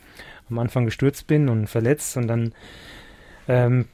am 0.49 0.59
Anfang 0.59 0.85
gestürzt 0.85 1.27
bin 1.27 1.47
und 1.47 1.67
verletzt 1.67 2.17
und 2.17 2.27
dann 2.27 2.53
ähm, 3.47 3.85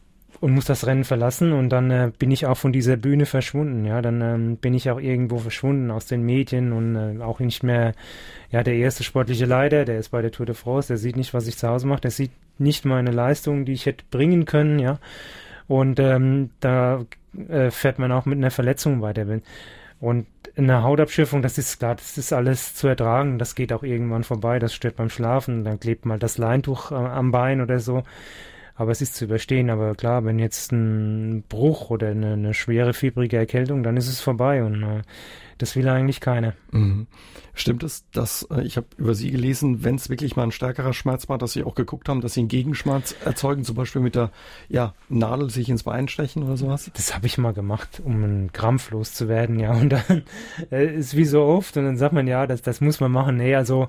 und 0.41 0.53
muss 0.53 0.65
das 0.65 0.85
Rennen 0.85 1.05
verlassen 1.05 1.53
und 1.53 1.69
dann 1.69 1.91
äh, 1.91 2.11
bin 2.17 2.29
ich 2.31 2.45
auch 2.45 2.57
von 2.57 2.73
dieser 2.73 2.97
Bühne 2.97 3.25
verschwunden, 3.25 3.85
ja, 3.85 4.01
dann 4.01 4.21
ähm, 4.21 4.57
bin 4.57 4.73
ich 4.73 4.89
auch 4.89 4.99
irgendwo 4.99 5.37
verschwunden 5.37 5.91
aus 5.91 6.07
den 6.07 6.23
Medien 6.23 6.73
und 6.73 6.95
äh, 6.95 7.21
auch 7.23 7.39
nicht 7.39 7.63
mehr, 7.63 7.93
ja, 8.51 8.63
der 8.63 8.75
erste 8.75 9.03
sportliche 9.03 9.45
Leiter, 9.45 9.85
der 9.85 9.99
ist 9.99 10.09
bei 10.09 10.21
der 10.21 10.31
Tour 10.31 10.45
de 10.45 10.55
France, 10.55 10.87
der 10.89 10.97
sieht 10.97 11.15
nicht, 11.17 11.33
was 11.33 11.47
ich 11.47 11.57
zu 11.57 11.67
Hause 11.67 11.87
mache, 11.87 12.01
der 12.01 12.11
sieht 12.11 12.31
nicht 12.57 12.85
meine 12.85 13.11
Leistung, 13.11 13.65
die 13.65 13.73
ich 13.73 13.85
hätte 13.85 14.05
bringen 14.11 14.45
können, 14.45 14.79
ja, 14.79 14.99
und 15.67 15.99
ähm, 15.99 16.51
da 16.59 17.05
äh, 17.49 17.71
fährt 17.71 17.99
man 17.99 18.11
auch 18.11 18.25
mit 18.25 18.37
einer 18.37 18.51
Verletzung 18.51 19.01
weiter. 19.01 19.25
Und 19.99 20.27
eine 20.57 20.83
Hautabschürfung, 20.83 21.41
das 21.41 21.57
ist 21.57 21.79
klar, 21.79 21.95
das 21.95 22.17
ist 22.17 22.33
alles 22.33 22.75
zu 22.75 22.87
ertragen. 22.87 23.39
Das 23.39 23.55
geht 23.55 23.73
auch 23.73 23.83
irgendwann 23.83 24.23
vorbei. 24.23 24.59
Das 24.59 24.73
stört 24.73 24.95
beim 24.95 25.09
Schlafen. 25.09 25.63
Dann 25.63 25.79
klebt 25.79 26.05
mal 26.05 26.19
das 26.19 26.37
Leintuch 26.37 26.91
äh, 26.91 26.95
am 26.95 27.31
Bein 27.31 27.61
oder 27.61 27.79
so. 27.79 28.03
Aber 28.75 28.91
es 28.91 29.01
ist 29.01 29.15
zu 29.15 29.25
überstehen. 29.25 29.69
Aber 29.69 29.95
klar, 29.95 30.25
wenn 30.25 30.37
jetzt 30.37 30.71
ein 30.71 31.43
Bruch 31.47 31.89
oder 31.89 32.09
eine, 32.09 32.33
eine 32.33 32.53
schwere 32.53 32.93
fiebrige 32.93 33.37
Erkältung, 33.37 33.83
dann 33.83 33.97
ist 33.97 34.09
es 34.09 34.19
vorbei. 34.21 34.63
Und 34.63 34.83
äh, 34.83 35.01
das 35.57 35.75
will 35.75 35.87
eigentlich 35.87 36.19
keiner. 36.19 36.53
Mhm. 36.71 37.07
Stimmt 37.53 37.83
es, 37.83 38.09
dass 38.11 38.45
äh, 38.51 38.63
ich 38.63 38.75
habe 38.75 38.87
über 38.97 39.15
Sie 39.15 39.31
gelesen, 39.31 39.85
wenn 39.85 39.95
es 39.95 40.09
wirklich 40.09 40.35
mal 40.35 40.43
ein 40.43 40.51
stärkerer 40.51 40.91
Schmerz 40.91 41.29
war, 41.29 41.37
dass 41.37 41.53
Sie 41.53 41.63
auch 41.63 41.75
geguckt 41.75 42.09
haben, 42.09 42.19
dass 42.19 42.33
Sie 42.33 42.41
einen 42.41 42.49
Gegenschmerz 42.49 43.15
erzeugen, 43.23 43.63
zum 43.63 43.75
Beispiel 43.75 44.01
mit 44.01 44.15
der 44.15 44.31
ja, 44.67 44.93
Nadel 45.07 45.49
sich 45.49 45.69
ins 45.69 45.83
Bein 45.83 46.09
stechen 46.09 46.43
oder 46.43 46.57
sowas? 46.57 46.91
Das 46.93 47.15
habe 47.15 47.27
ich 47.27 47.37
mal 47.37 47.53
gemacht, 47.53 48.01
um 48.03 48.23
einen 48.23 48.51
Krampf 48.51 48.91
loszuwerden, 48.91 49.59
ja. 49.59 49.71
Und 49.71 49.89
dann 49.89 50.23
äh, 50.71 50.93
ist 50.93 51.15
wie 51.15 51.25
so 51.25 51.43
oft 51.43 51.77
und 51.77 51.85
dann 51.85 51.97
sagt 51.97 52.13
man, 52.13 52.27
ja, 52.27 52.45
das, 52.45 52.61
das 52.61 52.81
muss 52.81 52.99
man 52.99 53.11
machen. 53.11 53.37
Nee, 53.37 53.55
also 53.55 53.87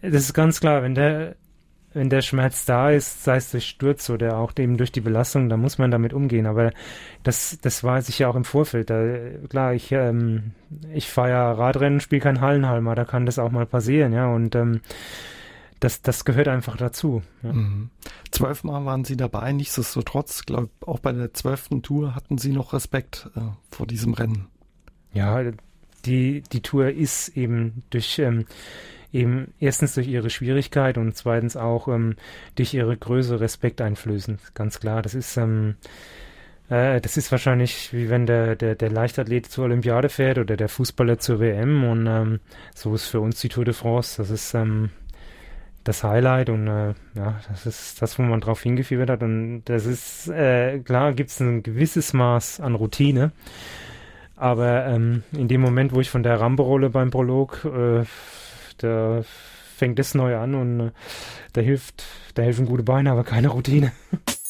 das 0.00 0.22
ist 0.22 0.34
ganz 0.34 0.60
klar, 0.60 0.82
wenn 0.82 0.94
der 0.94 1.34
wenn 1.94 2.10
der 2.10 2.22
Schmerz 2.22 2.64
da 2.64 2.90
ist, 2.90 3.24
sei 3.24 3.36
es 3.36 3.50
durch 3.50 3.66
Sturz 3.68 4.08
oder 4.10 4.36
auch 4.38 4.52
eben 4.58 4.76
durch 4.76 4.92
die 4.92 5.00
Belastung, 5.00 5.48
dann 5.48 5.60
muss 5.60 5.78
man 5.78 5.90
damit 5.90 6.12
umgehen. 6.12 6.46
Aber 6.46 6.72
das, 7.22 7.58
das 7.60 7.84
weiß 7.84 8.08
ich 8.08 8.20
ja 8.20 8.28
auch 8.28 8.36
im 8.36 8.44
Vorfeld. 8.44 8.90
Da, 8.90 9.02
klar, 9.48 9.74
ich, 9.74 9.92
ähm, 9.92 10.52
ich 10.92 11.08
fahre 11.08 11.30
ja 11.30 11.52
Radrennen, 11.52 12.00
spiele 12.00 12.20
kein 12.22 12.40
Hallenhalmer, 12.40 12.94
da 12.94 13.04
kann 13.04 13.26
das 13.26 13.38
auch 13.38 13.50
mal 13.50 13.66
passieren, 13.66 14.12
ja. 14.12 14.26
Und 14.26 14.54
ähm, 14.54 14.80
das, 15.80 16.00
das 16.00 16.24
gehört 16.24 16.48
einfach 16.48 16.76
dazu. 16.76 17.22
Ja. 17.42 17.52
Mhm. 17.52 17.90
Zwölfmal 18.30 18.84
waren 18.84 19.04
Sie 19.04 19.16
dabei, 19.16 19.52
nichtsdestotrotz, 19.52 20.46
glaube 20.46 20.70
auch 20.86 21.00
bei 21.00 21.12
der 21.12 21.34
zwölften 21.34 21.82
Tour 21.82 22.14
hatten 22.14 22.38
Sie 22.38 22.52
noch 22.52 22.72
Respekt 22.72 23.28
äh, 23.36 23.40
vor 23.70 23.86
diesem 23.86 24.14
Rennen. 24.14 24.46
Ja, 25.12 25.42
die, 26.04 26.42
die 26.52 26.62
Tour 26.62 26.88
ist 26.90 27.36
eben 27.36 27.82
durch 27.90 28.18
ähm, 28.18 28.46
eben 29.12 29.52
erstens 29.60 29.94
durch 29.94 30.08
ihre 30.08 30.30
Schwierigkeit 30.30 30.98
und 30.98 31.16
zweitens 31.16 31.56
auch 31.56 31.88
ähm, 31.88 32.16
durch 32.56 32.74
ihre 32.74 32.96
Größe 32.96 33.40
Respekt 33.40 33.80
einflößend. 33.80 34.40
Ganz 34.54 34.80
klar. 34.80 35.02
Das 35.02 35.14
ist, 35.14 35.36
ähm, 35.36 35.76
äh, 36.68 37.00
das 37.00 37.16
ist 37.16 37.30
wahrscheinlich 37.30 37.92
wie 37.92 38.08
wenn 38.08 38.26
der, 38.26 38.56
der, 38.56 38.74
der 38.74 38.90
Leichtathlet 38.90 39.46
zur 39.46 39.64
Olympiade 39.64 40.08
fährt 40.08 40.38
oder 40.38 40.56
der 40.56 40.68
Fußballer 40.68 41.18
zur 41.18 41.40
WM 41.40 41.84
und 41.84 42.06
ähm, 42.06 42.40
so 42.74 42.94
ist 42.94 43.06
für 43.06 43.20
uns 43.20 43.40
die 43.40 43.48
Tour 43.48 43.64
de 43.64 43.74
France. 43.74 44.16
Das 44.16 44.30
ist 44.30 44.54
ähm, 44.54 44.90
das 45.84 46.04
Highlight 46.04 46.48
und 46.48 46.66
äh, 46.68 46.94
ja, 47.14 47.40
das 47.48 47.66
ist 47.66 48.00
das, 48.00 48.18
wo 48.18 48.22
man 48.22 48.40
drauf 48.40 48.62
hingefiebert 48.62 49.10
hat. 49.10 49.22
Und 49.22 49.62
das 49.64 49.86
ist, 49.86 50.28
äh, 50.28 50.78
klar, 50.78 51.12
gibt 51.12 51.30
es 51.30 51.40
ein 51.40 51.62
gewisses 51.62 52.12
Maß 52.12 52.60
an 52.60 52.74
Routine. 52.74 53.32
Aber 54.36 54.86
ähm, 54.86 55.22
in 55.32 55.48
dem 55.48 55.60
Moment, 55.60 55.92
wo 55.92 56.00
ich 56.00 56.10
von 56.10 56.22
der 56.22 56.40
Rampe 56.40 56.62
rolle 56.62 56.90
beim 56.90 57.10
Prolog, 57.10 57.64
äh, 57.64 58.04
da 58.78 59.22
fängt 59.76 59.98
es 59.98 60.14
neu 60.14 60.36
an 60.36 60.54
und 60.54 60.80
äh, 60.80 60.90
da 61.52 61.60
hilft, 61.60 62.04
da 62.34 62.42
helfen 62.42 62.66
gute 62.66 62.82
Beine, 62.82 63.10
aber 63.10 63.24
keine 63.24 63.48
Routine. 63.48 63.92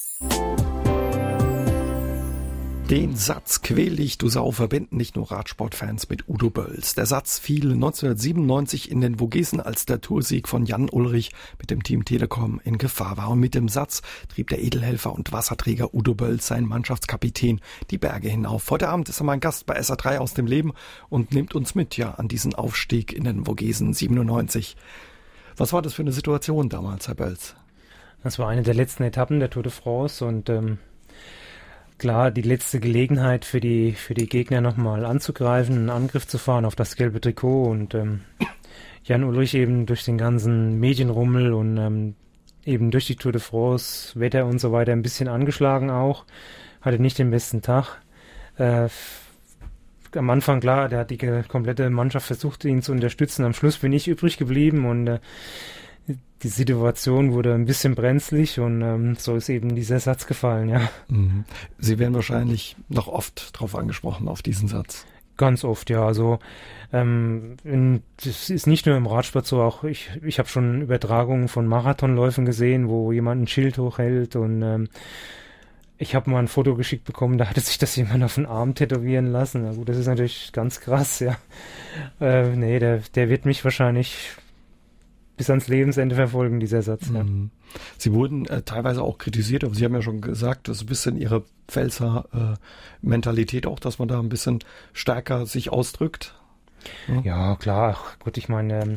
Den 2.92 3.16
Satz 3.16 3.62
Quäl 3.62 3.96
dich, 3.96 4.18
du 4.18 4.28
Sau 4.28 4.50
verbinden 4.50 4.98
nicht 4.98 5.16
nur 5.16 5.32
Radsportfans 5.32 6.10
mit 6.10 6.28
Udo 6.28 6.50
Bölls. 6.50 6.94
Der 6.94 7.06
Satz 7.06 7.38
fiel 7.38 7.72
1997 7.72 8.90
in 8.90 9.00
den 9.00 9.18
Vogesen, 9.18 9.62
als 9.62 9.86
der 9.86 10.02
Toursieg 10.02 10.46
von 10.46 10.66
Jan 10.66 10.90
Ulrich 10.90 11.32
mit 11.58 11.70
dem 11.70 11.82
Team 11.82 12.04
Telekom 12.04 12.60
in 12.64 12.76
Gefahr 12.76 13.16
war. 13.16 13.30
Und 13.30 13.40
mit 13.40 13.54
dem 13.54 13.70
Satz 13.70 14.02
trieb 14.28 14.50
der 14.50 14.62
Edelhelfer 14.62 15.10
und 15.10 15.32
Wasserträger 15.32 15.94
Udo 15.94 16.14
Bölls, 16.14 16.46
sein 16.46 16.66
Mannschaftskapitän, 16.66 17.62
die 17.90 17.96
Berge 17.96 18.28
hinauf. 18.28 18.70
Heute 18.70 18.90
Abend 18.90 19.08
ist 19.08 19.22
er 19.22 19.24
mein 19.24 19.40
Gast 19.40 19.64
bei 19.64 19.80
SA3 19.80 20.18
aus 20.18 20.34
dem 20.34 20.44
Leben 20.44 20.74
und 21.08 21.32
nimmt 21.32 21.54
uns 21.54 21.74
mit, 21.74 21.96
ja, 21.96 22.10
an 22.10 22.28
diesen 22.28 22.54
Aufstieg 22.54 23.14
in 23.14 23.24
den 23.24 23.46
Vogesen 23.46 23.94
97. 23.94 24.76
Was 25.56 25.72
war 25.72 25.80
das 25.80 25.94
für 25.94 26.02
eine 26.02 26.12
Situation 26.12 26.68
damals, 26.68 27.08
Herr 27.08 27.14
Bölls? 27.14 27.54
Das 28.22 28.38
war 28.38 28.48
eine 28.48 28.62
der 28.62 28.74
letzten 28.74 29.02
Etappen 29.04 29.40
der 29.40 29.48
Tour 29.48 29.62
de 29.62 29.72
France 29.72 30.22
und 30.22 30.50
ähm, 30.50 30.76
klar 32.02 32.32
die 32.32 32.42
letzte 32.42 32.80
Gelegenheit 32.80 33.44
für 33.44 33.60
die, 33.60 33.92
für 33.92 34.12
die 34.12 34.28
Gegner 34.28 34.60
nochmal 34.60 35.04
anzugreifen, 35.04 35.76
einen 35.76 35.90
Angriff 35.90 36.26
zu 36.26 36.36
fahren 36.36 36.64
auf 36.64 36.74
das 36.74 36.96
gelbe 36.96 37.20
Trikot 37.20 37.70
und 37.70 37.94
ähm, 37.94 38.22
Jan 39.04 39.22
Ulrich 39.22 39.54
eben 39.54 39.86
durch 39.86 40.04
den 40.04 40.18
ganzen 40.18 40.80
Medienrummel 40.80 41.52
und 41.52 41.76
ähm, 41.76 42.16
eben 42.64 42.90
durch 42.90 43.06
die 43.06 43.14
Tour 43.14 43.30
de 43.30 43.40
France, 43.40 44.18
Wetter 44.18 44.46
und 44.46 44.60
so 44.60 44.72
weiter 44.72 44.90
ein 44.90 45.02
bisschen 45.02 45.28
angeschlagen 45.28 45.90
auch, 45.90 46.24
hatte 46.80 46.98
nicht 46.98 47.20
den 47.20 47.30
besten 47.30 47.62
Tag. 47.62 48.02
Äh, 48.56 48.88
am 50.16 50.28
Anfang 50.28 50.58
klar, 50.58 50.88
der 50.88 50.98
hat 50.98 51.10
die 51.10 51.18
komplette 51.46 51.88
Mannschaft 51.88 52.26
versucht, 52.26 52.64
ihn 52.64 52.82
zu 52.82 52.90
unterstützen. 52.90 53.44
Am 53.44 53.54
Schluss 53.54 53.78
bin 53.78 53.92
ich 53.92 54.08
übrig 54.08 54.38
geblieben 54.38 54.86
und 54.86 55.06
äh, 55.06 55.20
die 56.42 56.48
Situation 56.48 57.32
wurde 57.32 57.54
ein 57.54 57.66
bisschen 57.66 57.94
brenzlig 57.94 58.58
und 58.58 58.82
ähm, 58.82 59.14
so 59.16 59.36
ist 59.36 59.48
eben 59.48 59.74
dieser 59.74 60.00
Satz 60.00 60.26
gefallen, 60.26 60.68
ja. 60.68 60.90
Mhm. 61.08 61.44
Sie 61.78 61.98
werden 61.98 62.14
wahrscheinlich 62.14 62.76
noch 62.88 63.06
oft 63.06 63.54
darauf 63.54 63.76
angesprochen, 63.76 64.28
auf 64.28 64.42
diesen 64.42 64.68
Satz. 64.68 65.06
Ganz 65.36 65.64
oft, 65.64 65.88
ja. 65.88 66.04
Also 66.04 66.40
ähm, 66.92 67.56
in, 67.64 68.02
das 68.24 68.50
ist 68.50 68.66
nicht 68.66 68.86
nur 68.86 68.96
im 68.96 69.06
Radsport 69.06 69.46
so, 69.46 69.62
auch 69.62 69.84
ich, 69.84 70.10
ich 70.24 70.38
habe 70.38 70.48
schon 70.48 70.82
Übertragungen 70.82 71.48
von 71.48 71.66
Marathonläufen 71.66 72.44
gesehen, 72.44 72.88
wo 72.88 73.12
jemand 73.12 73.42
ein 73.42 73.46
Schild 73.46 73.78
hochhält 73.78 74.34
und 74.34 74.62
ähm, 74.62 74.88
ich 75.98 76.16
habe 76.16 76.30
mal 76.30 76.40
ein 76.40 76.48
Foto 76.48 76.74
geschickt 76.74 77.04
bekommen, 77.04 77.38
da 77.38 77.48
hatte 77.48 77.60
sich 77.60 77.78
das 77.78 77.94
jemand 77.94 78.24
auf 78.24 78.34
den 78.34 78.46
Arm 78.46 78.74
tätowieren 78.74 79.26
lassen. 79.26 79.62
Na 79.62 79.72
gut, 79.72 79.88
das 79.88 79.96
ist 79.96 80.08
natürlich 80.08 80.50
ganz 80.52 80.80
krass, 80.80 81.20
ja. 81.20 81.36
Äh, 82.20 82.56
nee, 82.56 82.80
der, 82.80 82.98
der 83.14 83.28
wird 83.28 83.46
mich 83.46 83.62
wahrscheinlich 83.62 84.32
bis 85.36 85.50
ans 85.50 85.68
Lebensende 85.68 86.14
verfolgen, 86.14 86.60
dieser 86.60 86.82
Satz. 86.82 87.10
Ja. 87.12 87.24
Mhm. 87.24 87.50
Sie 87.98 88.12
wurden 88.12 88.46
äh, 88.46 88.62
teilweise 88.62 89.02
auch 89.02 89.18
kritisiert, 89.18 89.64
aber 89.64 89.74
Sie 89.74 89.84
haben 89.84 89.94
ja 89.94 90.02
schon 90.02 90.20
gesagt, 90.20 90.68
das 90.68 90.78
ist 90.78 90.82
ein 90.84 90.86
bisschen 90.86 91.16
Ihre 91.16 91.44
Pfälzer 91.68 92.26
äh, 92.32 93.06
Mentalität 93.06 93.66
auch, 93.66 93.80
dass 93.80 93.98
man 93.98 94.08
da 94.08 94.18
ein 94.18 94.28
bisschen 94.28 94.58
stärker 94.92 95.46
sich 95.46 95.70
ausdrückt. 95.70 96.34
Ja, 97.08 97.20
ja 97.22 97.56
klar. 97.56 97.96
Ach, 97.96 98.18
gut, 98.18 98.36
ich 98.36 98.48
meine, 98.48 98.82
ähm, 98.82 98.94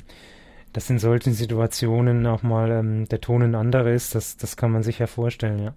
dass 0.73 0.89
in 0.89 0.99
solchen 0.99 1.33
Situationen 1.33 2.25
auch 2.27 2.43
mal 2.43 2.69
ähm, 2.71 3.07
der 3.07 3.21
Ton 3.21 3.41
ein 3.43 3.55
anderer 3.55 3.91
ist, 3.91 4.13
das, 4.13 4.35
das 4.35 4.57
kann 4.57 4.71
man 4.71 4.83
sich 4.83 4.99
ja 4.99 5.07
vorstellen, 5.07 5.59
ja. 5.59 5.73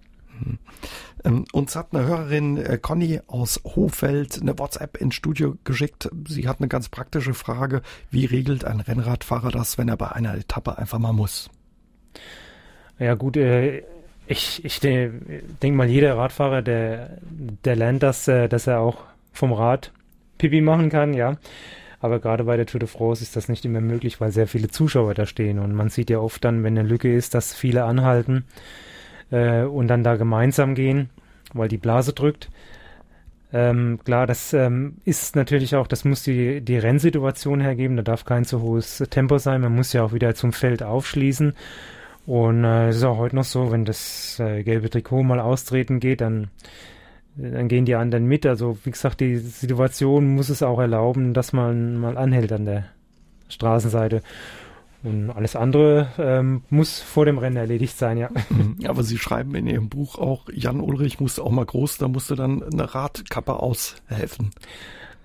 Ähm, 1.23 1.45
uns 1.51 1.75
hat 1.75 1.93
eine 1.93 2.05
Hörerin, 2.05 2.57
äh, 2.57 2.77
Conny 2.77 3.19
aus 3.27 3.61
Hofeld, 3.63 4.41
eine 4.41 4.57
WhatsApp 4.57 4.97
ins 4.97 5.15
Studio 5.15 5.55
geschickt. 5.63 6.09
Sie 6.27 6.47
hat 6.47 6.59
eine 6.59 6.67
ganz 6.67 6.89
praktische 6.89 7.33
Frage. 7.33 7.81
Wie 8.11 8.25
regelt 8.25 8.65
ein 8.65 8.79
Rennradfahrer 8.79 9.51
das, 9.51 9.77
wenn 9.77 9.89
er 9.89 9.97
bei 9.97 10.11
einer 10.11 10.35
Etappe 10.35 10.77
einfach 10.77 10.99
mal 10.99 11.13
muss? 11.13 11.49
Ja 12.97 13.15
gut, 13.15 13.37
äh, 13.37 13.83
ich, 14.27 14.63
ich 14.63 14.79
de 14.79 15.11
denke 15.61 15.77
mal, 15.77 15.87
jeder 15.87 16.17
Radfahrer, 16.17 16.61
der, 16.61 17.17
der 17.65 17.75
lernt 17.75 18.03
das, 18.03 18.27
äh, 18.27 18.47
dass 18.47 18.67
er 18.67 18.79
auch 18.79 19.03
vom 19.31 19.53
Rad 19.53 19.91
Pipi 20.37 20.61
machen 20.61 20.89
kann, 20.89 21.13
ja. 21.13 21.37
Aber 21.99 22.19
gerade 22.19 22.45
bei 22.45 22.55
der 22.55 22.65
Tour 22.65 22.79
de 22.79 22.87
France 22.87 23.21
ist 23.23 23.35
das 23.35 23.49
nicht 23.49 23.65
immer 23.65 23.81
möglich, 23.81 24.21
weil 24.21 24.31
sehr 24.31 24.47
viele 24.47 24.69
Zuschauer 24.69 25.13
da 25.15 25.25
stehen. 25.25 25.59
Und 25.59 25.73
man 25.73 25.89
sieht 25.89 26.09
ja 26.09 26.19
oft 26.19 26.43
dann, 26.45 26.63
wenn 26.63 26.77
eine 26.77 26.87
Lücke 26.87 27.13
ist, 27.13 27.33
dass 27.33 27.53
viele 27.53 27.83
anhalten 27.83 28.45
äh, 29.31 29.63
und 29.63 29.87
dann 29.87 30.03
da 30.03 30.15
gemeinsam 30.15 30.75
gehen, 30.75 31.09
weil 31.53 31.67
die 31.67 31.77
Blase 31.77 32.13
drückt. 32.13 32.49
Ähm, 33.51 33.99
klar, 34.03 34.27
das 34.27 34.53
ähm, 34.53 34.97
ist 35.05 35.35
natürlich 35.35 35.75
auch, 35.75 35.87
das 35.87 36.05
muss 36.05 36.21
die, 36.23 36.61
die 36.61 36.77
Rennsituation 36.77 37.61
hergeben, 37.61 37.97
da 37.97 38.03
darf 38.03 38.23
kein 38.23 38.45
zu 38.45 38.61
hohes 38.61 39.03
Tempo 39.09 39.39
sein, 39.39 39.61
man 39.61 39.73
muss 39.73 39.91
ja 39.91 40.03
auch 40.03 40.13
wieder 40.13 40.35
zum 40.35 40.53
Feld 40.53 40.83
aufschließen. 40.83 41.53
Und 42.27 42.63
äh, 42.63 42.89
es 42.89 42.97
ist 42.97 43.03
auch 43.03 43.17
heute 43.17 43.35
noch 43.35 43.43
so, 43.43 43.71
wenn 43.71 43.85
das 43.85 44.39
äh, 44.39 44.61
gelbe 44.61 44.89
Trikot 44.91 45.23
mal 45.23 45.39
austreten 45.39 45.99
geht, 45.99 46.21
dann, 46.21 46.49
dann 47.35 47.67
gehen 47.67 47.85
die 47.85 47.95
anderen 47.95 48.25
mit. 48.25 48.45
Also 48.45 48.77
wie 48.83 48.91
gesagt, 48.91 49.19
die 49.19 49.37
Situation 49.37 50.35
muss 50.35 50.49
es 50.49 50.61
auch 50.61 50.77
erlauben, 50.77 51.33
dass 51.33 51.53
man 51.53 51.97
mal 51.97 52.19
anhält 52.19 52.51
an 52.51 52.65
der 52.65 52.85
Straßenseite. 53.47 54.21
Und 55.01 55.29
alles 55.29 55.55
andere 55.55 56.09
ähm, 56.17 56.63
muss 56.69 56.99
vor 56.99 57.25
dem 57.25 57.37
Rennen 57.37 57.55
erledigt 57.55 57.97
sein, 57.97 58.17
ja. 58.17 58.29
Mhm. 58.49 58.77
Aber 58.85 59.03
Sie 59.03 59.17
schreiben 59.17 59.55
in 59.55 59.65
Ihrem 59.67 59.87
Buch 59.87 60.17
auch, 60.17 60.49
Jan 60.51 60.81
Ulrich 60.81 61.19
musste 61.21 61.43
auch 61.43 61.51
mal 61.51 61.65
groß, 61.65 61.99
da 61.99 62.07
musste 62.07 62.35
dann 62.35 62.61
eine 62.63 62.93
Radkappe 62.93 63.53
aushelfen. 63.53 64.51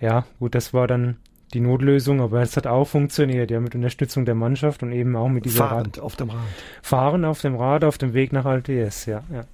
Ja, 0.00 0.26
gut, 0.38 0.54
das 0.54 0.72
war 0.74 0.87
dann 0.87 1.16
die 1.54 1.60
Notlösung, 1.60 2.20
aber 2.20 2.40
es 2.40 2.56
hat 2.56 2.66
auch 2.66 2.87
funktioniert, 2.87 3.50
ja, 3.50 3.60
mit 3.60 3.74
Unterstützung 3.74 4.24
der 4.24 4.34
Mannschaft 4.34 4.82
und 4.82 4.92
eben 4.92 5.16
auch 5.16 5.28
mit 5.28 5.44
dieser 5.44 5.68
Fahrend 5.68 5.98
Rad 5.98 6.04
auf 6.04 6.16
dem 6.16 6.30
Rad. 6.30 6.38
Fahren 6.82 7.24
auf 7.24 7.40
dem 7.40 7.56
Rad 7.56 7.84
auf 7.84 7.98
dem 7.98 8.12
Weg 8.12 8.32
nach 8.32 8.44
Altes, 8.44 9.06
ja, 9.06 9.22
ja. 9.32 9.44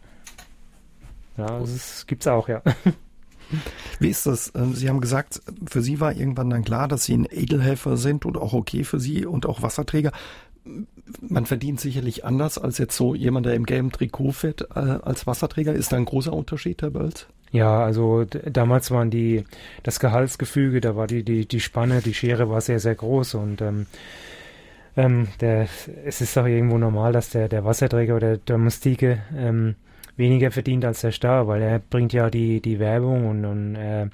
Ja, 1.37 1.61
das 1.61 2.07
gibt's 2.07 2.27
auch, 2.27 2.49
ja. 2.49 2.63
Wie 3.99 4.09
ist 4.09 4.27
das? 4.27 4.53
Ähm, 4.55 4.75
Sie 4.75 4.89
haben 4.89 5.01
gesagt, 5.01 5.41
für 5.69 5.83
Sie 5.83 6.01
war 6.01 6.15
irgendwann 6.15 6.51
dann 6.51 6.65
klar, 6.65 6.89
dass 6.89 7.05
Sie 7.05 7.15
ein 7.15 7.27
Edelhelfer 7.31 7.97
sind 7.97 8.25
und 8.25 8.37
auch 8.37 8.53
okay 8.53 8.85
für 8.85 9.01
Sie 9.01 9.27
und 9.27 9.47
auch 9.47 9.63
Wasserträger. 9.63 10.13
Man 11.21 11.47
verdient 11.47 11.81
sicherlich 11.81 12.25
anders 12.25 12.59
als 12.59 12.79
jetzt 12.79 12.97
so 12.97 13.15
jemand, 13.15 13.47
der 13.47 13.55
im 13.55 13.67
gelben 13.67 13.93
Trikot 13.93 14.33
fährt, 14.33 14.69
äh, 14.75 14.79
als 14.79 15.27
Wasserträger. 15.27 15.73
Ist 15.73 15.93
da 15.93 15.97
ein 15.97 16.05
großer 16.05 16.33
Unterschied, 16.33 16.83
Herr 16.83 16.91
Bölz? 16.91 17.27
Ja, 17.53 17.83
also 17.83 18.25
damals 18.25 18.91
waren 18.93 19.11
die, 19.11 19.45
das 19.83 19.99
Gehaltsgefüge, 19.99 20.81
da 20.81 20.95
war 20.95 21.09
die, 21.09 21.25
die, 21.25 21.47
die 21.47 21.61
Spanne, 21.61 22.01
die 22.01 22.15
Schere 22.15 22.49
war 22.49 22.61
sehr, 22.61 22.79
sehr 22.79 22.95
groß 22.95 23.35
und 23.35 23.61
ähm, 23.61 23.87
ähm, 24.97 25.29
der, 25.41 25.67
es 26.05 26.21
ist 26.21 26.39
auch 26.39 26.47
irgendwo 26.47 26.79
normal, 26.79 27.13
dass 27.13 27.31
der, 27.31 27.49
der 27.49 27.65
Wasserträger 27.65 28.17
oder 28.17 28.37
der 28.37 28.39
Domestike 28.39 29.23
ähm, 29.37 29.75
weniger 30.21 30.53
verdient 30.53 30.85
als 30.85 31.01
der 31.01 31.11
Star, 31.11 31.49
weil 31.49 31.61
er 31.61 31.81
bringt 31.81 32.13
ja 32.13 32.31
die, 32.31 32.61
die 32.61 32.79
Werbung 32.79 33.27
und, 33.27 33.45
und 33.45 33.75
er 33.75 34.11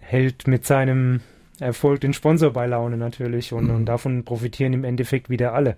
hält 0.00 0.46
mit 0.46 0.66
seinem 0.66 1.20
Erfolg 1.58 2.00
den 2.00 2.12
Sponsor 2.12 2.52
bei 2.52 2.66
Laune 2.66 2.98
natürlich 2.98 3.54
und, 3.54 3.68
mhm. 3.68 3.74
und 3.76 3.86
davon 3.86 4.24
profitieren 4.24 4.74
im 4.74 4.84
Endeffekt 4.84 5.30
wieder 5.30 5.54
alle. 5.54 5.76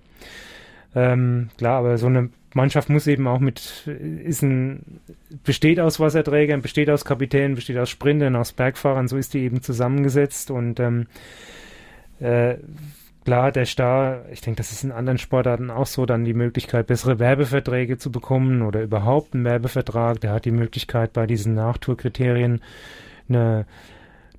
Ähm, 0.96 1.50
klar, 1.56 1.78
aber 1.78 1.98
so 1.98 2.06
eine 2.06 2.30
Mannschaft 2.54 2.88
muss 2.88 3.06
eben 3.06 3.26
auch 3.26 3.40
mit, 3.40 3.86
ist 4.24 4.42
ein, 4.42 5.00
besteht 5.44 5.80
aus 5.80 6.00
Wasserträgern, 6.00 6.62
besteht 6.62 6.88
aus 6.88 7.04
Kapitänen, 7.04 7.56
besteht 7.56 7.78
aus 7.78 7.90
Sprintern, 7.90 8.36
aus 8.36 8.52
Bergfahrern, 8.52 9.08
so 9.08 9.16
ist 9.16 9.34
die 9.34 9.40
eben 9.40 9.60
zusammengesetzt 9.60 10.50
und 10.50 10.78
ähm, 10.80 11.06
äh, 12.20 12.56
Klar, 13.24 13.52
der 13.52 13.64
Star, 13.64 14.26
ich 14.30 14.42
denke, 14.42 14.58
das 14.58 14.70
ist 14.70 14.84
in 14.84 14.92
anderen 14.92 15.16
Sportarten 15.16 15.70
auch 15.70 15.86
so, 15.86 16.04
dann 16.04 16.24
die 16.24 16.34
Möglichkeit, 16.34 16.86
bessere 16.88 17.18
Werbeverträge 17.18 17.96
zu 17.96 18.12
bekommen 18.12 18.60
oder 18.60 18.82
überhaupt 18.82 19.34
einen 19.34 19.44
Werbevertrag. 19.44 20.20
Der 20.20 20.32
hat 20.32 20.44
die 20.44 20.50
Möglichkeit, 20.50 21.14
bei 21.14 21.26
diesen 21.26 21.54
Nachtourkriterien 21.54 22.60
eine, 23.30 23.64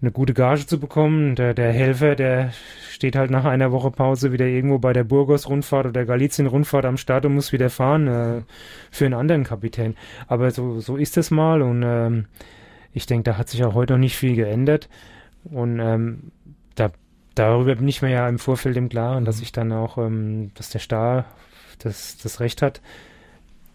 eine 0.01 0.11
gute 0.11 0.35
Gage 0.35 0.67
zu 0.67 0.79
bekommen. 0.79 1.35
Der, 1.35 1.55
der 1.55 1.73
Helfer, 1.73 2.15
der 2.15 2.51
steht 2.91 3.15
halt 3.15 3.31
nach 3.31 3.45
einer 3.45 3.71
Woche 3.71 3.89
Pause 3.89 4.31
wieder 4.31 4.45
irgendwo 4.45 4.77
bei 4.77 4.93
der 4.93 5.03
Burgos-Rundfahrt 5.03 5.87
oder 5.87 6.05
Galizien-Rundfahrt 6.05 6.85
am 6.85 6.97
Start 6.97 7.25
und 7.25 7.33
muss 7.33 7.51
wieder 7.51 7.71
fahren 7.71 8.07
äh, 8.07 8.41
für 8.91 9.05
einen 9.05 9.15
anderen 9.15 9.45
Kapitän. 9.45 9.95
Aber 10.27 10.51
so, 10.51 10.79
so 10.79 10.95
ist 10.95 11.17
es 11.17 11.31
mal 11.31 11.63
und 11.63 11.81
ähm, 11.83 12.25
ich 12.93 13.07
denke, 13.07 13.31
da 13.31 13.37
hat 13.39 13.49
sich 13.49 13.63
auch 13.63 13.73
heute 13.73 13.93
noch 13.93 13.99
nicht 13.99 14.15
viel 14.15 14.35
geändert. 14.35 14.89
Und 15.43 15.79
ähm, 15.79 16.31
darüber 17.35 17.75
bin 17.75 17.87
ich 17.87 18.01
mir 18.01 18.09
ja 18.09 18.27
im 18.27 18.39
Vorfeld 18.39 18.77
im 18.77 18.89
Klaren, 18.89 19.25
dass 19.25 19.41
ich 19.41 19.51
dann 19.51 19.71
auch, 19.71 19.97
ähm, 19.97 20.51
dass 20.55 20.69
der 20.69 20.81
Star 20.81 21.25
das, 21.79 22.17
das 22.17 22.39
Recht 22.39 22.61
hat, 22.61 22.81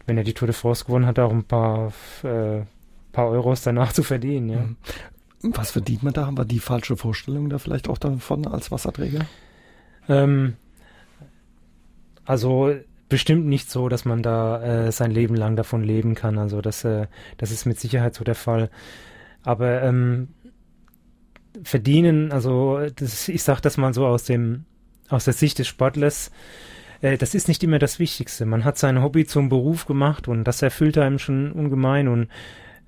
wenn 0.06 0.16
er 0.16 0.24
die 0.24 0.34
Tour 0.34 0.46
de 0.46 0.54
France 0.54 0.84
gewonnen 0.84 1.06
hat, 1.06 1.18
auch 1.18 1.30
ein 1.30 1.44
paar, 1.44 1.92
äh, 2.22 2.62
paar 3.12 3.28
Euros 3.28 3.62
danach 3.62 3.92
zu 3.94 4.02
verdienen. 4.02 4.48
Ja. 4.48 4.60
Mhm. 4.60 4.76
Was 5.42 5.70
verdient 5.70 6.02
man 6.02 6.12
da? 6.12 6.26
Haben 6.26 6.36
wir 6.36 6.44
die 6.44 6.58
falsche 6.58 6.96
Vorstellung 6.96 7.48
da 7.48 7.58
vielleicht 7.58 7.88
auch 7.88 7.98
davon 7.98 8.46
als 8.46 8.70
Wasserträger? 8.70 9.26
Ähm, 10.08 10.56
also 12.26 12.74
bestimmt 13.08 13.46
nicht 13.46 13.70
so, 13.70 13.88
dass 13.88 14.04
man 14.04 14.22
da 14.22 14.62
äh, 14.62 14.92
sein 14.92 15.10
Leben 15.10 15.34
lang 15.34 15.56
davon 15.56 15.82
leben 15.82 16.14
kann. 16.14 16.38
Also 16.38 16.60
das, 16.60 16.84
äh, 16.84 17.06
das 17.38 17.50
ist 17.50 17.64
mit 17.66 17.80
Sicherheit 17.80 18.14
so 18.14 18.24
der 18.24 18.34
Fall. 18.34 18.70
Aber 19.42 19.82
ähm, 19.82 20.28
verdienen, 21.62 22.32
also 22.32 22.80
das, 22.96 23.28
ich 23.28 23.42
sage 23.42 23.60
das 23.62 23.76
mal 23.76 23.94
so 23.94 24.06
aus 24.06 24.24
dem 24.24 24.64
aus 25.08 25.24
der 25.24 25.34
Sicht 25.34 25.58
des 25.58 25.66
Sportlers, 25.66 26.30
äh, 27.00 27.18
das 27.18 27.34
ist 27.34 27.48
nicht 27.48 27.64
immer 27.64 27.78
das 27.78 27.98
Wichtigste. 27.98 28.46
Man 28.46 28.64
hat 28.64 28.78
sein 28.78 29.02
Hobby 29.02 29.26
zum 29.26 29.48
Beruf 29.48 29.86
gemacht 29.86 30.28
und 30.28 30.44
das 30.44 30.62
erfüllt 30.62 30.98
einem 30.98 31.18
schon 31.18 31.52
ungemein 31.52 32.08
und 32.08 32.28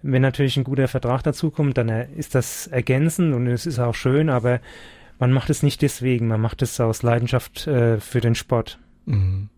wenn 0.02 0.22
natürlich 0.22 0.56
ein 0.56 0.64
guter 0.64 0.88
Vertrag 0.88 1.22
dazukommt, 1.22 1.78
dann 1.78 1.88
äh, 1.88 2.08
ist 2.16 2.34
das 2.34 2.66
ergänzend 2.66 3.34
und 3.34 3.46
es 3.46 3.66
ist 3.66 3.78
auch 3.78 3.94
schön, 3.94 4.30
aber 4.30 4.60
man 5.18 5.32
macht 5.32 5.50
es 5.50 5.62
nicht 5.62 5.82
deswegen, 5.82 6.26
man 6.26 6.40
macht 6.40 6.62
es 6.62 6.80
aus 6.80 7.02
Leidenschaft 7.02 7.66
äh, 7.66 8.00
für 8.00 8.20
den 8.20 8.34
Sport. 8.34 8.78
Mhm. 9.06 9.48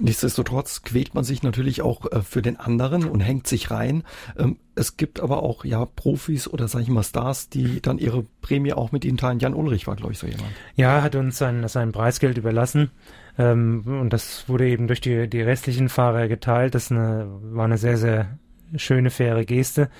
Nichtsdestotrotz 0.00 0.82
quält 0.82 1.14
man 1.14 1.22
sich 1.22 1.42
natürlich 1.42 1.82
auch 1.82 2.10
äh, 2.10 2.22
für 2.22 2.42
den 2.42 2.58
anderen 2.58 3.04
und 3.04 3.20
hängt 3.20 3.46
sich 3.46 3.70
rein. 3.70 4.02
Ähm, 4.36 4.58
es 4.74 4.96
gibt 4.96 5.20
aber 5.20 5.42
auch 5.42 5.64
ja 5.64 5.84
Profis 5.84 6.48
oder 6.48 6.66
sag 6.66 6.80
ich 6.80 6.88
mal 6.88 7.04
Stars, 7.04 7.48
die 7.48 7.80
dann 7.80 7.98
ihre 7.98 8.24
Prämie 8.40 8.72
auch 8.72 8.90
mit 8.90 9.04
ihnen 9.04 9.18
teilen. 9.18 9.38
Jan 9.38 9.54
Ulrich 9.54 9.86
war, 9.86 9.94
glaube 9.94 10.12
ich, 10.12 10.18
so 10.18 10.26
jemand. 10.26 10.48
Ja, 10.74 11.02
hat 11.02 11.14
uns 11.14 11.38
sein, 11.38 11.66
sein 11.68 11.92
Preisgeld 11.92 12.38
überlassen. 12.38 12.90
Ähm, 13.38 13.84
und 13.86 14.12
das 14.12 14.48
wurde 14.48 14.68
eben 14.68 14.88
durch 14.88 15.00
die, 15.00 15.28
die 15.28 15.42
restlichen 15.42 15.88
Fahrer 15.88 16.26
geteilt. 16.26 16.74
Das 16.74 16.90
eine, 16.90 17.28
war 17.52 17.64
eine 17.64 17.78
sehr, 17.78 17.96
sehr 17.96 18.38
schöne, 18.76 19.10
faire 19.10 19.44
Geste. 19.44 19.90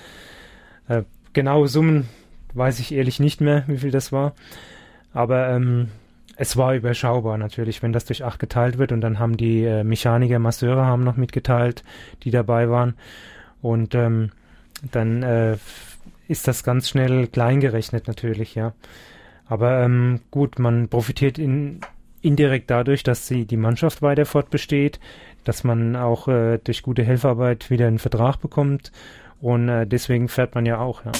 Äh, 0.89 1.03
genaue 1.31 1.67
Summen 1.67 2.07
weiß 2.53 2.79
ich 2.79 2.93
ehrlich 2.93 3.19
nicht 3.19 3.39
mehr, 3.39 3.63
wie 3.67 3.77
viel 3.77 3.91
das 3.91 4.11
war. 4.11 4.33
Aber 5.13 5.49
ähm, 5.49 5.89
es 6.37 6.57
war 6.57 6.75
überschaubar 6.75 7.37
natürlich, 7.37 7.81
wenn 7.81 7.93
das 7.93 8.05
durch 8.05 8.23
acht 8.23 8.39
geteilt 8.39 8.77
wird 8.77 8.91
und 8.91 9.01
dann 9.01 9.19
haben 9.19 9.37
die 9.37 9.63
äh, 9.63 9.83
Mechaniker, 9.83 10.39
Masseure 10.39 10.85
haben 10.85 11.03
noch 11.03 11.17
mitgeteilt, 11.17 11.83
die 12.23 12.31
dabei 12.31 12.69
waren 12.69 12.95
und 13.61 13.95
ähm, 13.95 14.31
dann 14.91 15.23
äh, 15.23 15.57
ist 16.27 16.47
das 16.47 16.63
ganz 16.63 16.89
schnell 16.89 17.27
kleingerechnet 17.27 18.07
natürlich, 18.07 18.55
ja. 18.55 18.73
Aber 19.47 19.83
ähm, 19.83 20.21
gut, 20.31 20.57
man 20.59 20.89
profitiert 20.89 21.37
in, 21.37 21.79
indirekt 22.21 22.71
dadurch, 22.71 23.03
dass 23.03 23.27
sie 23.27 23.45
die 23.45 23.57
Mannschaft 23.57 24.01
weiter 24.01 24.25
fortbesteht, 24.25 24.99
dass 25.43 25.63
man 25.63 25.95
auch 25.95 26.27
äh, 26.27 26.57
durch 26.57 26.81
gute 26.81 27.03
Helferarbeit 27.03 27.69
wieder 27.69 27.87
einen 27.87 27.99
Vertrag 27.99 28.37
bekommt 28.41 28.91
und 29.39 29.69
äh, 29.69 29.85
deswegen 29.85 30.27
fährt 30.27 30.55
man 30.55 30.65
ja 30.65 30.79
auch, 30.79 31.05
ja. 31.05 31.11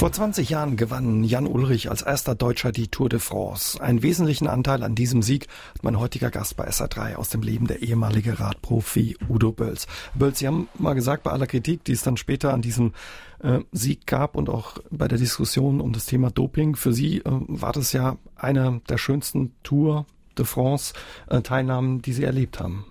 Vor 0.00 0.12
20 0.12 0.48
Jahren 0.48 0.78
gewann 0.78 1.24
Jan 1.24 1.46
Ulrich 1.46 1.90
als 1.90 2.00
erster 2.00 2.34
Deutscher 2.34 2.72
die 2.72 2.88
Tour 2.88 3.10
de 3.10 3.18
France. 3.18 3.78
Einen 3.82 4.02
wesentlichen 4.02 4.46
Anteil 4.46 4.82
an 4.82 4.94
diesem 4.94 5.20
Sieg 5.20 5.46
hat 5.74 5.84
mein 5.84 5.98
heutiger 5.98 6.30
Gast 6.30 6.56
bei 6.56 6.66
SA3 6.66 7.16
aus 7.16 7.28
dem 7.28 7.42
Leben 7.42 7.66
der 7.66 7.82
ehemalige 7.82 8.40
Radprofi 8.40 9.18
Udo 9.28 9.52
Bölz. 9.52 9.86
Bölz, 10.14 10.38
Sie 10.38 10.46
haben 10.46 10.70
mal 10.78 10.94
gesagt, 10.94 11.24
bei 11.24 11.32
aller 11.32 11.46
Kritik, 11.46 11.84
die 11.84 11.92
es 11.92 12.00
dann 12.00 12.16
später 12.16 12.54
an 12.54 12.62
diesem 12.62 12.94
äh, 13.40 13.58
Sieg 13.72 14.06
gab 14.06 14.36
und 14.36 14.48
auch 14.48 14.78
bei 14.90 15.06
der 15.06 15.18
Diskussion 15.18 15.82
um 15.82 15.92
das 15.92 16.06
Thema 16.06 16.30
Doping, 16.30 16.76
für 16.76 16.94
Sie 16.94 17.18
äh, 17.18 17.22
war 17.26 17.72
das 17.72 17.92
ja 17.92 18.16
eine 18.36 18.80
der 18.88 18.96
schönsten 18.96 19.52
Tour 19.64 20.06
de 20.38 20.46
France 20.46 20.94
äh, 21.28 21.42
Teilnahmen, 21.42 22.00
die 22.00 22.14
Sie 22.14 22.24
erlebt 22.24 22.58
haben. 22.58 22.86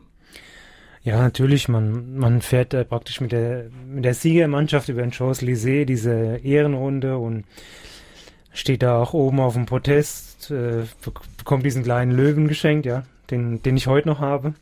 Ja, 1.03 1.21
natürlich. 1.21 1.69
Man, 1.69 2.17
man 2.17 2.41
fährt 2.41 2.73
äh, 2.73 2.85
praktisch 2.85 3.21
mit 3.21 3.31
der, 3.31 3.65
mit 3.87 4.05
der 4.05 4.13
Siegermannschaft 4.13 4.89
über 4.89 5.01
den 5.01 5.11
Champs-Élysées, 5.11 5.85
diese 5.85 6.37
Ehrenrunde 6.43 7.17
und 7.17 7.45
steht 8.51 8.83
da 8.83 9.01
auch 9.01 9.13
oben 9.13 9.39
auf 9.39 9.53
dem 9.53 9.65
Protest, 9.65 10.51
äh, 10.51 10.83
bekommt 11.37 11.65
diesen 11.65 11.83
kleinen 11.83 12.11
Löwen 12.11 12.47
geschenkt, 12.47 12.85
ja, 12.85 13.03
den, 13.31 13.61
den 13.63 13.77
ich 13.77 13.87
heute 13.87 14.07
noch 14.07 14.19
habe. 14.19 14.53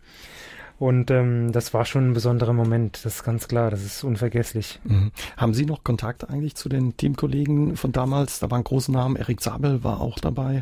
Und 0.79 1.09
ähm, 1.09 1.51
das 1.51 1.73
war 1.73 1.85
schon 1.85 2.11
ein 2.11 2.13
besonderer 2.13 2.53
Moment, 2.53 3.03
das 3.03 3.15
ist 3.15 3.23
ganz 3.23 3.47
klar, 3.47 3.71
das 3.71 3.83
ist 3.83 4.03
unvergesslich. 4.03 4.79
Mhm. 4.83 5.11
Haben 5.35 5.55
Sie 5.55 5.65
noch 5.65 5.83
Kontakt 5.83 6.29
eigentlich 6.29 6.53
zu 6.53 6.69
den 6.69 6.95
Teamkollegen 6.95 7.75
von 7.77 7.91
damals? 7.91 8.39
Da 8.39 8.51
waren 8.51 8.63
große 8.63 8.91
Namen, 8.91 9.15
Erik 9.15 9.41
Sabel 9.41 9.83
war 9.83 10.01
auch 10.01 10.19
dabei. 10.19 10.61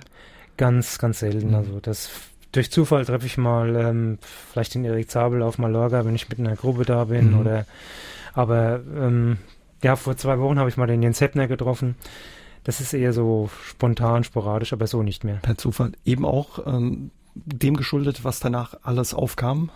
Ganz, 0.56 1.00
ganz 1.00 1.20
selten. 1.20 1.50
Mhm. 1.50 1.56
Also 1.56 1.80
das 1.82 2.10
durch 2.56 2.72
Zufall 2.72 3.06
treffe 3.06 3.26
ich 3.26 3.38
mal 3.38 3.76
ähm, 3.76 4.18
vielleicht 4.52 4.76
den 4.76 4.86
Erik 4.86 5.10
Zabel 5.10 5.42
auf 5.42 5.58
Mallorca, 5.58 6.06
wenn 6.06 6.16
ich 6.16 6.30
mit 6.30 6.40
einer 6.40 6.56
Gruppe 6.56 6.86
da 6.86 7.06
bin. 7.06 7.32
Mhm. 7.32 7.40
Oder 7.40 7.66
aber 8.34 8.82
ähm, 8.98 9.38
ja, 9.84 9.96
vor 9.96 10.18
zwei 10.18 10.40
Wochen 10.40 10.60
habe 10.60 10.70
ich 10.70 10.78
mal 10.78 10.88
den 10.88 11.04
Jens 11.04 11.22
Heppner 11.22 11.48
getroffen. 11.48 11.96
Das 12.64 12.82
ist 12.82 12.94
eher 12.94 13.14
so 13.14 13.50
spontan, 13.64 14.24
sporadisch, 14.24 14.74
aber 14.74 14.88
so 14.88 15.04
nicht 15.04 15.24
mehr. 15.24 15.36
Per 15.36 15.58
Zufall. 15.58 15.92
Eben 16.04 16.26
auch 16.26 16.66
ähm, 16.66 17.12
dem 17.36 17.78
geschuldet, 17.78 18.24
was 18.24 18.40
danach 18.40 18.76
alles 18.82 19.14
aufkam? 19.14 19.70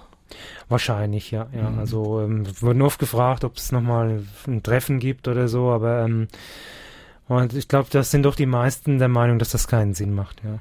Wahrscheinlich, 0.68 1.32
ja. 1.32 1.48
ja. 1.54 1.70
Mhm. 1.70 1.80
Also 1.80 2.22
ähm, 2.22 2.48
wurden 2.62 2.82
oft 2.82 3.00
gefragt, 3.00 3.44
ob 3.44 3.58
es 3.58 3.72
nochmal 3.72 4.24
ein 4.48 4.64
Treffen 4.64 5.00
gibt 5.00 5.28
oder 5.28 5.48
so, 5.48 5.70
aber 5.70 6.06
ähm, 6.06 6.28
und 7.28 7.54
ich 7.54 7.68
glaube, 7.68 7.90
das 7.92 8.10
sind 8.10 8.24
doch 8.24 8.36
die 8.36 8.48
meisten 8.48 8.98
der 8.98 9.08
Meinung, 9.08 9.38
dass 9.38 9.52
das 9.52 9.68
keinen 9.68 9.94
Sinn 9.94 10.14
macht, 10.14 10.42
ja. 10.44 10.60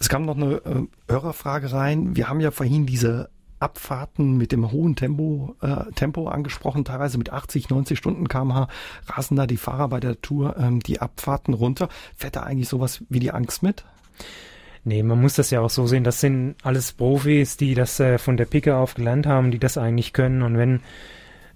Es 0.00 0.08
kam 0.08 0.24
noch 0.24 0.36
eine 0.36 0.54
äh, 0.56 0.86
Hörerfrage 1.08 1.72
rein. 1.72 2.16
Wir 2.16 2.28
haben 2.28 2.40
ja 2.40 2.50
vorhin 2.50 2.86
diese 2.86 3.28
Abfahrten 3.60 4.38
mit 4.38 4.50
dem 4.50 4.72
hohen 4.72 4.96
Tempo, 4.96 5.54
äh, 5.60 5.92
Tempo 5.94 6.28
angesprochen, 6.28 6.86
teilweise 6.86 7.18
mit 7.18 7.30
80, 7.30 7.68
90 7.68 7.98
Stunden 7.98 8.26
kmh 8.26 8.68
rasen 9.06 9.36
da 9.36 9.46
die 9.46 9.58
Fahrer 9.58 9.88
bei 9.88 10.00
der 10.00 10.20
Tour 10.22 10.56
ähm, 10.58 10.80
die 10.80 11.00
Abfahrten 11.00 11.52
runter. 11.52 11.90
Fährt 12.16 12.36
da 12.36 12.42
eigentlich 12.42 12.70
sowas 12.70 13.04
wie 13.10 13.20
die 13.20 13.30
Angst 13.30 13.62
mit? 13.62 13.84
Nee, 14.82 15.02
man 15.02 15.20
muss 15.20 15.34
das 15.34 15.50
ja 15.50 15.60
auch 15.60 15.68
so 15.68 15.86
sehen, 15.86 16.04
das 16.04 16.20
sind 16.20 16.54
alles 16.62 16.92
Profis, 16.92 17.58
die 17.58 17.74
das 17.74 18.00
äh, 18.00 18.16
von 18.16 18.38
der 18.38 18.46
Picke 18.46 18.76
auf 18.76 18.94
gelernt 18.94 19.26
haben, 19.26 19.50
die 19.50 19.58
das 19.58 19.76
eigentlich 19.76 20.14
können 20.14 20.40
und 20.40 20.56
wenn 20.56 20.80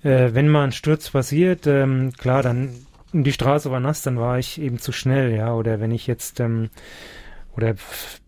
äh, 0.02 0.34
wenn 0.34 0.48
mal 0.48 0.64
ein 0.64 0.72
Sturz 0.72 1.08
passiert, 1.08 1.66
ähm, 1.66 2.12
klar, 2.18 2.42
dann 2.42 2.74
die 3.14 3.32
Straße 3.32 3.70
war 3.70 3.80
nass, 3.80 4.02
dann 4.02 4.18
war 4.18 4.38
ich 4.38 4.60
eben 4.60 4.78
zu 4.78 4.92
schnell, 4.92 5.34
ja, 5.34 5.54
oder 5.54 5.80
wenn 5.80 5.92
ich 5.92 6.06
jetzt 6.06 6.40
ähm, 6.40 6.68
oder 7.56 7.74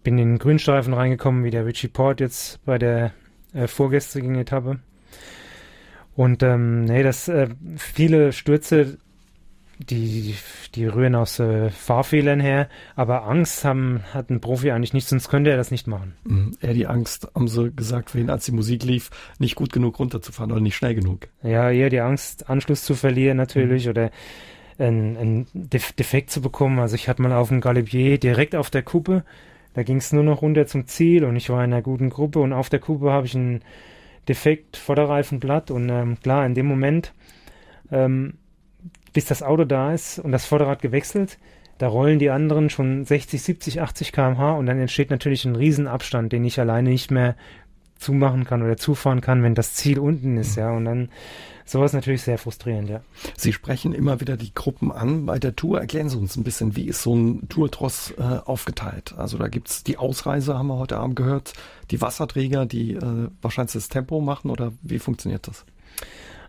bin 0.02 0.18
in 0.18 0.30
den 0.30 0.38
Grünstreifen 0.38 0.94
reingekommen, 0.94 1.44
wie 1.44 1.50
der 1.50 1.66
Richie 1.66 1.88
Port 1.88 2.20
jetzt 2.20 2.64
bei 2.64 2.78
der 2.78 3.12
äh, 3.52 3.66
vorgestrigen 3.66 4.36
Etappe. 4.36 4.80
Und 6.14 6.42
ähm, 6.42 6.84
nee, 6.84 7.02
das 7.02 7.28
äh, 7.28 7.48
viele 7.76 8.32
Stürze, 8.32 8.98
die, 9.78 10.34
die 10.74 10.86
rühren 10.86 11.14
aus 11.14 11.38
äh, 11.38 11.68
Fahrfehlern 11.68 12.40
her, 12.40 12.70
aber 12.94 13.26
Angst 13.26 13.64
haben, 13.64 14.02
hat 14.14 14.30
ein 14.30 14.40
Profi 14.40 14.70
eigentlich 14.70 14.94
nicht, 14.94 15.06
sonst 15.06 15.28
könnte 15.28 15.50
er 15.50 15.58
das 15.58 15.70
nicht 15.70 15.86
machen. 15.86 16.14
Mhm. 16.24 16.56
Die 16.62 16.86
Angst, 16.86 17.28
haben 17.34 17.48
sie 17.48 17.70
gesagt, 17.70 18.10
für 18.10 18.20
ihn, 18.20 18.30
als 18.30 18.46
die 18.46 18.52
Musik 18.52 18.84
lief, 18.84 19.10
nicht 19.38 19.56
gut 19.56 19.72
genug 19.72 19.98
runterzufahren 19.98 20.52
oder 20.52 20.62
nicht 20.62 20.76
schnell 20.76 20.94
genug. 20.94 21.28
Ja, 21.42 21.70
eher 21.70 21.90
die 21.90 22.00
Angst, 22.00 22.48
Anschluss 22.48 22.84
zu 22.84 22.94
verlieren 22.94 23.36
natürlich 23.36 23.84
mhm. 23.84 23.90
oder 23.90 24.10
ein, 24.78 25.16
ein 25.16 25.46
Defekt 25.52 26.30
zu 26.30 26.40
bekommen. 26.40 26.78
Also 26.78 26.94
ich 26.94 27.08
hatte 27.08 27.22
mal 27.22 27.32
auf 27.32 27.48
dem 27.48 27.60
Galibier 27.60 28.18
direkt 28.18 28.54
auf 28.54 28.70
der 28.70 28.82
Kuppe, 28.82 29.24
da 29.74 29.82
ging 29.82 29.98
es 29.98 30.12
nur 30.12 30.22
noch 30.22 30.40
runter 30.40 30.66
zum 30.66 30.86
Ziel 30.86 31.24
und 31.24 31.36
ich 31.36 31.50
war 31.50 31.62
in 31.62 31.72
einer 31.72 31.82
guten 31.82 32.08
Gruppe 32.08 32.38
und 32.38 32.54
auf 32.54 32.70
der 32.70 32.80
Kuppe 32.80 33.10
habe 33.10 33.26
ich 33.26 33.34
einen 33.34 33.60
Defekt 34.26 34.76
Vorderreifenblatt 34.76 35.70
und 35.70 35.88
ähm, 35.90 36.16
klar, 36.22 36.46
in 36.46 36.54
dem 36.54 36.66
Moment, 36.66 37.12
ähm, 37.92 38.38
bis 39.12 39.26
das 39.26 39.42
Auto 39.42 39.64
da 39.64 39.92
ist 39.92 40.18
und 40.18 40.32
das 40.32 40.46
Vorderrad 40.46 40.80
gewechselt, 40.80 41.38
da 41.78 41.88
rollen 41.88 42.18
die 42.18 42.30
anderen 42.30 42.70
schon 42.70 43.04
60, 43.04 43.42
70, 43.42 43.82
80 43.82 44.12
km/h 44.12 44.54
und 44.54 44.66
dann 44.66 44.78
entsteht 44.78 45.10
natürlich 45.10 45.44
ein 45.44 45.56
Riesenabstand, 45.56 46.32
den 46.32 46.44
ich 46.44 46.58
alleine 46.58 46.88
nicht 46.88 47.10
mehr 47.10 47.36
zumachen 47.98 48.44
kann 48.44 48.62
oder 48.62 48.76
zufahren 48.76 49.20
kann, 49.20 49.42
wenn 49.42 49.54
das 49.54 49.74
Ziel 49.74 49.98
unten 49.98 50.36
ist, 50.38 50.56
mhm. 50.56 50.62
ja. 50.62 50.70
Und 50.70 50.84
dann 50.86 51.08
sowas 51.66 51.92
natürlich 51.92 52.22
sehr 52.22 52.38
frustrierend, 52.38 52.88
ja. 52.88 53.02
Sie 53.36 53.52
sprechen 53.52 53.92
immer 53.92 54.20
wieder 54.20 54.36
die 54.36 54.54
Gruppen 54.54 54.90
an 54.92 55.26
bei 55.26 55.38
der 55.38 55.54
Tour. 55.54 55.80
Erklären 55.80 56.08
Sie 56.08 56.16
uns 56.16 56.36
ein 56.36 56.44
bisschen, 56.44 56.76
wie 56.76 56.86
ist 56.86 57.02
so 57.02 57.14
ein 57.14 57.48
Tourtross 57.48 58.14
äh, 58.16 58.22
aufgeteilt? 58.22 59.14
Also 59.18 59.36
da 59.36 59.48
gibt's 59.48 59.84
die 59.84 59.98
Ausreise, 59.98 60.56
haben 60.56 60.68
wir 60.68 60.78
heute 60.78 60.96
Abend 60.96 61.16
gehört, 61.16 61.52
die 61.90 62.00
Wasserträger, 62.00 62.64
die 62.64 62.94
äh, 62.94 63.28
wahrscheinlich 63.42 63.74
das 63.74 63.88
Tempo 63.88 64.20
machen 64.20 64.50
oder 64.50 64.72
wie 64.82 64.98
funktioniert 64.98 65.48
das? 65.48 65.64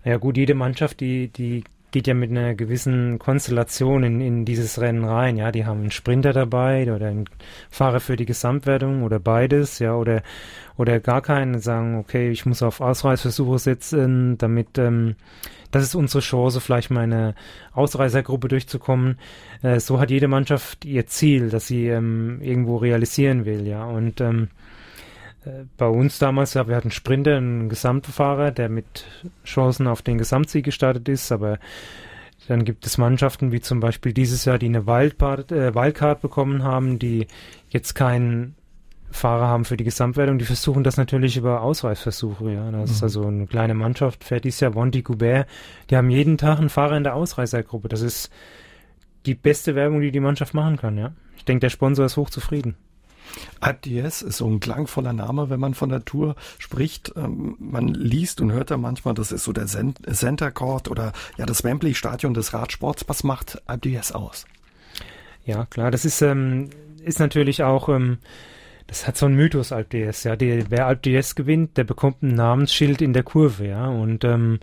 Ja 0.05 0.17
gut, 0.17 0.37
jede 0.37 0.53
Mannschaft, 0.53 0.99
die, 0.99 1.27
die 1.27 1.63
geht 1.91 2.07
ja 2.07 2.13
mit 2.13 2.31
einer 2.31 2.53
gewissen 2.55 3.17
Konstellation 3.19 4.03
in, 4.03 4.21
in 4.21 4.45
dieses 4.45 4.79
Rennen 4.79 5.05
rein. 5.05 5.37
Ja, 5.37 5.51
die 5.51 5.65
haben 5.65 5.81
einen 5.81 5.91
Sprinter 5.91 6.33
dabei 6.33 6.91
oder 6.93 7.07
einen 7.07 7.29
Fahrer 7.69 7.99
für 7.99 8.15
die 8.15 8.25
Gesamtwertung 8.25 9.03
oder 9.03 9.19
beides, 9.19 9.79
ja, 9.79 9.95
oder 9.95 10.21
oder 10.77 10.99
gar 10.99 11.21
keinen 11.21 11.59
sagen, 11.59 11.97
okay, 11.97 12.29
ich 12.29 12.45
muss 12.45 12.61
auf 12.61 12.81
Ausreißversuche 12.81 13.57
setzen, 13.57 14.37
damit 14.37 14.77
ähm, 14.77 15.15
das 15.71 15.83
ist 15.83 15.95
unsere 15.95 16.21
Chance, 16.21 16.61
vielleicht 16.61 16.91
mal 16.91 17.01
eine 17.01 17.35
Ausreißergruppe 17.73 18.47
durchzukommen. 18.47 19.17
Äh, 19.63 19.79
so 19.79 19.99
hat 19.99 20.11
jede 20.11 20.27
Mannschaft 20.27 20.85
ihr 20.85 21.07
Ziel, 21.07 21.49
das 21.49 21.67
sie 21.67 21.87
ähm, 21.87 22.39
irgendwo 22.41 22.77
realisieren 22.77 23.45
will, 23.45 23.67
ja. 23.67 23.85
Und 23.85 24.21
ähm, 24.21 24.43
äh, 24.43 24.56
bei 25.77 25.87
uns 25.87 26.19
damals, 26.19 26.53
ja, 26.53 26.67
wir 26.67 26.75
hatten 26.75 26.91
Sprinter, 26.91 27.37
einen 27.37 27.69
Gesamtfahrer, 27.69 28.51
der 28.51 28.69
mit 28.69 29.05
Chancen 29.45 29.87
auf 29.87 30.01
den 30.01 30.17
Gesamtsieg 30.17 30.65
gestartet 30.65 31.07
ist, 31.09 31.31
aber 31.31 31.59
dann 32.47 32.63
gibt 32.63 32.85
es 32.85 32.97
Mannschaften 32.97 33.51
wie 33.51 33.59
zum 33.59 33.79
Beispiel 33.79 34.13
dieses 34.13 34.45
Jahr, 34.45 34.57
die 34.57 34.67
eine 34.67 34.87
Wildcard, 34.87 35.51
äh, 35.51 35.75
Wildcard 35.75 36.21
bekommen 36.21 36.63
haben, 36.63 36.97
die 36.99 37.27
jetzt 37.69 37.93
keinen 37.93 38.55
Fahrer 39.09 39.47
haben 39.47 39.65
für 39.65 39.77
die 39.77 39.83
Gesamtwertung, 39.83 40.37
die 40.37 40.45
versuchen 40.45 40.83
das 40.83 40.97
natürlich 40.97 41.37
über 41.37 41.61
Ausreißversuche, 41.61 42.51
ja. 42.51 42.71
Das 42.71 42.89
mhm. 42.89 42.95
ist 42.95 43.03
also 43.03 43.25
eine 43.25 43.47
kleine 43.47 43.73
Mannschaft, 43.73 44.23
fährt 44.23 44.43
dieses 44.43 44.59
Jahr 44.59 44.75
Vonti 44.75 45.01
Goubert, 45.01 45.47
die 45.89 45.97
haben 45.97 46.09
jeden 46.09 46.37
Tag 46.37 46.59
einen 46.59 46.69
Fahrer 46.69 46.97
in 46.97 47.03
der 47.03 47.15
Ausreißergruppe. 47.15 47.87
Das 47.87 48.01
ist 48.01 48.31
die 49.25 49.35
beste 49.35 49.75
Werbung, 49.75 50.01
die 50.01 50.11
die 50.11 50.19
Mannschaft 50.19 50.53
machen 50.53 50.77
kann, 50.77 50.97
ja. 50.97 51.13
Ich 51.37 51.45
denke, 51.45 51.61
der 51.61 51.69
Sponsor 51.69 52.05
ist 52.05 52.17
hochzufrieden. 52.17 52.75
D'Huez 53.61 54.23
ist 54.23 54.37
so 54.37 54.47
ein 54.47 54.59
klangvoller 54.59 55.13
Name, 55.13 55.49
wenn 55.49 55.59
man 55.59 55.73
von 55.73 55.89
der 55.89 56.05
Tour 56.05 56.35
spricht. 56.59 57.13
Ähm, 57.15 57.55
man 57.59 57.87
liest 57.89 58.41
und 58.41 58.51
hört 58.51 58.71
da 58.71 58.77
manchmal, 58.77 59.13
das 59.13 59.31
ist 59.31 59.43
so 59.43 59.53
der 59.53 59.65
Center 59.65 60.51
Court 60.51 60.89
oder 60.89 61.13
ja 61.37 61.45
das 61.45 61.63
Wembley 61.63 61.93
Stadion 61.93 62.33
des 62.33 62.53
Radsports. 62.53 63.05
Was 63.07 63.23
macht 63.23 63.61
d'Huez 63.67 64.13
aus? 64.13 64.45
Ja, 65.45 65.65
klar, 65.65 65.91
das 65.91 66.03
ist, 66.03 66.21
ähm, 66.21 66.69
ist 67.03 67.19
natürlich 67.19 67.63
auch, 67.63 67.87
ähm, 67.89 68.17
das 68.87 69.07
hat 69.07 69.17
so 69.17 69.25
einen 69.25 69.35
Mythos 69.35 69.71
Alp 69.71 69.91
d'Huez, 69.91 70.27
ja. 70.27 70.35
Die, 70.35 70.65
wer 70.69 70.87
Alp 70.87 71.03
d'Huez 71.03 71.35
gewinnt, 71.35 71.77
der 71.77 71.83
bekommt 71.83 72.21
ein 72.21 72.35
Namensschild 72.35 73.01
in 73.01 73.13
der 73.13 73.23
Kurve, 73.23 73.67
ja. 73.67 73.87
Und 73.87 74.23
ähm, 74.23 74.59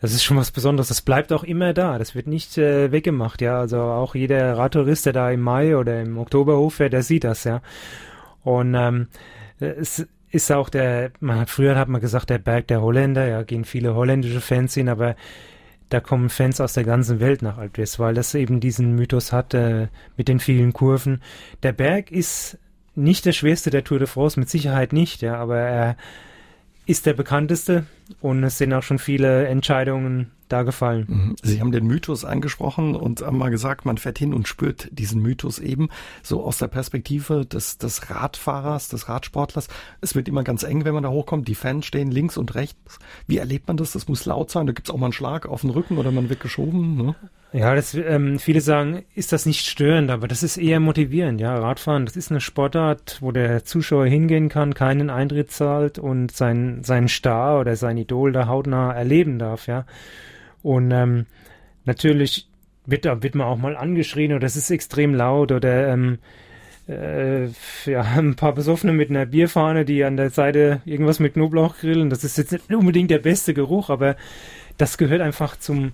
das 0.00 0.12
ist 0.12 0.22
schon 0.22 0.36
was 0.36 0.50
Besonderes. 0.50 0.88
Das 0.88 1.02
bleibt 1.02 1.32
auch 1.32 1.44
immer 1.44 1.74
da. 1.74 1.98
Das 1.98 2.14
wird 2.14 2.26
nicht 2.26 2.56
äh, 2.56 2.92
weggemacht, 2.92 3.40
ja. 3.40 3.58
Also 3.58 3.80
auch 3.80 4.14
jeder 4.14 4.56
Radtourist, 4.56 5.06
der 5.06 5.12
da 5.12 5.30
im 5.30 5.40
Mai 5.40 5.76
oder 5.76 6.00
im 6.00 6.18
Oktober 6.18 6.56
hochfährt, 6.58 6.92
der 6.92 7.02
sieht 7.02 7.24
das, 7.24 7.44
ja. 7.44 7.62
Und 8.44 8.74
ähm, 8.74 9.08
es 9.58 10.06
ist 10.30 10.52
auch 10.52 10.68
der, 10.68 11.10
man, 11.20 11.46
früher 11.46 11.76
hat 11.76 11.88
man 11.88 12.00
gesagt, 12.00 12.30
der 12.30 12.38
Berg 12.38 12.68
der 12.68 12.82
Holländer, 12.82 13.26
ja, 13.26 13.42
gehen 13.42 13.64
viele 13.64 13.94
holländische 13.94 14.40
Fans 14.40 14.74
hin, 14.74 14.88
aber 14.88 15.16
da 15.88 16.00
kommen 16.00 16.28
Fans 16.28 16.60
aus 16.60 16.74
der 16.74 16.84
ganzen 16.84 17.18
Welt 17.18 17.42
nach 17.42 17.56
Alpes, 17.56 17.98
weil 17.98 18.14
das 18.14 18.34
eben 18.34 18.60
diesen 18.60 18.94
Mythos 18.94 19.32
hat 19.32 19.54
äh, 19.54 19.88
mit 20.16 20.28
den 20.28 20.38
vielen 20.38 20.72
Kurven. 20.72 21.22
Der 21.62 21.72
Berg 21.72 22.10
ist 22.10 22.58
nicht 22.94 23.24
der 23.24 23.32
schwerste 23.32 23.70
der 23.70 23.84
Tour 23.84 23.98
de 23.98 24.06
France, 24.06 24.38
mit 24.38 24.50
Sicherheit 24.50 24.92
nicht, 24.92 25.22
ja, 25.22 25.36
aber 25.36 25.58
er 25.58 25.96
ist 26.88 27.04
der 27.04 27.12
bekannteste 27.12 27.84
und 28.22 28.42
es 28.42 28.56
sind 28.56 28.72
auch 28.72 28.82
schon 28.82 28.98
viele 28.98 29.46
Entscheidungen 29.46 30.30
da 30.48 30.62
gefallen. 30.62 31.04
Mhm. 31.06 31.36
Sie 31.42 31.60
haben 31.60 31.70
den 31.70 31.86
Mythos 31.86 32.24
angesprochen 32.24 32.96
und 32.96 33.20
haben 33.20 33.36
mal 33.36 33.50
gesagt, 33.50 33.84
man 33.84 33.98
fährt 33.98 34.18
hin 34.18 34.32
und 34.32 34.48
spürt 34.48 34.88
diesen 34.90 35.20
Mythos 35.20 35.58
eben 35.58 35.90
so 36.22 36.42
aus 36.42 36.56
der 36.56 36.68
Perspektive 36.68 37.44
des, 37.44 37.76
des 37.76 38.08
Radfahrers, 38.08 38.88
des 38.88 39.06
Radsportlers. 39.06 39.68
Es 40.00 40.14
wird 40.14 40.28
immer 40.28 40.44
ganz 40.44 40.62
eng, 40.62 40.86
wenn 40.86 40.94
man 40.94 41.02
da 41.02 41.10
hochkommt. 41.10 41.46
Die 41.46 41.54
Fans 41.54 41.84
stehen 41.84 42.10
links 42.10 42.38
und 42.38 42.54
rechts. 42.54 42.98
Wie 43.26 43.36
erlebt 43.36 43.68
man 43.68 43.76
das? 43.76 43.92
Das 43.92 44.08
muss 44.08 44.24
laut 44.24 44.50
sein. 44.50 44.66
Da 44.66 44.72
gibt 44.72 44.88
es 44.88 44.94
auch 44.94 44.98
mal 44.98 45.06
einen 45.06 45.12
Schlag 45.12 45.44
auf 45.44 45.60
den 45.60 45.70
Rücken 45.70 45.98
oder 45.98 46.10
man 46.10 46.30
wird 46.30 46.40
geschoben. 46.40 46.96
Ne? 46.96 47.14
Ja, 47.52 47.74
das, 47.74 47.94
ähm, 47.94 48.38
viele 48.38 48.60
sagen, 48.60 49.04
ist 49.14 49.32
das 49.32 49.46
nicht 49.46 49.66
störend, 49.66 50.10
aber 50.10 50.28
das 50.28 50.42
ist 50.42 50.58
eher 50.58 50.80
motivierend. 50.80 51.40
Ja, 51.40 51.56
Radfahren, 51.56 52.04
das 52.04 52.14
ist 52.14 52.30
eine 52.30 52.42
Sportart, 52.42 53.18
wo 53.22 53.32
der 53.32 53.64
Zuschauer 53.64 54.06
hingehen 54.06 54.50
kann, 54.50 54.74
keinen 54.74 55.08
Eintritt 55.08 55.50
zahlt 55.50 55.98
und 55.98 56.30
sein, 56.30 56.82
seinen 56.84 57.08
Star 57.08 57.60
oder 57.60 57.74
sein 57.74 57.96
Idol 57.96 58.32
da 58.32 58.48
hautnah 58.48 58.92
erleben 58.92 59.38
darf, 59.38 59.66
ja. 59.66 59.86
Und 60.62 60.90
ähm, 60.90 61.24
natürlich 61.86 62.48
wird, 62.84 63.06
wird 63.22 63.34
man 63.34 63.46
auch 63.46 63.56
mal 63.56 63.76
angeschrien 63.78 64.34
oder 64.34 64.46
es 64.46 64.56
ist 64.56 64.70
extrem 64.70 65.14
laut 65.14 65.50
oder 65.50 65.88
ähm, 65.88 66.18
äh, 66.86 67.46
ja, 67.86 68.02
ein 68.16 68.36
paar 68.36 68.52
Besoffene 68.54 68.92
mit 68.92 69.08
einer 69.08 69.24
Bierfahne, 69.24 69.86
die 69.86 70.04
an 70.04 70.18
der 70.18 70.28
Seite 70.30 70.82
irgendwas 70.84 71.18
mit 71.18 71.32
Knoblauch 71.32 71.78
grillen. 71.78 72.10
Das 72.10 72.24
ist 72.24 72.36
jetzt 72.36 72.52
nicht 72.52 72.74
unbedingt 72.74 73.10
der 73.10 73.20
beste 73.20 73.54
Geruch, 73.54 73.88
aber 73.88 74.16
das 74.76 74.98
gehört 74.98 75.22
einfach 75.22 75.56
zum 75.56 75.92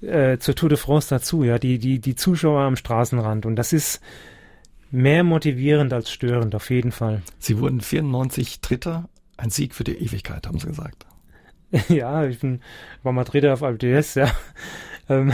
äh, 0.00 0.38
zur 0.38 0.54
Tour 0.54 0.68
de 0.68 0.78
France 0.78 1.08
dazu, 1.10 1.44
ja, 1.44 1.58
die, 1.58 1.78
die, 1.78 2.00
die 2.00 2.14
Zuschauer 2.14 2.62
am 2.62 2.76
Straßenrand. 2.76 3.46
Und 3.46 3.56
das 3.56 3.72
ist 3.72 4.00
mehr 4.90 5.24
motivierend 5.24 5.92
als 5.92 6.10
störend, 6.10 6.54
auf 6.54 6.70
jeden 6.70 6.92
Fall. 6.92 7.22
Sie 7.38 7.58
wurden 7.58 7.80
94 7.80 8.60
Dritter, 8.60 9.08
ein 9.36 9.50
Sieg 9.50 9.74
für 9.74 9.84
die 9.84 9.96
Ewigkeit, 9.96 10.46
haben 10.46 10.58
Sie 10.58 10.68
gesagt. 10.68 11.06
ja, 11.88 12.24
ich 12.24 12.38
bin, 12.40 12.60
war 13.02 13.12
mal 13.12 13.24
Dritter 13.24 13.52
auf 13.52 13.62
Alpe 13.62 13.88
ja. 14.14 14.30
Ähm, 15.08 15.32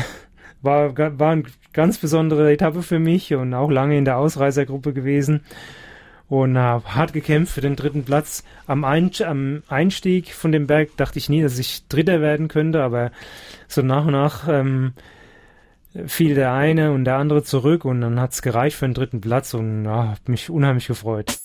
war, 0.62 0.96
war 0.96 1.32
eine 1.32 1.44
ganz 1.72 1.98
besondere 1.98 2.50
Etappe 2.50 2.82
für 2.82 2.98
mich 2.98 3.34
und 3.34 3.52
auch 3.54 3.70
lange 3.70 3.98
in 3.98 4.04
der 4.04 4.16
Ausreißergruppe 4.16 4.92
gewesen 4.92 5.42
und 6.28 6.56
habe 6.56 6.94
hart 6.94 7.12
gekämpft 7.12 7.54
für 7.54 7.60
den 7.60 7.76
dritten 7.76 8.04
Platz. 8.04 8.44
Am, 8.66 8.84
Ein 8.84 9.10
am, 9.24 9.62
Einstieg 9.68 10.32
von 10.34 10.52
dem 10.52 10.66
Berg 10.66 10.96
dachte 10.96 11.18
ich 11.18 11.28
nie, 11.28 11.42
dass 11.42 11.58
ich 11.58 11.86
Dritter 11.88 12.20
werden 12.20 12.48
könnte, 12.48 12.82
aber 12.82 13.10
so 13.68 13.82
nach 13.82 14.06
und 14.06 14.12
nach 14.12 14.48
ähm, 14.48 14.94
fiel 16.06 16.34
der 16.34 16.52
eine 16.52 16.92
und 16.92 17.04
der 17.04 17.16
andere 17.16 17.42
zurück 17.42 17.84
und 17.84 18.00
dann 18.00 18.20
hat 18.20 18.32
es 18.32 18.42
gereicht 18.42 18.76
für 18.76 18.86
den 18.86 18.94
dritten 18.94 19.20
Platz 19.20 19.54
und 19.54 19.84
ja, 19.84 20.08
habe 20.08 20.20
mich 20.26 20.50
unheimlich 20.50 20.86
gefreut. 20.86 21.38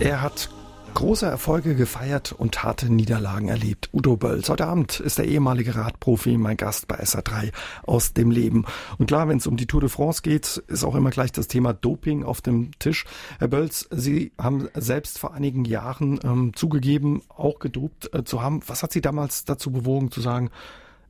Er 0.00 0.22
hat 0.22 0.48
große 0.94 1.26
Erfolge 1.26 1.74
gefeiert 1.74 2.32
und 2.32 2.62
harte 2.62 2.90
Niederlagen 2.90 3.48
erlebt. 3.48 3.90
Udo 3.92 4.16
Bölls. 4.16 4.48
Heute 4.48 4.66
Abend 4.66 5.00
ist 5.00 5.18
der 5.18 5.26
ehemalige 5.26 5.74
Radprofi 5.74 6.38
mein 6.38 6.56
Gast 6.56 6.88
bei 6.88 7.00
SA3 7.00 7.52
aus 7.82 8.12
dem 8.12 8.30
Leben. 8.30 8.64
Und 8.98 9.06
klar, 9.06 9.28
wenn 9.28 9.38
es 9.38 9.46
um 9.46 9.56
die 9.56 9.66
Tour 9.66 9.80
de 9.80 9.90
France 9.90 10.22
geht, 10.22 10.62
ist 10.68 10.84
auch 10.84 10.94
immer 10.94 11.10
gleich 11.10 11.32
das 11.32 11.48
Thema 11.48 11.74
Doping 11.74 12.22
auf 12.22 12.40
dem 12.40 12.70
Tisch. 12.78 13.04
Herr 13.38 13.48
Bölls, 13.48 13.88
Sie 13.90 14.32
haben 14.38 14.68
selbst 14.74 15.18
vor 15.18 15.34
einigen 15.34 15.64
Jahren 15.64 16.20
ähm, 16.24 16.52
zugegeben, 16.54 17.22
auch 17.28 17.58
gedopt 17.58 18.14
äh, 18.14 18.24
zu 18.24 18.40
haben. 18.40 18.60
Was 18.66 18.82
hat 18.82 18.92
Sie 18.92 19.00
damals 19.00 19.44
dazu 19.44 19.72
bewogen 19.72 20.10
zu 20.10 20.20
sagen, 20.20 20.50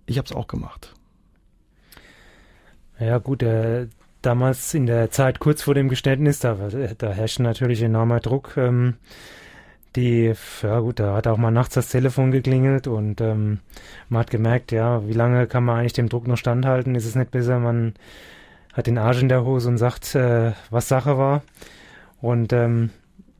ich 0.06 0.18
habe 0.18 0.26
es 0.26 0.32
auch 0.32 0.46
gemacht? 0.46 0.94
Ja 2.98 3.18
gut, 3.18 3.42
äh, 3.42 3.88
damals 4.22 4.72
in 4.72 4.86
der 4.86 5.10
Zeit 5.10 5.40
kurz 5.40 5.62
vor 5.62 5.74
dem 5.74 5.88
Geständnis, 5.88 6.38
da, 6.38 6.54
da 6.54 7.12
herrschte 7.12 7.42
natürlich 7.42 7.82
enormer 7.82 8.20
Druck. 8.20 8.56
Ähm, 8.56 8.94
die, 9.96 10.32
ja 10.62 10.80
gut, 10.80 10.98
da 10.98 11.14
hat 11.14 11.26
auch 11.26 11.36
mal 11.36 11.50
nachts 11.50 11.74
das 11.74 11.88
Telefon 11.88 12.30
geklingelt 12.30 12.86
und 12.86 13.20
ähm, 13.20 13.60
man 14.08 14.20
hat 14.20 14.30
gemerkt, 14.30 14.72
ja, 14.72 15.06
wie 15.06 15.12
lange 15.12 15.46
kann 15.46 15.64
man 15.64 15.78
eigentlich 15.78 15.92
dem 15.92 16.08
Druck 16.08 16.26
noch 16.26 16.36
standhalten? 16.36 16.94
Ist 16.94 17.06
es 17.06 17.14
nicht 17.14 17.30
besser, 17.30 17.58
man 17.58 17.94
hat 18.72 18.86
den 18.86 18.98
Arsch 18.98 19.22
in 19.22 19.28
der 19.28 19.44
Hose 19.44 19.68
und 19.68 19.78
sagt, 19.78 20.14
äh, 20.14 20.52
was 20.70 20.88
Sache 20.88 21.16
war. 21.16 21.42
Und 22.20 22.52
ähm, 22.52 22.90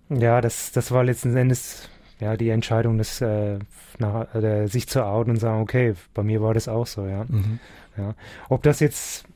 ja, 0.09 0.41
das, 0.41 0.73
das 0.73 0.93
war 0.93 1.05
letzten 1.05 1.37
Endes 1.37 1.89
ja 2.21 2.37
die 2.37 2.51
Entscheidung, 2.51 2.99
das, 2.99 3.21
äh, 3.21 3.59
nach, 3.99 4.33
äh, 4.35 4.67
sich 4.67 4.89
zu 4.89 5.05
outen 5.05 5.31
und 5.33 5.39
sagen, 5.39 5.61
okay, 5.61 5.95
bei 6.15 6.23
mir 6.23 6.41
war 6.41 6.55
das 6.55 6.69
auch 6.69 6.87
so, 6.87 7.07
ja. 7.07 7.25
Mhm. 7.25 7.59
ja. 7.97 8.15
Ob 8.49 8.63
das 8.63 8.81
jetzt 8.81 9.27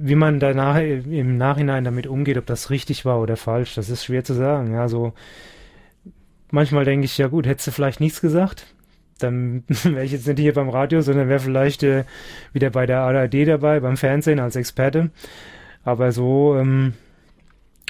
wie 0.00 0.14
man 0.14 0.38
danach 0.38 0.78
im 0.78 1.36
Nachhinein 1.38 1.82
damit 1.82 2.06
umgeht, 2.06 2.38
ob 2.38 2.46
das 2.46 2.70
richtig 2.70 3.04
war 3.04 3.20
oder 3.20 3.36
falsch, 3.36 3.74
das 3.74 3.90
ist 3.90 4.04
schwer 4.04 4.22
zu 4.22 4.32
sagen. 4.32 4.72
Ja, 4.72 4.88
so 4.88 5.12
manchmal 6.50 6.84
denke 6.84 7.04
ich, 7.04 7.18
ja 7.18 7.28
gut, 7.28 7.46
hättest 7.46 7.68
du 7.68 7.70
vielleicht 7.72 8.00
nichts 8.00 8.20
gesagt, 8.20 8.66
dann 9.18 9.64
wäre 9.68 10.04
ich 10.04 10.12
jetzt 10.12 10.26
nicht 10.26 10.38
hier 10.38 10.54
beim 10.54 10.68
Radio, 10.68 11.00
sondern 11.00 11.28
wäre 11.28 11.40
vielleicht 11.40 11.82
äh, 11.82 12.04
wieder 12.52 12.70
bei 12.70 12.86
der 12.86 13.00
ARD 13.00 13.46
dabei, 13.46 13.80
beim 13.80 13.96
Fernsehen 13.96 14.40
als 14.40 14.56
Experte. 14.56 15.10
Aber 15.84 16.12
so 16.12 16.56
ähm, 16.56 16.94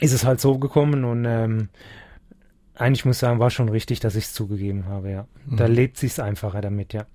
ist 0.01 0.13
es 0.13 0.25
halt 0.25 0.41
so 0.41 0.59
gekommen 0.59 1.05
und 1.05 1.25
ähm, 1.25 1.69
eigentlich 2.75 3.05
muss 3.05 3.17
ich 3.17 3.21
sagen, 3.21 3.41
war 3.41 3.51
schon 3.51 3.69
richtig, 3.69 4.01
dass 4.01 4.15
ich 4.15 4.25
es 4.25 4.35
zugegeben 4.35 4.87
habe, 4.87 5.11
ja. 5.11 5.27
Mhm. 5.47 5.57
Da 5.57 5.67
lebt 5.67 5.97
sich's 5.97 6.21
einfacher 6.21 6.61
damit, 6.61 6.93
ja. 6.93 7.07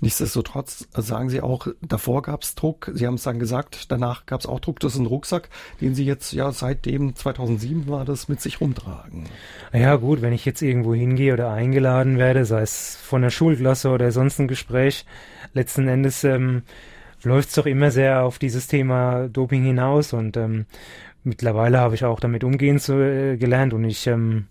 Nichtsdestotrotz 0.00 0.88
sagen 0.92 1.30
Sie 1.30 1.40
auch, 1.40 1.66
davor 1.80 2.22
gab 2.22 2.42
es 2.42 2.54
Druck. 2.54 2.90
Sie 2.94 3.06
haben 3.06 3.14
es 3.14 3.22
dann 3.22 3.38
gesagt, 3.38 3.90
danach 3.90 4.26
gab 4.26 4.40
es 4.40 4.46
auch 4.46 4.60
Druck. 4.60 4.80
Das 4.80 4.94
ist 4.94 5.00
ein 5.00 5.06
Rucksack, 5.06 5.48
den 5.80 5.94
Sie 5.94 6.04
jetzt 6.04 6.32
ja 6.32 6.52
seitdem 6.52 7.14
2007 7.14 7.88
war 7.88 8.04
das 8.04 8.28
mit 8.28 8.40
sich 8.40 8.60
rumtragen. 8.60 9.24
Ja 9.72 9.96
gut, 9.96 10.22
wenn 10.22 10.32
ich 10.32 10.44
jetzt 10.44 10.62
irgendwo 10.62 10.94
hingehe 10.94 11.32
oder 11.32 11.50
eingeladen 11.50 12.18
werde, 12.18 12.44
sei 12.44 12.62
es 12.62 12.96
von 12.96 13.22
der 13.22 13.30
Schulklasse 13.30 13.90
oder 13.90 14.12
sonst 14.12 14.38
ein 14.38 14.48
Gespräch, 14.48 15.04
letzten 15.54 15.88
Endes 15.88 16.24
ähm, 16.24 16.62
läuft 17.22 17.50
es 17.50 17.54
doch 17.54 17.66
immer 17.66 17.90
sehr 17.90 18.24
auf 18.24 18.38
dieses 18.38 18.66
Thema 18.66 19.28
Doping 19.28 19.64
hinaus 19.64 20.12
und 20.12 20.36
ähm, 20.36 20.66
mittlerweile 21.24 21.78
habe 21.78 21.94
ich 21.94 22.04
auch 22.04 22.20
damit 22.20 22.44
umgehen 22.44 22.78
zu, 22.78 22.94
äh, 22.94 23.36
gelernt 23.36 23.74
und 23.74 23.84
ich 23.84 24.06
ähm, 24.06 24.46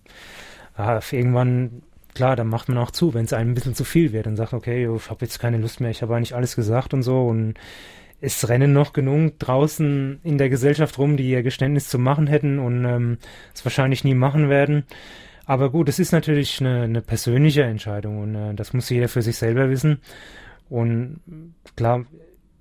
irgendwann 1.11 1.81
klar, 2.19 2.35
dann 2.35 2.49
macht 2.49 2.67
man 2.67 2.77
auch 2.77 2.91
zu, 2.91 3.13
wenn 3.13 3.23
es 3.23 3.31
einem 3.31 3.51
ein 3.51 3.53
bisschen 3.53 3.75
zu 3.75 3.85
viel 3.85 4.11
wird 4.11 4.27
und 4.27 4.35
sagt, 4.35 4.51
okay, 4.51 4.93
ich 4.93 5.09
habe 5.09 5.23
jetzt 5.23 5.39
keine 5.39 5.57
Lust 5.57 5.79
mehr, 5.79 5.89
ich 5.89 6.01
habe 6.01 6.13
eigentlich 6.13 6.35
alles 6.35 6.57
gesagt 6.57 6.93
und 6.93 7.01
so 7.01 7.25
und 7.25 7.53
es 8.19 8.49
rennen 8.49 8.73
noch 8.73 8.91
genug 8.91 9.39
draußen 9.39 10.19
in 10.21 10.37
der 10.37 10.49
Gesellschaft 10.49 10.97
rum, 10.97 11.15
die 11.15 11.29
ihr 11.29 11.43
Geständnis 11.43 11.87
zu 11.87 11.97
machen 11.97 12.27
hätten 12.27 12.59
und 12.59 12.83
ähm, 12.83 13.19
es 13.53 13.63
wahrscheinlich 13.63 14.03
nie 14.03 14.15
machen 14.15 14.49
werden. 14.49 14.83
Aber 15.45 15.69
gut, 15.69 15.87
es 15.87 15.97
ist 15.97 16.11
natürlich 16.11 16.59
eine, 16.59 16.81
eine 16.81 17.01
persönliche 17.01 17.63
Entscheidung 17.63 18.19
und 18.21 18.35
äh, 18.35 18.53
das 18.53 18.73
muss 18.73 18.89
jeder 18.89 19.07
für 19.07 19.21
sich 19.21 19.37
selber 19.37 19.69
wissen. 19.69 20.01
Und 20.69 21.21
klar, 21.77 22.03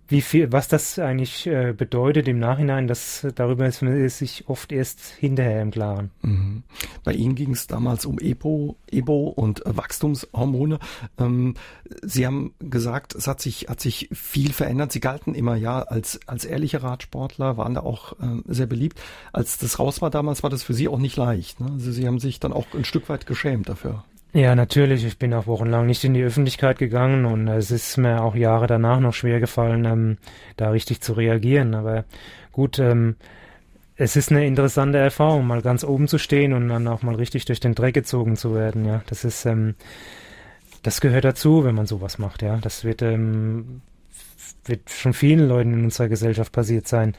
wie 0.08 0.22
viel, 0.22 0.50
was 0.52 0.68
das 0.68 0.98
eigentlich 0.98 1.46
äh, 1.46 1.74
bedeutet 1.76 2.28
im 2.28 2.38
Nachhinein, 2.38 2.86
das 2.86 3.26
darüber 3.34 3.66
ist 3.66 3.82
man 3.82 4.08
sich 4.08 4.48
oft 4.48 4.72
erst 4.72 5.00
hinterher 5.04 5.60
im 5.60 5.70
Klaren. 5.70 6.10
Mhm. 6.22 6.62
Bei 7.04 7.12
Ihnen 7.12 7.34
ging 7.34 7.52
es 7.52 7.66
damals 7.66 8.06
um 8.06 8.18
EPO, 8.18 8.76
EBO 8.90 9.28
und 9.28 9.66
äh, 9.66 9.76
Wachstumshormone. 9.76 10.78
Ähm, 11.18 11.54
Sie 12.02 12.26
haben 12.26 12.54
gesagt, 12.58 13.14
es 13.14 13.26
hat 13.26 13.42
sich, 13.42 13.68
hat 13.68 13.80
sich 13.80 14.08
viel 14.12 14.52
verändert. 14.52 14.92
Sie 14.92 15.00
galten 15.00 15.34
immer 15.34 15.56
ja 15.56 15.82
als, 15.82 16.20
als 16.26 16.46
ehrliche 16.46 16.82
Radsportler, 16.82 17.58
waren 17.58 17.74
da 17.74 17.80
auch 17.80 18.14
äh, 18.14 18.42
sehr 18.46 18.66
beliebt. 18.66 18.98
Als 19.32 19.58
das 19.58 19.78
raus 19.78 20.00
war 20.00 20.10
damals, 20.10 20.42
war 20.42 20.50
das 20.50 20.62
für 20.62 20.74
Sie 20.74 20.88
auch 20.88 20.98
nicht 20.98 21.16
leicht. 21.16 21.60
Ne? 21.60 21.72
Also 21.72 21.92
Sie 21.92 22.06
haben 22.06 22.18
sich 22.18 22.40
dann 22.40 22.54
auch 22.54 22.66
ein 22.72 22.86
Stück 22.86 23.10
weit 23.10 23.26
geschämt 23.26 23.68
dafür. 23.68 24.04
Ja, 24.34 24.54
natürlich. 24.54 25.04
Ich 25.04 25.18
bin 25.18 25.32
auch 25.32 25.46
wochenlang 25.46 25.86
nicht 25.86 26.04
in 26.04 26.12
die 26.12 26.22
Öffentlichkeit 26.22 26.78
gegangen 26.78 27.24
und 27.24 27.48
es 27.48 27.70
ist 27.70 27.96
mir 27.96 28.22
auch 28.22 28.34
Jahre 28.34 28.66
danach 28.66 29.00
noch 29.00 29.14
schwer 29.14 29.40
gefallen, 29.40 29.84
ähm, 29.86 30.18
da 30.56 30.70
richtig 30.70 31.00
zu 31.00 31.14
reagieren. 31.14 31.74
Aber 31.74 32.04
gut, 32.52 32.78
ähm, 32.78 33.16
es 33.96 34.16
ist 34.16 34.30
eine 34.30 34.46
interessante 34.46 34.98
Erfahrung, 34.98 35.46
mal 35.46 35.62
ganz 35.62 35.82
oben 35.82 36.08
zu 36.08 36.18
stehen 36.18 36.52
und 36.52 36.68
dann 36.68 36.86
auch 36.88 37.02
mal 37.02 37.14
richtig 37.14 37.46
durch 37.46 37.58
den 37.58 37.74
Dreck 37.74 37.94
gezogen 37.94 38.36
zu 38.36 38.54
werden. 38.54 38.84
Ja, 38.84 39.02
das 39.06 39.24
ist, 39.24 39.46
ähm, 39.46 39.74
das 40.82 41.00
gehört 41.00 41.24
dazu, 41.24 41.64
wenn 41.64 41.74
man 41.74 41.86
sowas 41.86 42.18
macht. 42.18 42.42
Ja, 42.42 42.58
das 42.58 42.84
wird, 42.84 43.02
ähm, 43.02 43.80
wird 44.66 44.90
schon 44.90 45.14
vielen 45.14 45.48
Leuten 45.48 45.72
in 45.72 45.84
unserer 45.84 46.08
Gesellschaft 46.08 46.52
passiert 46.52 46.86
sein. 46.86 47.16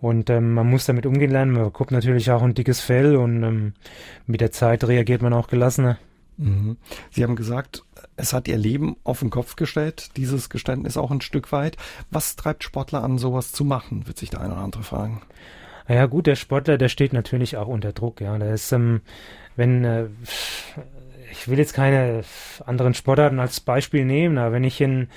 Und 0.00 0.28
ähm, 0.28 0.54
man 0.54 0.68
muss 0.68 0.86
damit 0.86 1.06
umgehen 1.06 1.30
lernen. 1.30 1.52
Man 1.52 1.64
bekommt 1.64 1.92
natürlich 1.92 2.30
auch 2.30 2.42
ein 2.42 2.54
dickes 2.54 2.80
Fell 2.80 3.16
und 3.16 3.42
ähm, 3.44 3.72
mit 4.26 4.40
der 4.40 4.50
Zeit 4.52 4.84
reagiert 4.84 5.22
man 5.22 5.32
auch 5.32 5.48
gelassener. 5.48 5.98
Mhm. 6.38 6.76
Sie 7.10 7.22
haben 7.22 7.36
gesagt, 7.36 7.84
es 8.16 8.32
hat 8.32 8.48
Ihr 8.48 8.56
Leben 8.56 8.96
auf 9.04 9.20
den 9.20 9.30
Kopf 9.30 9.56
gestellt, 9.56 10.16
dieses 10.16 10.48
Geständnis 10.48 10.96
auch 10.96 11.10
ein 11.10 11.20
Stück 11.20 11.52
weit. 11.52 11.76
Was 12.10 12.36
treibt 12.36 12.64
Sportler 12.64 13.02
an, 13.02 13.18
sowas 13.18 13.52
zu 13.52 13.64
machen, 13.64 14.06
wird 14.06 14.18
sich 14.18 14.30
der 14.30 14.40
eine 14.40 14.54
oder 14.54 14.62
andere 14.62 14.82
fragen. 14.82 15.22
Ja 15.88 16.06
gut, 16.06 16.26
der 16.26 16.36
Sportler, 16.36 16.78
der 16.78 16.88
steht 16.88 17.12
natürlich 17.12 17.56
auch 17.56 17.66
unter 17.66 17.92
Druck. 17.92 18.20
Ja, 18.20 18.38
der 18.38 18.54
ist, 18.54 18.72
ähm, 18.72 19.00
wenn 19.56 19.84
äh, 19.84 20.06
ich 21.32 21.48
will 21.48 21.58
jetzt 21.58 21.74
keine 21.74 22.22
anderen 22.64 22.94
Sportarten 22.94 23.40
als 23.40 23.60
Beispiel 23.60 24.04
nehmen, 24.04 24.38
aber 24.38 24.52
wenn 24.52 24.64
ich 24.64 24.80
in 24.80 25.08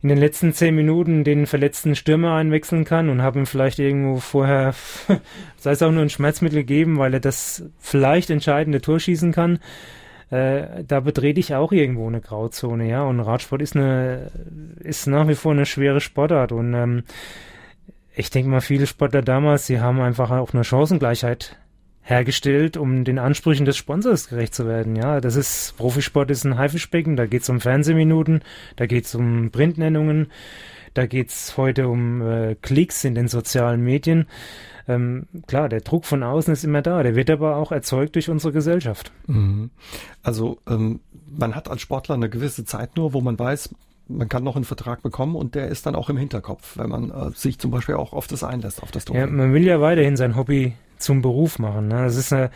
in 0.00 0.08
den 0.10 0.18
letzten 0.18 0.52
zehn 0.52 0.74
Minuten 0.74 1.24
den 1.24 1.46
verletzten 1.46 1.96
Stürmer 1.96 2.34
einwechseln 2.34 2.84
kann 2.84 3.08
und 3.08 3.22
habe 3.22 3.40
ihm 3.40 3.46
vielleicht 3.46 3.80
irgendwo 3.80 4.20
vorher, 4.20 4.74
sei 5.56 5.72
es 5.72 5.82
auch 5.82 5.90
nur 5.90 6.02
ein 6.02 6.10
Schmerzmittel 6.10 6.60
gegeben, 6.60 6.98
weil 6.98 7.14
er 7.14 7.20
das 7.20 7.64
vielleicht 7.80 8.30
entscheidende 8.30 8.80
Tor 8.80 9.00
schießen 9.00 9.32
kann, 9.32 9.58
äh, 10.30 10.84
da 10.86 11.00
betrete 11.00 11.40
ich 11.40 11.54
auch 11.54 11.72
irgendwo 11.72 12.06
eine 12.06 12.20
Grauzone, 12.20 12.88
ja. 12.88 13.02
Und 13.02 13.20
Radsport 13.20 13.62
ist 13.62 13.76
eine, 13.76 14.30
ist 14.80 15.06
nach 15.06 15.28
wie 15.28 15.34
vor 15.34 15.52
eine 15.52 15.66
schwere 15.66 16.00
Sportart. 16.00 16.52
Und 16.52 16.74
ähm, 16.74 17.04
ich 18.14 18.30
denke 18.30 18.50
mal, 18.50 18.60
viele 18.60 18.86
Sportler 18.86 19.22
damals, 19.22 19.66
sie 19.66 19.80
haben 19.80 20.00
einfach 20.00 20.30
auch 20.30 20.52
eine 20.52 20.64
Chancengleichheit 20.64 21.56
hergestellt, 22.02 22.76
um 22.76 23.04
den 23.04 23.18
Ansprüchen 23.18 23.66
des 23.66 23.76
Sponsors 23.76 24.28
gerecht 24.28 24.54
zu 24.54 24.66
werden. 24.66 24.96
Ja, 24.96 25.20
das 25.20 25.36
ist 25.36 25.76
Profisport 25.76 26.30
ist 26.30 26.44
ein 26.44 26.56
Haifischbecken, 26.56 27.16
da 27.16 27.26
geht 27.26 27.42
es 27.42 27.48
um 27.48 27.60
Fernsehminuten, 27.60 28.42
da 28.76 28.86
geht 28.86 29.04
es 29.04 29.14
um 29.14 29.50
Printnennungen, 29.50 30.28
da 30.94 31.06
geht 31.06 31.28
es 31.28 31.56
heute 31.56 31.88
um 31.88 32.22
äh, 32.22 32.54
Klicks 32.54 33.04
in 33.04 33.14
den 33.14 33.28
sozialen 33.28 33.82
Medien. 33.82 34.26
Ähm, 34.88 35.26
klar, 35.46 35.68
der 35.68 35.82
Druck 35.82 36.06
von 36.06 36.22
außen 36.22 36.52
ist 36.52 36.64
immer 36.64 36.80
da, 36.80 37.02
der 37.02 37.14
wird 37.14 37.28
aber 37.28 37.56
auch 37.56 37.72
erzeugt 37.72 38.14
durch 38.14 38.30
unsere 38.30 38.52
Gesellschaft. 38.52 39.12
Mhm. 39.26 39.70
Also 40.22 40.58
ähm, 40.66 41.00
man 41.30 41.54
hat 41.54 41.70
als 41.70 41.82
Sportler 41.82 42.14
eine 42.14 42.30
gewisse 42.30 42.64
Zeit 42.64 42.96
nur, 42.96 43.12
wo 43.12 43.20
man 43.20 43.38
weiß, 43.38 43.74
man 44.08 44.28
kann 44.28 44.42
noch 44.42 44.56
einen 44.56 44.64
Vertrag 44.64 45.02
bekommen 45.02 45.36
und 45.36 45.54
der 45.54 45.68
ist 45.68 45.84
dann 45.84 45.94
auch 45.94 46.08
im 46.08 46.16
Hinterkopf, 46.16 46.78
wenn 46.78 46.88
man 46.88 47.10
äh, 47.10 47.30
sich 47.34 47.58
zum 47.58 47.70
Beispiel 47.70 47.96
auch 47.96 48.14
auf 48.14 48.26
das 48.26 48.42
einlässt, 48.42 48.82
auf 48.82 48.90
das 48.90 49.04
Doping. 49.04 49.20
Ja, 49.20 49.26
man 49.26 49.52
will 49.52 49.64
ja 49.64 49.80
weiterhin 49.80 50.16
sein 50.16 50.34
Hobby 50.34 50.74
zum 50.96 51.20
Beruf 51.20 51.58
machen. 51.58 51.88
Ne? 51.88 52.04
Das 52.04 52.16
ist 52.16 52.32
eine, 52.32 52.50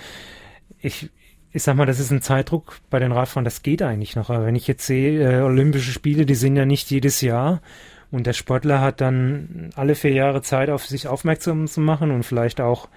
ich, 0.80 1.10
ich 1.52 1.62
sag 1.62 1.76
mal, 1.76 1.84
das 1.86 2.00
ist 2.00 2.10
ein 2.10 2.22
Zeitdruck 2.22 2.80
bei 2.88 2.98
den 2.98 3.12
Radfahrern, 3.12 3.44
das 3.44 3.62
geht 3.62 3.82
eigentlich 3.82 4.16
noch. 4.16 4.30
Aber 4.30 4.46
wenn 4.46 4.56
ich 4.56 4.66
jetzt 4.66 4.86
sehe, 4.86 5.20
äh, 5.20 5.42
Olympische 5.42 5.92
Spiele, 5.92 6.24
die 6.24 6.34
sind 6.34 6.56
ja 6.56 6.64
nicht 6.64 6.90
jedes 6.90 7.20
Jahr. 7.20 7.60
Und 8.12 8.26
der 8.26 8.34
Sportler 8.34 8.80
hat 8.80 9.00
dann 9.00 9.70
alle 9.74 9.94
vier 9.94 10.12
Jahre 10.12 10.42
Zeit, 10.42 10.70
auf 10.70 10.86
sich 10.86 11.08
aufmerksam 11.08 11.66
zu 11.66 11.80
machen 11.80 12.10
und 12.10 12.24
vielleicht 12.24 12.60
auch, 12.60 12.88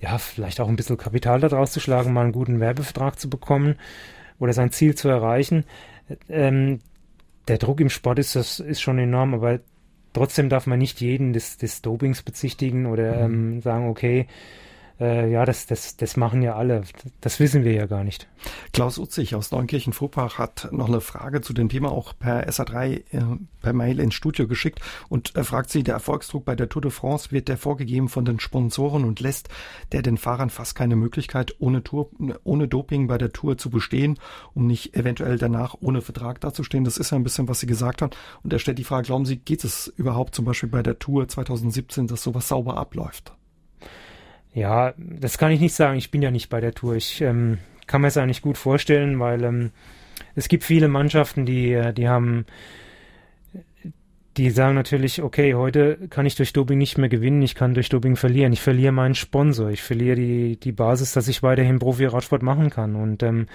ja, 0.00 0.16
vielleicht 0.18 0.60
auch 0.60 0.68
ein 0.68 0.76
bisschen 0.76 0.96
Kapital 0.96 1.40
daraus 1.40 1.70
zu 1.70 1.80
schlagen, 1.80 2.12
mal 2.14 2.22
einen 2.22 2.32
guten 2.32 2.58
Werbevertrag 2.58 3.20
zu 3.20 3.28
bekommen 3.28 3.76
oder 4.38 4.54
sein 4.54 4.72
Ziel 4.72 4.94
zu 4.94 5.08
erreichen. 5.08 5.64
Ähm, 6.30 6.80
der 7.46 7.58
Druck 7.58 7.80
im 7.80 7.90
Sport 7.90 8.18
ist, 8.18 8.36
das 8.36 8.58
ist 8.58 8.80
schon 8.80 8.98
enorm, 8.98 9.34
aber 9.34 9.60
trotzdem 10.14 10.48
darf 10.48 10.66
man 10.66 10.78
nicht 10.78 11.00
jeden 11.02 11.34
des, 11.34 11.58
des 11.58 11.82
Dopings 11.82 12.22
bezichtigen 12.22 12.86
oder 12.86 13.28
mhm. 13.28 13.54
ähm, 13.54 13.60
sagen, 13.60 13.88
okay, 13.88 14.26
äh, 15.00 15.30
ja, 15.30 15.44
das, 15.44 15.66
das, 15.66 15.96
das 15.96 16.16
machen 16.16 16.42
ja 16.42 16.56
alle. 16.56 16.82
Das 17.20 17.38
wissen 17.40 17.64
wir 17.64 17.72
ja 17.72 17.86
gar 17.86 18.04
nicht. 18.04 18.28
Klaus 18.72 18.98
Utzig 18.98 19.34
aus 19.34 19.50
Neunkirchen-Vorpach 19.50 20.38
hat 20.38 20.68
noch 20.72 20.88
eine 20.88 21.00
Frage 21.00 21.40
zu 21.40 21.52
dem 21.52 21.68
Thema 21.68 21.90
auch 21.92 22.12
per 22.18 22.48
SA3 22.48 22.84
äh, 22.86 23.02
per 23.60 23.72
Mail 23.72 24.00
ins 24.00 24.14
Studio 24.14 24.46
geschickt 24.46 24.80
und 25.08 25.34
er 25.34 25.44
fragt 25.44 25.70
sie, 25.70 25.82
der 25.82 25.94
Erfolgsdruck 25.94 26.44
bei 26.44 26.54
der 26.54 26.68
Tour 26.68 26.82
de 26.82 26.90
France 26.90 27.30
wird 27.32 27.48
der 27.48 27.58
vorgegeben 27.58 28.08
von 28.08 28.24
den 28.24 28.40
Sponsoren 28.40 29.04
und 29.04 29.20
lässt 29.20 29.48
der 29.92 30.02
den 30.02 30.16
Fahrern 30.16 30.50
fast 30.50 30.74
keine 30.74 30.96
Möglichkeit, 30.96 31.54
ohne, 31.58 31.82
Tour, 31.82 32.10
ohne 32.44 32.68
Doping 32.68 33.06
bei 33.06 33.18
der 33.18 33.32
Tour 33.32 33.58
zu 33.58 33.70
bestehen, 33.70 34.18
um 34.54 34.66
nicht 34.66 34.94
eventuell 34.96 35.38
danach 35.38 35.76
ohne 35.80 36.02
Vertrag 36.02 36.40
dazustehen. 36.40 36.84
Das 36.84 36.98
ist 36.98 37.10
ja 37.10 37.18
ein 37.18 37.24
bisschen, 37.24 37.48
was 37.48 37.60
Sie 37.60 37.66
gesagt 37.66 38.02
haben. 38.02 38.12
Und 38.42 38.52
er 38.52 38.58
stellt 38.58 38.78
die 38.78 38.84
Frage, 38.84 39.06
glauben 39.06 39.26
Sie, 39.26 39.36
geht 39.36 39.64
es 39.64 39.88
überhaupt 39.96 40.34
zum 40.34 40.44
Beispiel 40.44 40.68
bei 40.68 40.82
der 40.82 40.98
Tour 40.98 41.28
2017, 41.28 42.06
dass 42.06 42.22
sowas 42.22 42.48
sauber 42.48 42.76
abläuft? 42.76 43.32
Ja, 44.58 44.92
das 44.96 45.38
kann 45.38 45.52
ich 45.52 45.60
nicht 45.60 45.74
sagen. 45.74 45.98
Ich 45.98 46.10
bin 46.10 46.20
ja 46.20 46.32
nicht 46.32 46.48
bei 46.48 46.60
der 46.60 46.74
Tour. 46.74 46.96
Ich 46.96 47.20
ähm, 47.20 47.58
kann 47.86 48.00
mir 48.00 48.08
es 48.08 48.16
eigentlich 48.16 48.42
gut 48.42 48.58
vorstellen, 48.58 49.20
weil 49.20 49.44
ähm, 49.44 49.70
es 50.34 50.48
gibt 50.48 50.64
viele 50.64 50.88
Mannschaften, 50.88 51.46
die, 51.46 51.72
äh, 51.72 51.92
die 51.92 52.08
haben, 52.08 52.44
die 54.36 54.50
sagen 54.50 54.74
natürlich, 54.74 55.22
okay, 55.22 55.54
heute 55.54 56.08
kann 56.10 56.26
ich 56.26 56.34
durch 56.34 56.52
Doping 56.52 56.76
nicht 56.76 56.98
mehr 56.98 57.08
gewinnen, 57.08 57.40
ich 57.42 57.54
kann 57.54 57.74
durch 57.74 57.88
Doping 57.88 58.16
verlieren. 58.16 58.52
Ich 58.52 58.60
verliere 58.60 58.90
meinen 58.90 59.14
Sponsor, 59.14 59.70
ich 59.70 59.82
verliere 59.82 60.16
die, 60.16 60.56
die 60.56 60.72
Basis, 60.72 61.12
dass 61.12 61.28
ich 61.28 61.44
weiterhin 61.44 61.78
Profi-Radsport 61.78 62.42
machen 62.42 62.70
kann. 62.70 62.96
Und 62.96 63.22
ähm, 63.22 63.46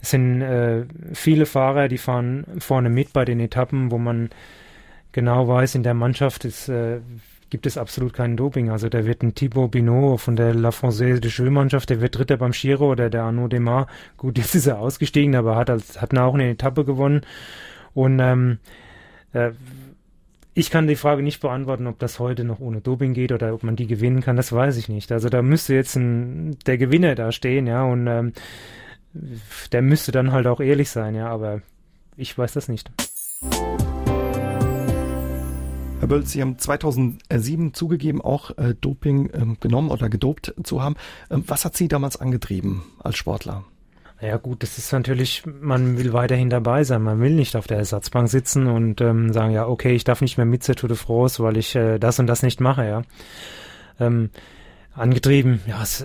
es 0.00 0.10
sind 0.10 0.40
äh, 0.40 0.84
viele 1.14 1.46
Fahrer, 1.46 1.88
die 1.88 1.98
fahren 1.98 2.46
vorne 2.60 2.90
mit 2.90 3.12
bei 3.12 3.24
den 3.24 3.40
Etappen, 3.40 3.90
wo 3.90 3.98
man 3.98 4.30
genau 5.10 5.48
weiß, 5.48 5.74
in 5.74 5.82
der 5.82 5.94
Mannschaft 5.94 6.44
ist, 6.44 6.68
äh, 6.68 7.00
gibt 7.50 7.66
es 7.66 7.78
absolut 7.78 8.12
kein 8.12 8.36
Doping. 8.36 8.70
Also 8.70 8.88
da 8.88 9.04
wird 9.04 9.22
ein 9.22 9.34
Thibaut 9.34 9.70
Binot 9.70 10.20
von 10.20 10.36
der 10.36 10.54
La 10.54 10.70
Française 10.70 11.20
de 11.20 11.30
Jeux-Mannschaft, 11.30 11.90
der 11.90 12.00
wird 12.00 12.18
Dritter 12.18 12.36
beim 12.36 12.52
Giro 12.52 12.90
oder 12.90 13.10
der 13.10 13.22
Arnaud 13.24 13.52
Demar. 13.52 13.86
Gut, 14.16 14.38
jetzt 14.38 14.54
ist 14.54 14.66
er 14.66 14.78
ausgestiegen, 14.78 15.34
aber 15.34 15.56
hat, 15.56 15.70
hat 15.70 16.18
auch 16.18 16.34
eine 16.34 16.50
Etappe 16.50 16.84
gewonnen. 16.84 17.22
Und 17.94 18.20
ähm, 18.20 18.58
äh, 19.32 19.52
ich 20.54 20.70
kann 20.70 20.88
die 20.88 20.96
Frage 20.96 21.22
nicht 21.22 21.40
beantworten, 21.40 21.86
ob 21.86 21.98
das 21.98 22.18
heute 22.18 22.42
noch 22.44 22.58
ohne 22.58 22.80
Doping 22.80 23.14
geht 23.14 23.32
oder 23.32 23.54
ob 23.54 23.62
man 23.62 23.76
die 23.76 23.86
gewinnen 23.86 24.22
kann. 24.22 24.36
Das 24.36 24.52
weiß 24.52 24.76
ich 24.76 24.88
nicht. 24.88 25.12
Also 25.12 25.28
da 25.28 25.40
müsste 25.40 25.74
jetzt 25.74 25.94
ein, 25.96 26.58
der 26.66 26.78
Gewinner 26.78 27.14
da 27.14 27.30
stehen, 27.30 27.66
ja, 27.66 27.84
und 27.84 28.06
ähm, 28.08 28.32
der 29.72 29.82
müsste 29.82 30.12
dann 30.12 30.32
halt 30.32 30.46
auch 30.46 30.60
ehrlich 30.60 30.90
sein, 30.90 31.14
ja, 31.14 31.28
aber 31.28 31.62
ich 32.16 32.36
weiß 32.36 32.52
das 32.54 32.68
nicht. 32.68 32.90
Bölz, 36.08 36.32
Sie 36.32 36.42
haben 36.42 36.58
2007 36.58 37.74
zugegeben, 37.74 38.20
auch 38.20 38.56
äh, 38.58 38.74
Doping 38.80 39.30
ähm, 39.32 39.56
genommen 39.60 39.90
oder 39.90 40.08
gedopt 40.08 40.54
zu 40.62 40.82
haben. 40.82 40.96
Ähm, 41.30 41.44
was 41.46 41.64
hat 41.64 41.76
Sie 41.76 41.88
damals 41.88 42.16
angetrieben 42.16 42.82
als 43.02 43.16
Sportler? 43.16 43.64
Ja 44.20 44.36
gut, 44.36 44.64
das 44.64 44.78
ist 44.78 44.90
natürlich, 44.90 45.44
man 45.46 45.96
will 45.96 46.12
weiterhin 46.12 46.50
dabei 46.50 46.82
sein. 46.82 47.02
Man 47.02 47.20
will 47.20 47.34
nicht 47.34 47.54
auf 47.54 47.68
der 47.68 47.76
Ersatzbank 47.76 48.28
sitzen 48.28 48.66
und 48.66 49.00
ähm, 49.00 49.32
sagen, 49.32 49.52
ja, 49.52 49.68
okay, 49.68 49.94
ich 49.94 50.02
darf 50.02 50.20
nicht 50.20 50.38
mehr 50.38 50.46
mit 50.46 50.64
zur 50.64 50.74
Tour 50.74 50.88
de 50.88 50.98
France, 50.98 51.40
weil 51.42 51.56
ich 51.56 51.76
äh, 51.76 51.98
das 51.98 52.18
und 52.18 52.26
das 52.26 52.42
nicht 52.42 52.60
mache, 52.60 52.84
ja. 52.84 53.02
Ähm, 54.00 54.30
angetrieben, 54.94 55.60
ja, 55.66 55.82
es, 55.82 56.04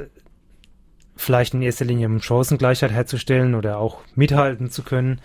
vielleicht 1.16 1.56
in 1.56 1.62
erster 1.64 1.86
Linie 1.86 2.08
um 2.08 2.22
Chancengleichheit 2.22 2.92
herzustellen 2.92 3.56
oder 3.56 3.80
auch 3.80 4.02
mithalten 4.16 4.70
zu 4.70 4.84
können. 4.84 5.20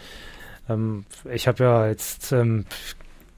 Ähm, 0.68 1.04
ich 1.30 1.48
habe 1.48 1.64
ja 1.64 1.88
jetzt 1.88 2.32
ähm, 2.32 2.64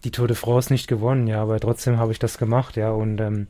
die 0.05 0.11
Tour 0.11 0.29
de 0.29 0.37
France 0.37 0.73
nicht 0.73 0.89
gewonnen, 0.89 1.27
ja, 1.27 1.43
aber 1.43 1.61
trotzdem 1.61 1.99
habe 1.99 2.13
ich 2.13 2.19
das 2.19 2.39
gemacht, 2.39 2.77
ja, 2.77 2.91
und 2.91 3.21
ähm, 3.21 3.47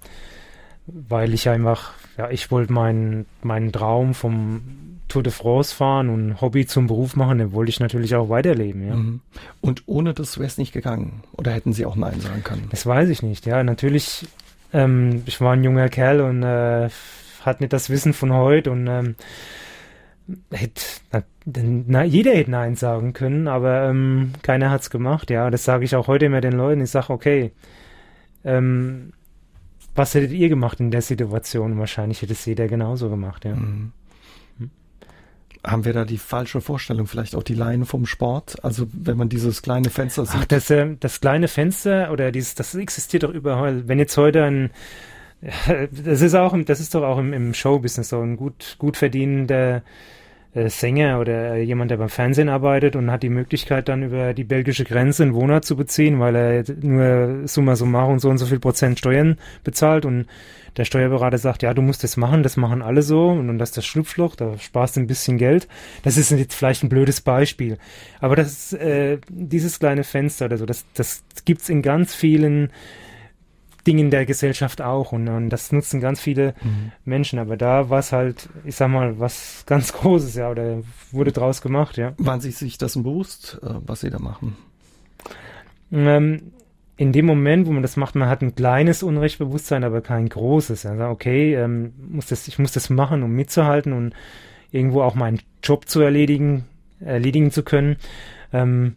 weil 0.87 1.35
ich 1.35 1.49
einfach, 1.49 1.93
ja, 2.17 2.31
ich 2.31 2.51
wollte 2.51 2.73
meinen 2.73 3.27
meinen 3.43 3.73
Traum 3.73 4.15
vom 4.15 4.63
Tour 5.09 5.23
de 5.23 5.33
France 5.33 5.75
fahren 5.75 6.09
und 6.09 6.41
Hobby 6.41 6.67
zum 6.67 6.87
Beruf 6.87 7.17
machen, 7.17 7.39
den 7.39 7.53
wollte 7.53 7.71
ich 7.71 7.81
natürlich 7.81 8.15
auch 8.15 8.29
weiterleben, 8.29 8.87
ja. 8.87 8.95
Mhm. 8.95 9.21
Und 9.61 9.83
ohne 9.87 10.15
das 10.15 10.39
wäre 10.39 10.47
es 10.47 10.59
nicht 10.59 10.73
gegangen? 10.73 11.23
Oder 11.33 11.53
hätten 11.53 11.73
Sie 11.73 11.87
auch 11.87 11.97
Nein 11.97 12.21
sagen 12.21 12.45
können? 12.45 12.69
Das 12.71 12.87
weiß 12.87 13.09
ich 13.09 13.23
nicht, 13.23 13.47
ja. 13.47 13.63
Natürlich, 13.63 14.27
ähm, 14.73 15.23
ich 15.27 15.41
war 15.41 15.53
ein 15.53 15.65
junger 15.65 15.89
Kerl 15.89 16.21
und 16.21 16.43
äh, 16.43 16.89
hatte 17.45 17.63
nicht 17.63 17.73
das 17.73 17.91
Wissen 17.91 18.13
von 18.13 18.33
heute 18.33 18.71
und 18.71 18.87
ähm, 18.87 19.17
hätte, 20.51 20.83
na, 21.45 22.05
jeder 22.05 22.33
hätte 22.33 22.51
Nein 22.51 22.77
sagen 22.77 23.13
können, 23.13 23.49
aber 23.49 23.89
ähm, 23.89 24.33
keiner 24.43 24.71
hat's 24.71 24.91
gemacht. 24.91 25.31
Ja, 25.31 25.51
das 25.51 25.65
sage 25.65 25.85
ich 25.85 25.97
auch 25.97 26.07
heute 26.07 26.27
immer 26.27 26.41
den 26.41 26.53
Leuten. 26.53 26.83
Ich 26.83 26.91
sage, 26.91 27.11
okay, 27.11 27.53
ähm, 28.45 29.13
was 29.95 30.15
hättet 30.15 30.33
ihr 30.33 30.49
gemacht 30.49 30.81
in 30.81 30.91
der 30.91 31.03
Situation? 31.03 31.79
Wahrscheinlich 31.79 32.23
hätte 32.23 32.33
es 32.33 32.45
jeder 32.45 32.69
genauso 32.69 33.11
gemacht, 33.11 33.45
ja. 33.45 33.55
Mhm. 33.55 33.93
Hm. 34.59 34.71
Haben 35.65 35.85
wir 35.85 35.93
da 35.93 36.05
die 36.05 36.19
falsche 36.19 36.61
Vorstellung, 36.61 37.07
vielleicht 37.07 37.35
auch 37.35 37.43
die 37.43 37.55
Laien 37.55 37.85
vom 37.85 38.07
Sport? 38.07 38.65
Also 38.65 38.87
wenn 38.93 39.17
man 39.17 39.29
dieses 39.29 39.63
kleine 39.63 39.91
Fenster 39.91 40.25
sieht. 40.25 40.41
Ach, 40.41 40.45
das, 40.47 40.71
äh, 40.71 40.97
das 40.99 41.21
kleine 41.21 41.49
Fenster 41.49 42.13
oder 42.13 42.33
dieses, 42.33 42.55
das 42.55 42.75
existiert 42.75 43.25
doch 43.25 43.31
überall. 43.31 43.89
Wenn 43.89 43.99
jetzt 43.99 44.17
heute 44.17 44.45
ein 44.45 44.71
das 46.05 46.21
ist 46.21 46.35
auch, 46.35 46.57
das 46.65 46.81
ist 46.81 46.95
doch 46.95 47.03
auch 47.03 47.19
im, 47.19 47.33
im 47.33 47.55
Showbusiness 47.55 48.11
so 48.11 48.21
ein 48.21 48.37
gut, 48.37 48.77
gut 48.79 48.97
verdienender 48.97 49.83
Sänger 50.53 51.21
oder 51.21 51.59
jemand, 51.59 51.93
der 51.93 51.99
beim 51.99 52.09
Fernsehen 52.09 52.49
arbeitet 52.49 52.97
und 52.97 53.11
hat 53.11 53.23
die 53.23 53.29
Möglichkeit 53.29 53.89
dann 53.89 54.03
über 54.03 54.35
die 54.35 54.43
belgische 54.43 54.85
Grenze 54.85 55.23
einen 55.23 55.35
Wohnort 55.35 55.65
zu 55.65 55.77
beziehen, 55.77 56.19
weil 56.19 56.35
er 56.35 56.65
nur 56.83 57.47
summa 57.47 57.77
summarum 57.77 58.19
so 58.19 58.29
und 58.31 58.39
so 58.39 58.47
viel 58.47 58.59
Prozent 58.59 58.99
Steuern 58.99 59.39
bezahlt 59.63 60.05
und 60.05 60.27
der 60.77 60.85
Steuerberater 60.85 61.39
sagt, 61.39 61.63
ja, 61.63 61.73
du 61.73 61.83
musst 61.83 62.03
das 62.03 62.17
machen, 62.17 62.43
das 62.43 62.57
machen 62.57 62.83
alle 62.83 63.03
so 63.03 63.29
und, 63.29 63.49
und 63.49 63.59
das 63.59 63.71
ist 63.71 63.77
das 63.77 63.87
Schlupfloch, 63.87 64.35
da 64.35 64.59
sparst 64.59 64.97
du 64.97 65.01
ein 65.01 65.07
bisschen 65.07 65.39
Geld. 65.39 65.69
Das 66.03 66.17
ist 66.17 66.31
jetzt 66.31 66.55
vielleicht 66.55 66.83
ein 66.83 66.89
blödes 66.89 67.21
Beispiel. 67.21 67.79
Aber 68.21 68.35
das, 68.35 68.73
äh, 68.73 69.19
dieses 69.29 69.79
kleine 69.79 70.05
Fenster 70.05 70.47
oder 70.47 70.59
so, 70.59 70.67
das, 70.67 70.85
das 70.95 71.23
gibt's 71.45 71.69
in 71.69 71.83
ganz 71.83 72.15
vielen 72.15 72.71
Dingen 73.87 74.11
der 74.11 74.27
Gesellschaft 74.27 74.83
auch 74.83 75.13
und, 75.13 75.29
und 75.29 75.51
das 75.51 75.73
nutzen 75.73 76.01
ganz 76.01 76.21
viele 76.21 76.55
mhm. 76.63 76.93
Menschen, 77.05 77.39
aber 77.39 77.57
da 77.57 77.91
war 77.91 77.99
es 77.99 78.13
halt, 78.13 78.49
ich 78.65 78.77
sag 78.77 78.89
mal, 78.89 79.19
was 79.19 79.65
ganz 79.67 79.93
Großes, 80.01 80.35
ja, 80.35 80.51
oder 80.51 80.83
wurde 81.13 81.33
draus 81.33 81.63
gemacht, 81.63 81.97
ja. 81.97 82.13
Waren 82.19 82.41
Sie 82.41 82.51
sich 82.51 82.79
das 82.79 82.95
bewusst, 82.95 83.61
äh, 83.63 83.75
was 83.87 84.01
Sie 84.01 84.11
da 84.11 84.19
machen? 84.19 84.57
Ähm, 85.93 86.53
in 86.97 87.13
dem 87.13 87.25
Moment, 87.25 87.67
wo 87.67 87.73
man 87.73 87.83
das 87.83 87.97
macht, 87.97 88.15
man 88.15 88.29
hat 88.29 88.43
ein 88.43 88.55
kleines 88.55 89.03
Unrechtbewusstsein, 89.03 89.85
aber 89.85 90.03
kein 90.03 90.29
großes. 90.29 90.85
Also 90.85 91.05
okay, 91.05 91.55
ähm, 91.55 91.95
muss 92.11 92.27
das, 92.27 92.47
ich 92.47 92.59
muss 92.59 92.73
das 92.73 92.91
machen, 92.91 93.23
um 93.23 93.33
mitzuhalten 93.33 93.95
und 93.95 94.15
irgendwo 94.71 95.03
auch 95.03 95.15
meinen 95.15 95.41
Job 95.63 95.89
zu 95.89 96.01
erledigen, 96.01 96.67
erledigen 97.01 97.51
zu 97.51 97.63
können. 97.63 97.97
Ähm, 98.53 98.97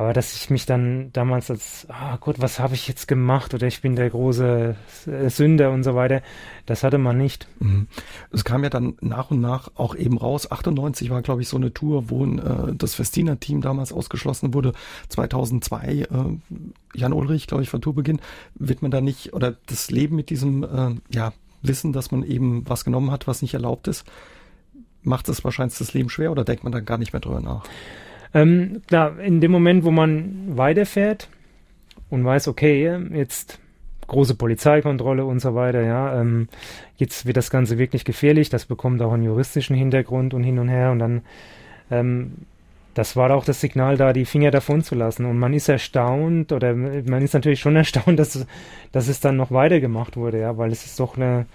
aber 0.00 0.14
dass 0.14 0.34
ich 0.34 0.48
mich 0.48 0.64
dann 0.64 1.12
damals 1.12 1.50
als, 1.50 1.86
ah 1.90 2.16
Gott, 2.16 2.36
was 2.40 2.58
habe 2.58 2.74
ich 2.74 2.88
jetzt 2.88 3.06
gemacht 3.06 3.52
oder 3.52 3.66
ich 3.66 3.82
bin 3.82 3.96
der 3.96 4.08
große 4.08 4.74
Sünder 5.28 5.70
und 5.72 5.82
so 5.82 5.94
weiter, 5.94 6.22
das 6.64 6.82
hatte 6.84 6.96
man 6.96 7.18
nicht. 7.18 7.46
Mhm. 7.58 7.86
Es 8.32 8.42
kam 8.42 8.64
ja 8.64 8.70
dann 8.70 8.96
nach 9.02 9.30
und 9.30 9.42
nach 9.42 9.70
auch 9.74 9.94
eben 9.94 10.16
raus. 10.16 10.50
98 10.50 11.10
war, 11.10 11.20
glaube 11.20 11.42
ich, 11.42 11.48
so 11.48 11.58
eine 11.58 11.74
Tour, 11.74 12.08
wo 12.08 12.24
äh, 12.24 12.74
das 12.74 12.94
Festina-Team 12.94 13.60
damals 13.60 13.92
ausgeschlossen 13.92 14.54
wurde. 14.54 14.72
2002, 15.10 15.88
äh, 15.88 16.06
Jan 16.94 17.12
Ulrich, 17.12 17.46
glaube 17.46 17.62
ich, 17.62 17.68
von 17.68 17.82
Tourbeginn, 17.82 18.22
wird 18.54 18.80
man 18.80 18.90
da 18.90 19.02
nicht, 19.02 19.34
oder 19.34 19.54
das 19.66 19.90
Leben 19.90 20.16
mit 20.16 20.30
diesem, 20.30 20.62
äh, 20.64 20.94
ja, 21.14 21.34
Wissen, 21.60 21.92
dass 21.92 22.10
man 22.10 22.22
eben 22.22 22.66
was 22.66 22.86
genommen 22.86 23.10
hat, 23.10 23.26
was 23.26 23.42
nicht 23.42 23.52
erlaubt 23.52 23.86
ist, 23.86 24.06
macht 25.02 25.28
es 25.28 25.44
wahrscheinlich 25.44 25.76
das 25.76 25.92
Leben 25.92 26.08
schwer 26.08 26.32
oder 26.32 26.44
denkt 26.44 26.64
man 26.64 26.72
dann 26.72 26.86
gar 26.86 26.96
nicht 26.96 27.12
mehr 27.12 27.20
drüber 27.20 27.42
nach? 27.42 27.64
Ähm, 28.32 28.82
klar, 28.86 29.18
in 29.20 29.40
dem 29.40 29.50
Moment, 29.50 29.84
wo 29.84 29.90
man 29.90 30.56
weiterfährt 30.56 31.28
und 32.10 32.24
weiß, 32.24 32.48
okay, 32.48 32.98
jetzt 33.12 33.58
große 34.06 34.34
Polizeikontrolle 34.34 35.24
und 35.24 35.40
so 35.40 35.54
weiter, 35.54 35.82
ja, 35.82 36.20
ähm, 36.20 36.48
jetzt 36.96 37.26
wird 37.26 37.36
das 37.36 37.50
Ganze 37.50 37.78
wirklich 37.78 38.04
gefährlich, 38.04 38.48
das 38.48 38.66
bekommt 38.66 39.00
auch 39.02 39.12
einen 39.12 39.22
juristischen 39.22 39.76
Hintergrund 39.76 40.34
und 40.34 40.42
hin 40.42 40.58
und 40.58 40.68
her 40.68 40.90
und 40.90 40.98
dann, 40.98 41.22
ähm, 41.90 42.32
das 42.94 43.14
war 43.14 43.30
auch 43.30 43.44
das 43.44 43.60
Signal 43.60 43.96
da, 43.96 44.12
die 44.12 44.24
Finger 44.24 44.50
davon 44.50 44.82
zu 44.82 44.96
lassen 44.96 45.26
und 45.26 45.38
man 45.38 45.54
ist 45.54 45.68
erstaunt 45.68 46.50
oder 46.50 46.74
man 46.74 47.22
ist 47.22 47.34
natürlich 47.34 47.60
schon 47.60 47.76
erstaunt, 47.84 48.18
dass, 48.18 48.46
dass 48.90 49.08
es 49.08 49.20
dann 49.20 49.36
noch 49.36 49.52
weitergemacht 49.52 50.16
wurde, 50.16 50.40
ja, 50.40 50.58
weil 50.58 50.72
es 50.72 50.84
ist 50.84 50.98
doch 50.98 51.16
eine, 51.16 51.46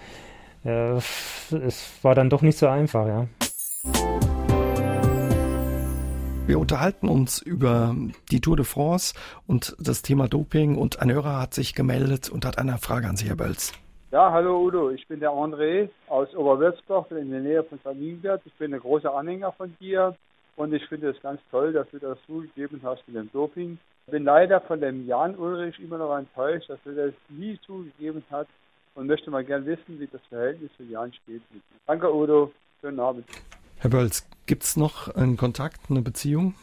äh, 0.64 0.96
es 0.96 1.90
war 2.02 2.14
dann 2.14 2.30
doch 2.30 2.40
nicht 2.40 2.58
so 2.58 2.68
einfach, 2.68 3.06
ja. 3.06 3.26
Wir 6.46 6.60
unterhalten 6.60 7.08
uns 7.08 7.42
über 7.42 7.96
die 8.30 8.40
Tour 8.40 8.54
de 8.54 8.64
France 8.64 9.14
und 9.48 9.74
das 9.80 10.02
Thema 10.02 10.28
Doping 10.28 10.76
und 10.76 11.02
ein 11.02 11.12
Hörer 11.12 11.40
hat 11.40 11.54
sich 11.54 11.74
gemeldet 11.74 12.30
und 12.30 12.46
hat 12.46 12.58
eine 12.58 12.78
Frage 12.78 13.08
an 13.08 13.16
Sie, 13.16 13.26
Herr 13.26 13.34
Bölz. 13.34 13.72
Ja, 14.12 14.30
hallo 14.30 14.62
Udo, 14.62 14.90
ich 14.90 15.08
bin 15.08 15.18
der 15.18 15.30
André 15.30 15.88
aus 16.06 16.32
Oberwürzbach 16.36 17.10
in 17.10 17.32
der 17.32 17.40
Nähe 17.40 17.64
von 17.64 17.80
Familienwert. 17.80 18.42
Ich 18.44 18.54
bin 18.54 18.72
ein 18.72 18.78
großer 18.78 19.12
Anhänger 19.12 19.50
von 19.52 19.74
dir 19.80 20.14
und 20.54 20.72
ich 20.72 20.86
finde 20.86 21.10
es 21.10 21.20
ganz 21.20 21.40
toll, 21.50 21.72
dass 21.72 21.90
du 21.90 21.98
das 21.98 22.16
zugegeben 22.28 22.80
hast 22.84 23.02
mit 23.08 23.16
dem 23.16 23.28
Doping. 23.32 23.78
Ich 24.06 24.12
bin 24.12 24.22
leider 24.22 24.60
von 24.60 24.80
dem 24.80 25.04
Jan 25.04 25.34
Ulrich 25.34 25.80
immer 25.80 25.98
noch 25.98 26.16
enttäuscht, 26.16 26.70
dass 26.70 26.78
er 26.86 27.06
das 27.06 27.14
nie 27.28 27.58
zugegeben 27.66 28.22
hat 28.30 28.46
und 28.94 29.08
möchte 29.08 29.32
mal 29.32 29.44
gern 29.44 29.66
wissen, 29.66 29.98
wie 29.98 30.06
das 30.06 30.20
Verhältnis 30.28 30.70
zu 30.76 30.84
Jan 30.84 31.12
steht. 31.12 31.42
Danke 31.88 32.14
Udo, 32.14 32.52
schönen 32.80 33.00
Abend. 33.00 33.26
Herr 33.78 33.90
Bölz, 33.90 34.24
gibt 34.46 34.64
es 34.64 34.76
noch 34.76 35.14
einen 35.14 35.36
Kontakt, 35.36 35.90
eine 35.90 36.02
Beziehung? 36.02 36.54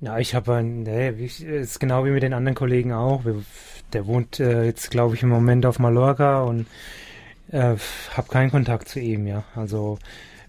Ja, 0.00 0.18
ich 0.18 0.34
habe, 0.34 0.62
nee, 0.62 1.10
ist 1.10 1.80
genau 1.80 2.04
wie 2.04 2.10
mit 2.10 2.22
den 2.22 2.34
anderen 2.34 2.54
Kollegen 2.54 2.92
auch. 2.92 3.22
Der 3.92 4.06
wohnt 4.06 4.40
äh, 4.40 4.64
jetzt, 4.64 4.90
glaube 4.90 5.14
ich, 5.14 5.22
im 5.22 5.28
Moment 5.28 5.64
auf 5.66 5.78
Mallorca 5.78 6.42
und 6.42 6.66
äh, 7.50 7.76
habe 8.12 8.28
keinen 8.28 8.50
Kontakt 8.50 8.88
zu 8.88 9.00
ihm, 9.00 9.26
ja. 9.26 9.44
Also 9.54 9.98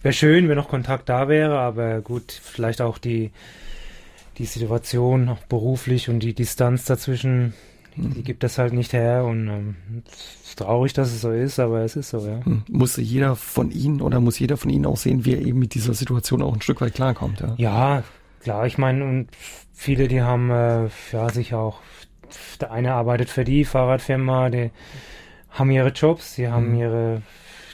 wäre 0.01 0.13
schön, 0.13 0.49
wenn 0.49 0.57
noch 0.57 0.67
Kontakt 0.69 1.09
da 1.09 1.27
wäre, 1.27 1.59
aber 1.59 2.01
gut, 2.01 2.31
vielleicht 2.31 2.81
auch 2.81 2.97
die, 2.97 3.31
die 4.37 4.45
Situation, 4.45 5.29
auch 5.29 5.39
beruflich 5.43 6.09
und 6.09 6.19
die 6.19 6.33
Distanz 6.33 6.85
dazwischen 6.85 7.53
die 7.97 8.23
gibt 8.23 8.43
das 8.43 8.57
halt 8.57 8.73
nicht 8.73 8.93
her 8.93 9.23
und 9.25 9.47
ähm, 9.47 9.75
es 10.05 10.49
ist 10.49 10.59
traurig, 10.59 10.93
dass 10.93 11.11
es 11.11 11.21
so 11.21 11.31
ist, 11.31 11.59
aber 11.59 11.81
es 11.81 11.95
ist 11.95 12.09
so, 12.09 12.19
ja. 12.19 12.43
Hm. 12.45 12.63
Muss 12.69 12.97
jeder 12.97 13.35
von 13.35 13.71
Ihnen 13.71 14.01
oder 14.01 14.19
muss 14.19 14.39
jeder 14.39 14.57
von 14.57 14.69
Ihnen 14.69 14.85
auch 14.85 14.97
sehen, 14.97 15.25
wie 15.25 15.33
er 15.33 15.41
eben 15.41 15.59
mit 15.59 15.73
dieser 15.73 15.93
Situation 15.93 16.41
auch 16.41 16.53
ein 16.53 16.61
Stück 16.61 16.81
weit 16.81 16.93
klarkommt, 16.93 17.39
ja? 17.39 17.53
Ja, 17.57 18.03
klar, 18.41 18.65
ich 18.65 18.77
meine, 18.77 19.05
und 19.05 19.27
viele, 19.73 20.07
die 20.07 20.21
haben 20.21 20.49
äh, 20.51 20.89
ja 21.11 21.29
sich 21.29 21.53
auch, 21.53 21.79
der 22.59 22.71
eine 22.71 22.93
arbeitet 22.93 23.29
für 23.29 23.43
die 23.43 23.65
Fahrradfirma, 23.65 24.49
die 24.49 24.71
haben 25.49 25.71
ihre 25.71 25.89
Jobs, 25.89 26.35
sie 26.35 26.49
haben 26.49 26.71
mhm. 26.71 26.79
ihre 26.79 27.21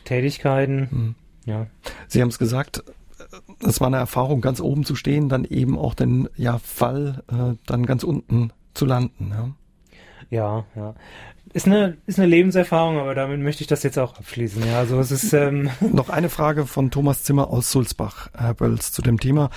Tätigkeiten, 0.05 0.87
mhm. 0.91 1.15
ja. 1.45 1.67
Sie 2.07 2.21
haben 2.21 2.29
es 2.29 2.37
gesagt, 2.37 2.83
es 3.59 3.79
war 3.79 3.87
eine 3.87 3.97
Erfahrung, 3.97 4.41
ganz 4.41 4.59
oben 4.59 4.85
zu 4.85 4.95
stehen, 4.95 5.29
dann 5.29 5.45
eben 5.45 5.77
auch 5.77 5.93
den 5.93 6.29
ja, 6.35 6.59
Fall 6.59 7.23
äh, 7.31 7.55
dann 7.65 7.85
ganz 7.85 8.03
unten 8.03 8.51
zu 8.73 8.85
landen, 8.85 9.31
ja. 9.31 9.49
Ja, 10.29 10.65
ja. 10.75 10.93
Ist 11.53 11.65
eine, 11.65 11.97
ist 12.05 12.17
eine 12.17 12.29
Lebenserfahrung, 12.29 12.97
aber 12.97 13.13
damit 13.13 13.41
möchte 13.41 13.61
ich 13.61 13.67
das 13.67 13.83
jetzt 13.83 13.99
auch 13.99 14.17
abschließen. 14.17 14.65
Ja, 14.65 14.79
also 14.79 14.99
es 14.99 15.11
ist 15.11 15.33
ähm 15.33 15.69
noch 15.81 16.09
eine 16.09 16.29
Frage 16.29 16.65
von 16.65 16.91
Thomas 16.91 17.23
Zimmer 17.23 17.49
aus 17.49 17.71
Sulzbach, 17.71 18.29
Herr 18.37 18.53
Bölz, 18.53 18.91
zu 18.93 19.01
dem 19.01 19.19
Thema. 19.19 19.49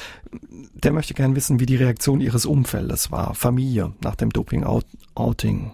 Der 0.74 0.92
möchte 0.92 1.14
gern 1.14 1.36
wissen, 1.36 1.60
wie 1.60 1.66
die 1.66 1.76
Reaktion 1.76 2.20
Ihres 2.20 2.46
Umfeldes 2.46 3.12
war, 3.12 3.34
Familie 3.34 3.92
nach 4.02 4.16
dem 4.16 4.30
Doping-Outing. 4.30 5.72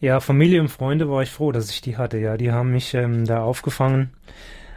Ja, 0.00 0.20
Familie 0.20 0.60
und 0.60 0.68
Freunde 0.68 1.08
war 1.08 1.22
ich 1.22 1.30
froh, 1.30 1.52
dass 1.52 1.70
ich 1.70 1.80
die 1.80 1.96
hatte. 1.96 2.18
Ja, 2.18 2.36
die 2.36 2.52
haben 2.52 2.72
mich 2.72 2.92
ähm, 2.92 3.24
da 3.24 3.42
aufgefangen, 3.42 4.10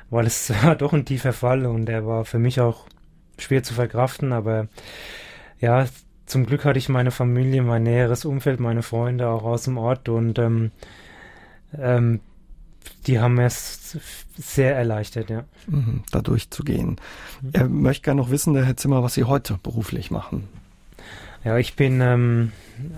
weil 0.09 0.26
es 0.26 0.49
war 0.63 0.78
doch 0.78 0.93
ein 0.93 1.03
tiefer 1.03 1.34
Fall 1.34 1.65
und 1.65 1.88
der 1.88 2.05
war 2.05 2.24
für 2.24 2.39
mich 2.39 2.61
auch 2.61 2.86
schwer 3.38 3.63
zu 3.63 3.74
verkraften. 3.74 4.32
Aber 4.32 4.70
ja, 5.59 5.88
zum 6.28 6.45
Glück 6.45 6.65
hatte 6.65 6.78
ich 6.78 6.89
meine 6.89 7.11
Familie, 7.11 7.63
mein 7.63 7.84
näheres 7.84 8.25
Umfeld, 8.25 8.59
meine 8.59 8.84
Freunde 8.84 9.30
auch 9.30 9.43
aus 9.43 9.63
dem 9.63 9.78
Ort 9.78 10.09
und 10.09 10.38
ähm, 10.38 10.71
ähm, 11.78 12.19
die 13.07 13.19
haben 13.19 13.39
es 13.39 13.97
sehr 14.38 14.75
erleichtert, 14.75 15.30
ja. 15.30 15.45
Mhm, 15.67 16.03
da 16.11 16.21
durchzugehen. 16.21 16.97
Mhm. 17.41 17.49
Er 17.53 17.67
möchte 17.67 18.03
gerne 18.03 18.21
noch 18.21 18.30
wissen, 18.30 18.53
der 18.53 18.65
Herr 18.65 18.78
Zimmer, 18.78 19.03
was 19.03 19.13
Sie 19.13 19.23
heute 19.23 19.57
beruflich 19.63 20.11
machen. 20.11 20.47
Ja, 21.43 21.57
ich 21.57 21.75
bin, 21.75 22.01
ähm, 22.01 22.51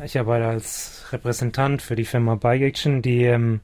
ich 0.04 0.18
arbeite 0.18 0.48
als 0.48 1.06
Repräsentant 1.12 1.82
für 1.82 1.96
die 1.96 2.06
Firma 2.06 2.36
Bike 2.36 2.64
Action, 2.64 3.02
die 3.04 3.24
ähm, 3.26 3.60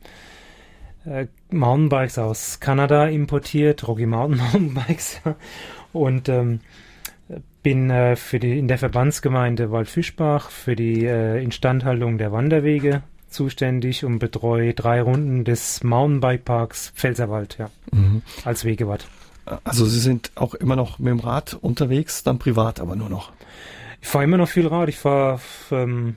äh, 1.06 1.26
Mountainbikes 1.50 2.20
aus 2.20 2.60
Kanada 2.60 3.08
importiert, 3.08 3.88
Rocky 3.88 4.06
Mountain 4.06 4.38
Mountainbikes. 4.54 5.22
Und 5.92 6.30
ähm, 6.30 6.60
bin 7.64 7.90
äh, 7.90 8.16
für 8.16 8.40
die 8.40 8.58
in 8.58 8.68
der 8.68 8.78
Verbandsgemeinde 8.78 9.72
Waldfischbach 9.72 10.50
für 10.50 10.76
die 10.76 11.06
äh, 11.06 11.42
Instandhaltung 11.44 12.18
der 12.18 12.32
Wanderwege 12.32 13.04
zuständig 13.30 14.06
und 14.06 14.20
betreue 14.20 14.74
drei 14.74 15.02
Runden 15.02 15.44
des 15.44 15.84
Mountainbike-Parks 15.84 16.94
Pfälzerwald, 16.96 17.58
ja, 17.58 17.70
mhm. 17.92 18.22
als 18.44 18.64
Wegewart. 18.66 19.08
Also 19.64 19.86
Sie 19.86 20.00
sind 20.00 20.32
auch 20.36 20.54
immer 20.56 20.76
noch 20.76 21.00
mit 21.00 21.10
dem 21.10 21.20
Rad 21.20 21.58
unterwegs, 21.60 22.24
dann 22.24 22.40
privat 22.40 22.80
aber 22.80 22.96
nur 22.96 23.10
noch? 23.10 23.32
Ich 24.02 24.08
fahre 24.08 24.24
immer 24.24 24.38
noch 24.38 24.50
viel 24.50 24.68
Rad. 24.68 24.90
Ich 24.90 24.98
fahre 24.98 25.40
ähm, 25.72 26.16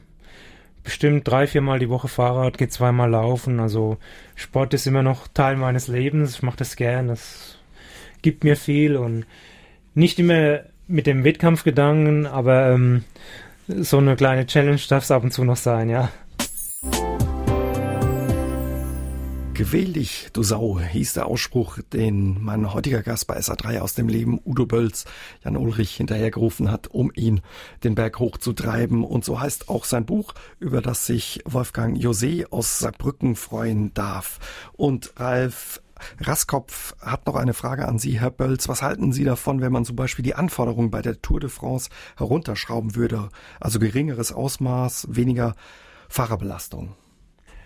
bestimmt 0.84 1.26
drei, 1.26 1.46
viermal 1.46 1.78
die 1.78 1.88
Woche 1.88 2.08
Fahrrad, 2.08 2.58
gehe 2.58 2.68
zweimal 2.68 3.10
laufen. 3.10 3.60
Also 3.60 3.98
Sport 4.34 4.74
ist 4.74 4.86
immer 4.86 5.02
noch 5.02 5.28
Teil 5.28 5.56
meines 5.56 5.88
Lebens. 5.88 6.36
Ich 6.36 6.42
mache 6.42 6.58
das 6.58 6.76
gern. 6.76 7.08
Das 7.08 7.58
gibt 8.22 8.44
mir 8.44 8.56
viel 8.56 8.96
und 8.96 9.26
nicht 9.94 10.18
immer 10.18 10.60
mit 10.88 11.06
dem 11.06 11.22
Wettkampfgedanken, 11.22 12.26
aber 12.26 12.70
ähm, 12.70 13.04
so 13.68 13.98
eine 13.98 14.16
kleine 14.16 14.46
Challenge 14.46 14.80
darf 14.88 15.04
es 15.04 15.10
ab 15.10 15.22
und 15.22 15.32
zu 15.32 15.44
noch 15.44 15.56
sein, 15.56 15.90
ja. 15.90 16.10
Gewähl 19.58 19.92
dich, 19.92 20.28
du 20.32 20.44
Sau, 20.44 20.78
hieß 20.78 21.14
der 21.14 21.26
Ausspruch, 21.26 21.80
den 21.92 22.40
mein 22.44 22.72
heutiger 22.72 23.02
Gast 23.02 23.26
bei 23.26 23.36
SA3 23.38 23.80
aus 23.80 23.92
dem 23.94 24.08
Leben, 24.08 24.38
Udo 24.44 24.66
Bölz, 24.66 25.04
Jan 25.42 25.56
Ulrich 25.56 25.96
hinterhergerufen 25.96 26.70
hat, 26.70 26.86
um 26.86 27.10
ihn 27.12 27.40
den 27.82 27.96
Berg 27.96 28.20
hochzutreiben. 28.20 29.02
Und 29.02 29.24
so 29.24 29.40
heißt 29.40 29.68
auch 29.68 29.84
sein 29.84 30.06
Buch, 30.06 30.32
über 30.60 30.80
das 30.80 31.06
sich 31.06 31.42
Wolfgang 31.44 31.98
José 31.98 32.46
aus 32.50 32.78
Saarbrücken 32.78 33.34
freuen 33.34 33.92
darf. 33.94 34.38
Und 34.74 35.14
Ralf 35.16 35.82
Raskopf 36.20 36.94
hat 37.00 37.26
noch 37.26 37.36
eine 37.36 37.54
Frage 37.54 37.86
an 37.86 37.98
Sie, 37.98 38.20
Herr 38.20 38.30
Bölz. 38.30 38.68
Was 38.68 38.82
halten 38.82 39.12
Sie 39.12 39.24
davon, 39.24 39.60
wenn 39.60 39.72
man 39.72 39.84
zum 39.84 39.96
Beispiel 39.96 40.22
die 40.22 40.34
Anforderungen 40.34 40.90
bei 40.90 41.02
der 41.02 41.20
Tour 41.20 41.40
de 41.40 41.50
France 41.50 41.90
herunterschrauben 42.16 42.94
würde? 42.94 43.28
Also 43.60 43.78
geringeres 43.78 44.32
Ausmaß, 44.32 45.08
weniger 45.10 45.54
Fahrerbelastung? 46.08 46.94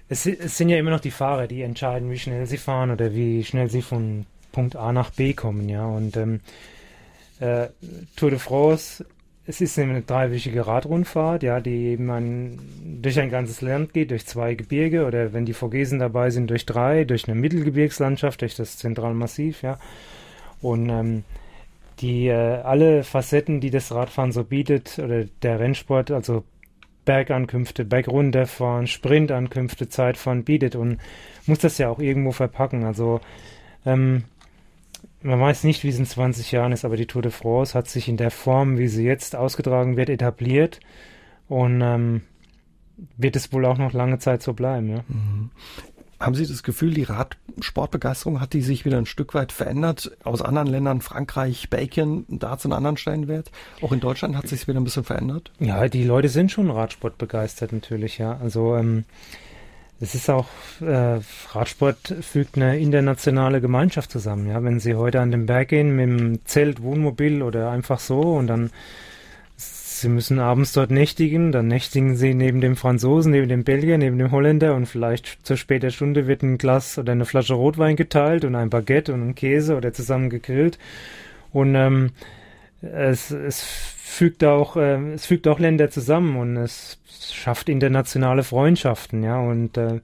Es, 0.08 0.26
es, 0.26 0.58
sind 0.58 0.68
ja 0.68 0.78
immer 0.78 0.90
noch 0.90 1.00
die 1.00 1.10
Fahrer, 1.10 1.46
die 1.46 1.62
entscheiden, 1.62 2.10
wie 2.10 2.18
schnell 2.18 2.46
sie 2.46 2.58
fahren 2.58 2.90
oder 2.90 3.14
wie 3.14 3.44
schnell 3.44 3.70
sie 3.70 3.82
von 3.82 4.26
Punkt 4.52 4.76
A 4.76 4.92
nach 4.92 5.10
B 5.10 5.32
kommen, 5.32 5.68
ja. 5.68 5.86
Und 5.86 6.16
ähm, 6.16 6.40
äh, 7.40 7.68
Tour 8.16 8.30
de 8.30 8.38
France, 8.38 9.04
es 9.44 9.60
ist 9.60 9.78
eine 9.78 10.02
dreiwöchige 10.02 10.66
Radrundfahrt, 10.66 11.42
ja, 11.42 11.60
die 11.60 11.94
ein, 11.94 12.58
durch 13.02 13.18
ein 13.18 13.30
ganzes 13.30 13.60
Land 13.60 13.92
geht, 13.92 14.12
durch 14.12 14.26
zwei 14.26 14.54
Gebirge 14.54 15.04
oder 15.04 15.32
wenn 15.32 15.46
die 15.46 15.52
Vogesen 15.52 15.98
dabei 15.98 16.30
sind, 16.30 16.48
durch 16.48 16.64
drei, 16.64 17.04
durch 17.04 17.28
eine 17.28 17.38
Mittelgebirgslandschaft, 17.40 18.40
durch 18.40 18.54
das 18.54 18.78
Zentralmassiv, 18.78 19.62
ja. 19.62 19.78
Und 20.60 20.88
ähm, 20.90 21.24
die 21.98 22.28
äh, 22.28 22.60
alle 22.62 23.02
Facetten, 23.02 23.60
die 23.60 23.70
das 23.70 23.92
Radfahren 23.92 24.30
so 24.30 24.44
bietet 24.44 25.00
oder 25.00 25.24
der 25.42 25.58
Rennsport, 25.58 26.12
also 26.12 26.44
Bergankünfte, 27.04 27.84
Bergrunterfahren, 27.84 28.86
Sprintankünfte, 28.86 29.88
Zeitfahren 29.88 30.44
bietet 30.44 30.76
und 30.76 30.98
muss 31.46 31.58
das 31.58 31.78
ja 31.78 31.88
auch 31.88 31.98
irgendwo 31.98 32.30
verpacken. 32.30 32.84
Also 32.84 33.20
ähm, 33.84 34.24
man 35.22 35.40
weiß 35.40 35.64
nicht, 35.64 35.84
wie 35.84 35.88
es 35.88 35.98
in 35.98 36.06
20 36.06 36.52
Jahren 36.52 36.72
ist, 36.72 36.84
aber 36.84 36.96
die 36.96 37.06
Tour 37.06 37.22
de 37.22 37.30
France 37.30 37.74
hat 37.74 37.88
sich 37.88 38.08
in 38.08 38.16
der 38.16 38.30
Form, 38.30 38.78
wie 38.78 38.88
sie 38.88 39.04
jetzt 39.04 39.36
ausgetragen 39.36 39.96
wird, 39.96 40.08
etabliert 40.08 40.80
und 41.48 41.80
ähm, 41.80 42.22
wird 43.16 43.36
es 43.36 43.52
wohl 43.52 43.64
auch 43.64 43.78
noch 43.78 43.92
lange 43.92 44.18
Zeit 44.18 44.42
so 44.42 44.52
bleiben. 44.52 44.88
Ja? 44.88 45.04
Mhm. 45.08 45.50
Haben 46.20 46.36
Sie 46.36 46.46
das 46.46 46.62
Gefühl, 46.62 46.94
die 46.94 47.02
Radsportbegeisterung 47.02 48.40
hat 48.40 48.52
die 48.52 48.62
sich 48.62 48.84
wieder 48.84 48.96
ein 48.96 49.06
Stück 49.06 49.34
weit 49.34 49.50
verändert? 49.50 50.16
Aus 50.22 50.40
anderen 50.40 50.68
Ländern, 50.68 51.00
Frankreich, 51.00 51.68
Belgien, 51.68 52.26
da 52.28 52.50
hat 52.50 52.60
es 52.60 52.64
einen 52.64 52.74
anderen 52.74 52.96
Stellenwert. 52.96 53.50
Auch 53.80 53.90
in 53.90 53.98
Deutschland 53.98 54.36
hat 54.36 54.44
es 54.44 54.50
sich 54.50 54.68
wieder 54.68 54.78
ein 54.78 54.84
bisschen 54.84 55.02
verändert? 55.02 55.50
Ja, 55.58 55.88
die 55.88 56.04
Leute 56.04 56.28
sind 56.28 56.52
schon 56.52 56.70
Radsport 56.70 57.18
begeistert 57.18 57.72
natürlich, 57.72 58.18
ja. 58.18 58.38
Also 58.40 58.76
ähm, 58.76 59.04
es 60.02 60.16
ist 60.16 60.28
auch, 60.28 60.48
äh, 60.80 61.20
Radsport 61.52 62.12
fügt 62.22 62.56
eine 62.56 62.76
internationale 62.76 63.60
Gemeinschaft 63.60 64.10
zusammen, 64.10 64.48
ja. 64.48 64.62
Wenn 64.64 64.80
Sie 64.80 64.96
heute 64.96 65.20
an 65.20 65.30
den 65.30 65.46
Berg 65.46 65.68
gehen 65.68 65.94
mit 65.94 66.06
dem 66.06 66.44
Zelt, 66.44 66.82
Wohnmobil 66.82 67.40
oder 67.40 67.70
einfach 67.70 68.00
so 68.00 68.20
und 68.20 68.48
dann 68.48 68.70
Sie 69.56 70.08
müssen 70.08 70.40
abends 70.40 70.72
dort 70.72 70.90
nächtigen, 70.90 71.52
dann 71.52 71.68
nächtigen 71.68 72.16
Sie 72.16 72.34
neben 72.34 72.60
dem 72.60 72.74
Franzosen, 72.74 73.30
neben 73.30 73.48
dem 73.48 73.62
Belgier, 73.62 73.96
neben 73.96 74.18
dem 74.18 74.32
Holländer 74.32 74.74
und 74.74 74.86
vielleicht 74.86 75.46
zur 75.46 75.56
später 75.56 75.90
Stunde 75.90 76.26
wird 76.26 76.42
ein 76.42 76.58
Glas 76.58 76.98
oder 76.98 77.12
eine 77.12 77.24
Flasche 77.24 77.54
Rotwein 77.54 77.94
geteilt 77.94 78.44
und 78.44 78.56
ein 78.56 78.70
Baguette 78.70 79.14
und 79.14 79.22
ein 79.22 79.34
Käse 79.36 79.76
oder 79.76 79.92
zusammen 79.92 80.30
gegrillt. 80.30 80.80
Und 81.52 81.76
ähm, 81.76 82.10
es, 82.82 83.30
es 83.30 83.62
fügt 83.62 84.44
auch, 84.44 84.76
äh, 84.76 85.12
es 85.12 85.26
fügt 85.26 85.48
auch 85.48 85.58
Länder 85.58 85.90
zusammen 85.90 86.36
und 86.36 86.56
es 86.56 86.98
schafft 87.32 87.68
internationale 87.68 88.42
Freundschaften, 88.42 89.22
ja, 89.22 89.40
und 89.40 89.76
äh, 89.76 90.00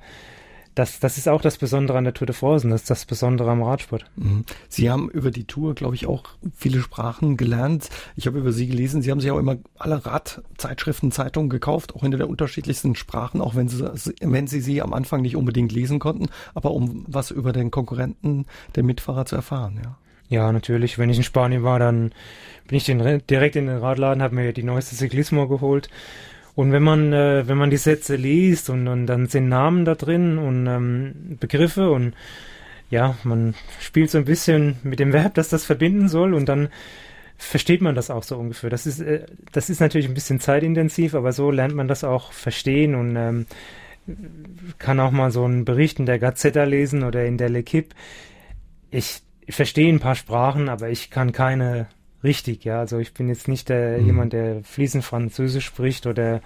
das, 0.78 1.00
das 1.00 1.18
ist 1.18 1.28
auch 1.28 1.42
das 1.42 1.58
Besondere 1.58 1.98
an 1.98 2.04
der 2.04 2.14
Tour 2.14 2.26
de 2.26 2.36
France 2.36 2.68
das 2.68 2.82
ist 2.82 2.90
das 2.90 3.04
Besondere 3.04 3.50
am 3.50 3.64
Radsport. 3.64 4.04
Mhm. 4.14 4.44
Sie 4.68 4.88
haben 4.88 5.10
über 5.10 5.32
die 5.32 5.42
Tour, 5.42 5.74
glaube 5.74 5.96
ich, 5.96 6.06
auch 6.06 6.22
viele 6.54 6.80
Sprachen 6.80 7.36
gelernt. 7.36 7.88
Ich 8.14 8.28
habe 8.28 8.38
über 8.38 8.52
Sie 8.52 8.68
gelesen, 8.68 9.02
Sie 9.02 9.10
haben 9.10 9.20
sich 9.20 9.30
auch 9.32 9.38
immer 9.38 9.56
alle 9.76 10.06
Radzeitschriften, 10.06 11.10
Zeitungen 11.10 11.50
gekauft, 11.50 11.96
auch 11.96 12.04
in 12.04 12.12
der 12.12 12.28
unterschiedlichsten 12.28 12.94
Sprachen, 12.94 13.40
auch 13.40 13.56
wenn 13.56 13.66
Sie, 13.66 13.84
wenn 14.20 14.46
Sie 14.46 14.60
sie 14.60 14.80
am 14.80 14.94
Anfang 14.94 15.22
nicht 15.22 15.34
unbedingt 15.34 15.72
lesen 15.72 15.98
konnten, 15.98 16.28
aber 16.54 16.70
um 16.70 17.04
was 17.08 17.32
über 17.32 17.52
den 17.52 17.72
Konkurrenten, 17.72 18.46
den 18.76 18.86
Mitfahrer 18.86 19.26
zu 19.26 19.34
erfahren, 19.34 19.80
ja. 19.82 19.98
Ja, 20.28 20.52
natürlich. 20.52 20.98
Wenn 20.98 21.10
ich 21.10 21.16
in 21.16 21.22
Spanien 21.22 21.62
war, 21.62 21.78
dann 21.78 22.12
bin 22.66 22.76
ich 22.76 22.84
direkt 22.84 23.56
in 23.56 23.66
den 23.66 23.78
Radladen, 23.78 24.22
habe 24.22 24.34
mir 24.34 24.52
die 24.52 24.62
neueste 24.62 24.94
Ciclismo 24.94 25.48
geholt 25.48 25.88
und 26.58 26.72
wenn 26.72 26.82
man, 26.82 27.12
äh, 27.12 27.46
wenn 27.46 27.56
man 27.56 27.70
die 27.70 27.76
Sätze 27.76 28.16
liest 28.16 28.68
und, 28.68 28.88
und 28.88 29.06
dann 29.06 29.28
sind 29.28 29.48
Namen 29.48 29.84
da 29.84 29.94
drin 29.94 30.38
und 30.38 30.66
ähm, 30.66 31.36
Begriffe 31.38 31.88
und 31.92 32.14
ja, 32.90 33.16
man 33.22 33.54
spielt 33.78 34.10
so 34.10 34.18
ein 34.18 34.24
bisschen 34.24 34.76
mit 34.82 34.98
dem 34.98 35.12
Verb, 35.12 35.34
dass 35.34 35.50
das 35.50 35.64
verbinden 35.64 36.08
soll 36.08 36.34
und 36.34 36.48
dann 36.48 36.68
versteht 37.36 37.80
man 37.80 37.94
das 37.94 38.10
auch 38.10 38.24
so 38.24 38.36
ungefähr. 38.36 38.70
Das 38.70 38.86
ist, 38.86 38.98
äh, 38.98 39.26
das 39.52 39.70
ist 39.70 39.78
natürlich 39.78 40.08
ein 40.08 40.14
bisschen 40.14 40.40
zeitintensiv, 40.40 41.14
aber 41.14 41.32
so 41.32 41.52
lernt 41.52 41.76
man 41.76 41.86
das 41.86 42.02
auch 42.02 42.32
verstehen 42.32 42.96
und 42.96 43.14
ähm, 43.14 43.46
kann 44.78 44.98
auch 44.98 45.12
mal 45.12 45.30
so 45.30 45.44
einen 45.44 45.64
Bericht 45.64 46.00
in 46.00 46.06
der 46.06 46.18
Gazzetta 46.18 46.64
lesen 46.64 47.04
oder 47.04 47.24
in 47.24 47.38
der 47.38 47.50
L'Equipe. 47.50 47.90
Ich, 48.90 49.22
ich 49.48 49.56
verstehe 49.56 49.90
ein 49.90 49.98
paar 49.98 50.14
Sprachen, 50.14 50.68
aber 50.68 50.90
ich 50.90 51.08
kann 51.08 51.32
keine 51.32 51.86
richtig, 52.22 52.64
ja. 52.64 52.80
Also 52.80 52.98
ich 52.98 53.14
bin 53.14 53.28
jetzt 53.28 53.48
nicht 53.48 53.70
der, 53.70 53.98
mhm. 53.98 54.06
jemand, 54.06 54.32
der 54.34 54.62
fließend 54.62 55.02
Französisch 55.02 55.64
spricht 55.64 56.06
oder 56.06 56.42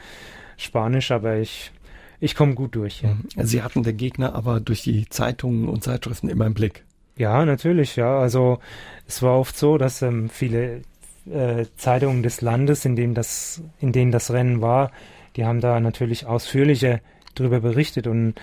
Spanisch, 0.57 1.11
aber 1.11 1.39
ich, 1.39 1.73
ich 2.21 2.37
komme 2.37 2.55
gut 2.55 2.77
durch. 2.77 3.03
Ja. 3.03 3.15
Mhm. 3.15 3.45
Sie 3.45 3.63
hatten 3.63 3.83
den 3.83 3.97
Gegner 3.97 4.37
aber 4.37 4.61
durch 4.61 4.83
die 4.83 5.09
Zeitungen 5.09 5.69
und 5.69 5.83
Zeitschriften 5.83 6.29
immer 6.29 6.47
im 6.47 6.55
Blick. 6.55 6.85
Ja, 7.17 7.45
natürlich, 7.45 7.97
ja. 7.97 8.21
Also 8.21 8.61
es 9.09 9.21
war 9.21 9.37
oft 9.37 9.59
so, 9.59 9.79
dass 9.79 10.01
ähm, 10.03 10.31
viele 10.31 10.83
äh, 11.29 11.67
Zeitungen 11.75 12.23
des 12.23 12.41
Landes, 12.41 12.85
in 12.85 12.95
dem 12.95 13.15
das, 13.15 13.63
in 13.81 13.91
denen 13.91 14.13
das 14.13 14.31
Rennen 14.31 14.61
war, 14.61 14.93
die 15.35 15.45
haben 15.45 15.61
da 15.61 15.81
natürlich 15.81 16.27
ausführlicher 16.27 17.01
drüber 17.35 17.59
berichtet 17.59 18.07
und 18.07 18.35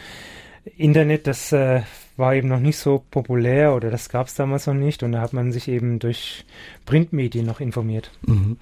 Internet, 0.76 1.28
das 1.28 1.53
äh, 1.53 1.84
war 2.20 2.36
eben 2.36 2.47
noch 2.47 2.59
nicht 2.59 2.78
so 2.78 3.03
populär 3.09 3.74
oder 3.74 3.89
das 3.89 4.09
gab 4.09 4.28
es 4.28 4.36
damals 4.36 4.67
noch 4.67 4.76
nicht 4.76 5.01
und 5.01 5.13
da 5.13 5.22
hat 5.22 5.34
man 5.34 5.51
sich 5.51 5.67
eben 5.67 5.99
durch 5.99 6.45
Printmedien 6.86 7.45
noch 7.45 7.59
informiert. 7.59 8.11
Mhm. 8.26 8.57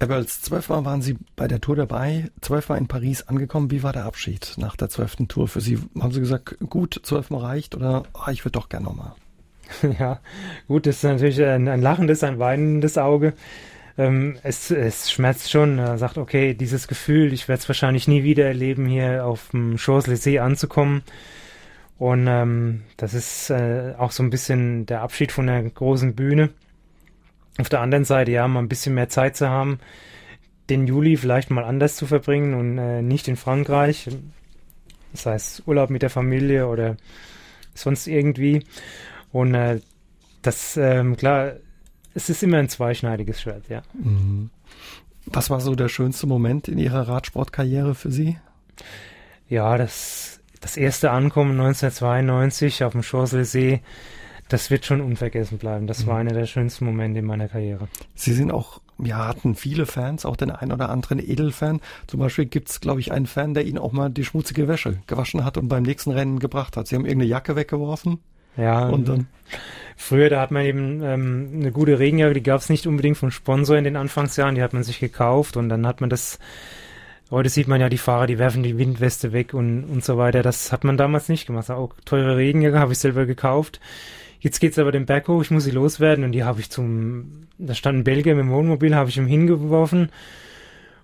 Eberls, 0.00 0.42
zwölfmal 0.42 0.84
waren 0.84 1.02
Sie 1.02 1.16
bei 1.34 1.48
der 1.48 1.60
Tour 1.60 1.74
dabei, 1.74 2.30
zwölfmal 2.40 2.78
in 2.78 2.86
Paris 2.86 3.22
angekommen. 3.22 3.70
Wie 3.70 3.82
war 3.82 3.92
der 3.92 4.04
Abschied 4.04 4.54
nach 4.56 4.76
der 4.76 4.88
zwölften 4.88 5.26
Tour 5.26 5.48
für 5.48 5.60
Sie? 5.60 5.78
Haben 6.00 6.12
Sie 6.12 6.20
gesagt, 6.20 6.56
gut, 6.68 7.00
zwölfmal 7.02 7.40
reicht 7.40 7.74
oder 7.74 8.04
ah, 8.14 8.30
ich 8.30 8.44
würde 8.44 8.58
doch 8.58 8.68
gerne 8.68 8.86
nochmal? 8.86 9.12
ja, 9.98 10.20
gut, 10.68 10.86
das 10.86 10.96
ist 10.96 11.02
natürlich 11.04 11.42
ein, 11.42 11.68
ein 11.68 11.82
lachendes, 11.82 12.22
ein 12.22 12.38
weinendes 12.38 12.96
Auge. 12.96 13.34
Ähm, 13.98 14.36
es, 14.44 14.70
es 14.70 15.10
schmerzt 15.10 15.50
schon. 15.50 15.78
Er 15.78 15.98
sagt, 15.98 16.16
okay, 16.16 16.54
dieses 16.54 16.86
Gefühl, 16.86 17.32
ich 17.32 17.48
werde 17.48 17.60
es 17.60 17.68
wahrscheinlich 17.68 18.06
nie 18.06 18.22
wieder 18.22 18.46
erleben, 18.46 18.86
hier 18.86 19.26
auf 19.26 19.50
dem 19.50 19.76
Champs-Élysées 19.76 20.38
anzukommen. 20.38 21.02
Und 21.98 22.26
ähm, 22.28 22.82
das 22.96 23.12
ist 23.12 23.50
äh, 23.50 23.94
auch 23.98 24.12
so 24.12 24.22
ein 24.22 24.30
bisschen 24.30 24.86
der 24.86 25.02
Abschied 25.02 25.32
von 25.32 25.46
der 25.46 25.62
großen 25.62 26.14
Bühne. 26.14 26.50
Auf 27.58 27.68
der 27.68 27.80
anderen 27.80 28.04
Seite, 28.04 28.30
ja, 28.30 28.46
mal 28.46 28.60
ein 28.60 28.68
bisschen 28.68 28.94
mehr 28.94 29.08
Zeit 29.08 29.36
zu 29.36 29.48
haben, 29.48 29.80
den 30.70 30.86
Juli 30.86 31.16
vielleicht 31.16 31.50
mal 31.50 31.64
anders 31.64 31.96
zu 31.96 32.06
verbringen 32.06 32.54
und 32.54 32.78
äh, 32.78 33.02
nicht 33.02 33.26
in 33.26 33.36
Frankreich. 33.36 34.08
Das 35.12 35.26
heißt 35.26 35.62
Urlaub 35.66 35.90
mit 35.90 36.02
der 36.02 36.10
Familie 36.10 36.68
oder 36.68 36.96
sonst 37.74 38.06
irgendwie. 38.06 38.64
Und 39.32 39.54
äh, 39.54 39.80
das, 40.42 40.76
ähm, 40.76 41.16
klar, 41.16 41.54
es 42.14 42.30
ist 42.30 42.44
immer 42.44 42.58
ein 42.58 42.68
zweischneidiges 42.68 43.40
Schwert, 43.40 43.68
ja. 43.68 43.82
Mhm. 43.94 44.50
Was 45.26 45.50
war 45.50 45.60
so 45.60 45.74
der 45.74 45.88
schönste 45.88 46.26
Moment 46.26 46.68
in 46.68 46.78
Ihrer 46.78 47.08
Radsportkarriere 47.08 47.94
für 47.94 48.10
Sie? 48.10 48.38
Ja, 49.48 49.76
das 49.76 50.37
das 50.60 50.76
erste 50.76 51.10
Ankommen 51.10 51.52
1992 51.52 52.84
auf 52.84 52.92
dem 52.92 53.02
Champs-Élysées, 53.02 53.80
das 54.48 54.70
wird 54.70 54.86
schon 54.86 55.00
unvergessen 55.00 55.58
bleiben. 55.58 55.86
Das 55.86 56.06
war 56.06 56.14
mhm. 56.14 56.20
einer 56.20 56.32
der 56.38 56.46
schönsten 56.46 56.86
Momente 56.86 57.20
in 57.20 57.26
meiner 57.26 57.48
Karriere. 57.48 57.88
Sie 58.14 58.32
sind 58.32 58.50
auch, 58.50 58.80
ja, 58.98 59.28
hatten 59.28 59.54
viele 59.54 59.86
Fans, 59.86 60.24
auch 60.24 60.36
den 60.36 60.50
ein 60.50 60.72
oder 60.72 60.88
anderen 60.88 61.18
Edelfan. 61.18 61.80
Zum 62.06 62.20
Beispiel 62.20 62.46
gibt 62.46 62.70
es, 62.70 62.80
glaube 62.80 63.00
ich, 63.00 63.12
einen 63.12 63.26
Fan, 63.26 63.54
der 63.54 63.66
Ihnen 63.66 63.78
auch 63.78 63.92
mal 63.92 64.08
die 64.08 64.24
schmutzige 64.24 64.66
Wäsche 64.66 64.98
gewaschen 65.06 65.44
hat 65.44 65.58
und 65.58 65.68
beim 65.68 65.82
nächsten 65.82 66.10
Rennen 66.10 66.38
gebracht 66.38 66.76
hat. 66.76 66.88
Sie 66.88 66.96
haben 66.96 67.04
irgendeine 67.04 67.30
Jacke 67.30 67.56
weggeworfen. 67.56 68.20
Ja, 68.56 68.88
und 68.88 69.08
dann. 69.08 69.28
Früher, 69.96 70.30
da 70.30 70.40
hat 70.40 70.50
man 70.50 70.64
eben 70.64 71.02
ähm, 71.02 71.50
eine 71.54 71.72
gute 71.72 71.98
Regenjacke, 71.98 72.34
die 72.34 72.42
gab 72.42 72.60
es 72.60 72.68
nicht 72.68 72.86
unbedingt 72.86 73.16
vom 73.16 73.30
Sponsor 73.30 73.76
in 73.76 73.84
den 73.84 73.96
Anfangsjahren, 73.96 74.54
die 74.54 74.62
hat 74.62 74.72
man 74.72 74.82
sich 74.82 74.98
gekauft 74.98 75.56
und 75.56 75.68
dann 75.68 75.86
hat 75.86 76.00
man 76.00 76.10
das 76.10 76.38
Heute 77.30 77.50
sieht 77.50 77.68
man 77.68 77.80
ja 77.80 77.90
die 77.90 77.98
Fahrer, 77.98 78.26
die 78.26 78.38
werfen 78.38 78.62
die 78.62 78.78
Windweste 78.78 79.32
weg 79.32 79.52
und, 79.52 79.84
und 79.84 80.02
so 80.02 80.16
weiter. 80.16 80.42
Das 80.42 80.72
hat 80.72 80.84
man 80.84 80.96
damals 80.96 81.28
nicht 81.28 81.46
gemacht. 81.46 81.70
Auch 81.70 81.92
teure 82.06 82.36
Regenjacke 82.36 82.78
habe 82.78 82.92
ich 82.92 82.98
selber 82.98 83.26
gekauft. 83.26 83.80
jetzt 84.40 84.60
geht's 84.60 84.78
aber 84.78 84.92
den 84.92 85.06
Berg 85.06 85.28
hoch, 85.28 85.42
ich 85.42 85.50
muss 85.50 85.64
sie 85.64 85.70
loswerden 85.70 86.24
und 86.24 86.32
die 86.32 86.44
habe 86.44 86.60
ich 86.60 86.70
zum, 86.70 87.48
da 87.58 87.74
stand 87.74 87.98
ein 87.98 88.04
Belgier 88.04 88.34
mit 88.34 88.44
dem 88.44 88.50
Wohnmobil, 88.50 88.94
habe 88.94 89.10
ich 89.10 89.18
ihm 89.18 89.26
hingeworfen 89.26 90.10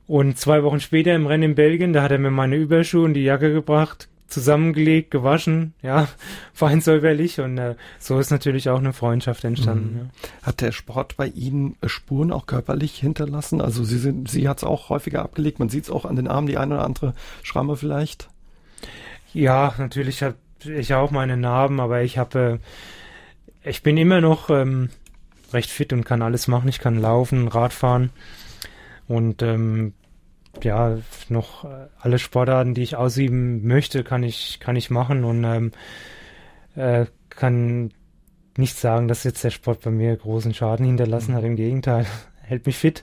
und 0.06 0.38
zwei 0.38 0.62
Wochen 0.62 0.80
später 0.80 1.14
im 1.14 1.26
Rennen 1.26 1.50
in 1.50 1.54
Belgien, 1.54 1.92
da 1.92 2.02
hat 2.02 2.12
er 2.12 2.18
mir 2.18 2.30
meine 2.30 2.56
Überschuhe 2.56 3.04
und 3.04 3.14
die 3.14 3.24
Jacke 3.24 3.52
gebracht, 3.52 4.08
zusammengelegt, 4.26 5.10
gewaschen, 5.10 5.74
ja, 5.82 6.08
fein 6.52 6.80
säuberlich 6.80 7.40
und 7.40 7.58
äh, 7.58 7.76
so 7.98 8.18
ist 8.18 8.30
natürlich 8.30 8.68
auch 8.68 8.78
eine 8.78 8.92
Freundschaft 8.92 9.44
entstanden. 9.44 9.94
Mhm. 9.94 9.98
Ja. 10.00 10.46
Hat 10.46 10.60
der 10.60 10.72
Sport 10.72 11.16
bei 11.16 11.26
Ihnen 11.28 11.76
äh, 11.80 11.88
Spuren 11.88 12.32
auch 12.32 12.46
körperlich 12.46 12.96
hinterlassen? 12.96 13.60
Also 13.60 13.84
Sie 13.84 13.98
sind, 13.98 14.30
Sie 14.30 14.48
hat 14.48 14.58
es 14.58 14.64
auch 14.64 14.88
häufiger 14.88 15.22
abgelegt, 15.22 15.58
man 15.58 15.68
sieht 15.68 15.84
es 15.84 15.90
auch 15.90 16.04
an 16.04 16.16
den 16.16 16.28
Armen, 16.28 16.46
die 16.46 16.58
eine 16.58 16.74
oder 16.74 16.84
andere 16.84 17.14
Schramme 17.42 17.76
vielleicht? 17.76 18.28
Ja, 19.32 19.74
natürlich 19.78 20.22
habe 20.22 20.36
ich 20.64 20.94
auch 20.94 21.10
meine 21.10 21.36
Narben, 21.36 21.80
aber 21.80 22.02
ich 22.02 22.18
habe, 22.18 22.60
äh, 23.62 23.68
ich 23.68 23.82
bin 23.82 23.96
immer 23.96 24.20
noch 24.20 24.50
ähm, 24.50 24.90
recht 25.52 25.70
fit 25.70 25.92
und 25.92 26.04
kann 26.04 26.22
alles 26.22 26.48
machen. 26.48 26.68
Ich 26.68 26.80
kann 26.80 27.00
laufen, 27.00 27.48
Radfahren 27.48 28.10
und 29.06 29.42
ähm, 29.42 29.92
ja, 30.62 30.98
noch 31.28 31.64
äh, 31.64 31.88
alle 31.98 32.18
Sportarten, 32.18 32.74
die 32.74 32.82
ich 32.82 32.96
ausüben 32.96 33.66
möchte, 33.66 34.04
kann 34.04 34.22
ich, 34.22 34.60
kann 34.60 34.76
ich 34.76 34.90
machen 34.90 35.24
und 35.24 35.44
ähm, 35.44 35.72
äh, 36.76 37.06
kann 37.30 37.92
nicht 38.56 38.76
sagen, 38.76 39.08
dass 39.08 39.24
jetzt 39.24 39.42
der 39.42 39.50
Sport 39.50 39.80
bei 39.82 39.90
mir 39.90 40.16
großen 40.16 40.54
Schaden 40.54 40.86
hinterlassen 40.86 41.34
hat. 41.34 41.44
Im 41.44 41.56
Gegenteil, 41.56 42.06
hält 42.42 42.66
mich 42.66 42.76
fit. 42.76 43.02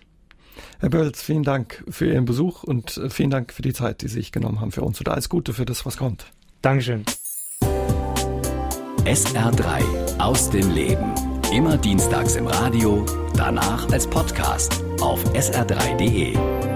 Herr 0.79 0.89
Bölz, 0.89 1.21
vielen 1.21 1.43
Dank 1.43 1.83
für 1.89 2.07
Ihren 2.07 2.25
Besuch 2.25 2.63
und 2.63 2.97
äh, 2.97 3.09
vielen 3.09 3.29
Dank 3.29 3.53
für 3.53 3.61
die 3.61 3.73
Zeit, 3.73 4.01
die 4.01 4.07
Sie 4.07 4.15
sich 4.15 4.31
genommen 4.31 4.61
haben 4.61 4.71
für 4.71 4.81
uns 4.81 4.99
und 4.99 5.09
alles 5.09 5.29
Gute 5.29 5.53
für 5.53 5.65
das, 5.65 5.85
was 5.85 5.97
kommt. 5.97 6.25
Dankeschön. 6.61 7.05
SR3 9.05 10.19
aus 10.19 10.49
dem 10.49 10.71
Leben. 10.71 11.13
Immer 11.53 11.77
dienstags 11.77 12.35
im 12.35 12.47
Radio, 12.47 13.05
danach 13.35 13.91
als 13.91 14.07
Podcast 14.07 14.83
auf 15.01 15.23
sr3.de. 15.33 16.70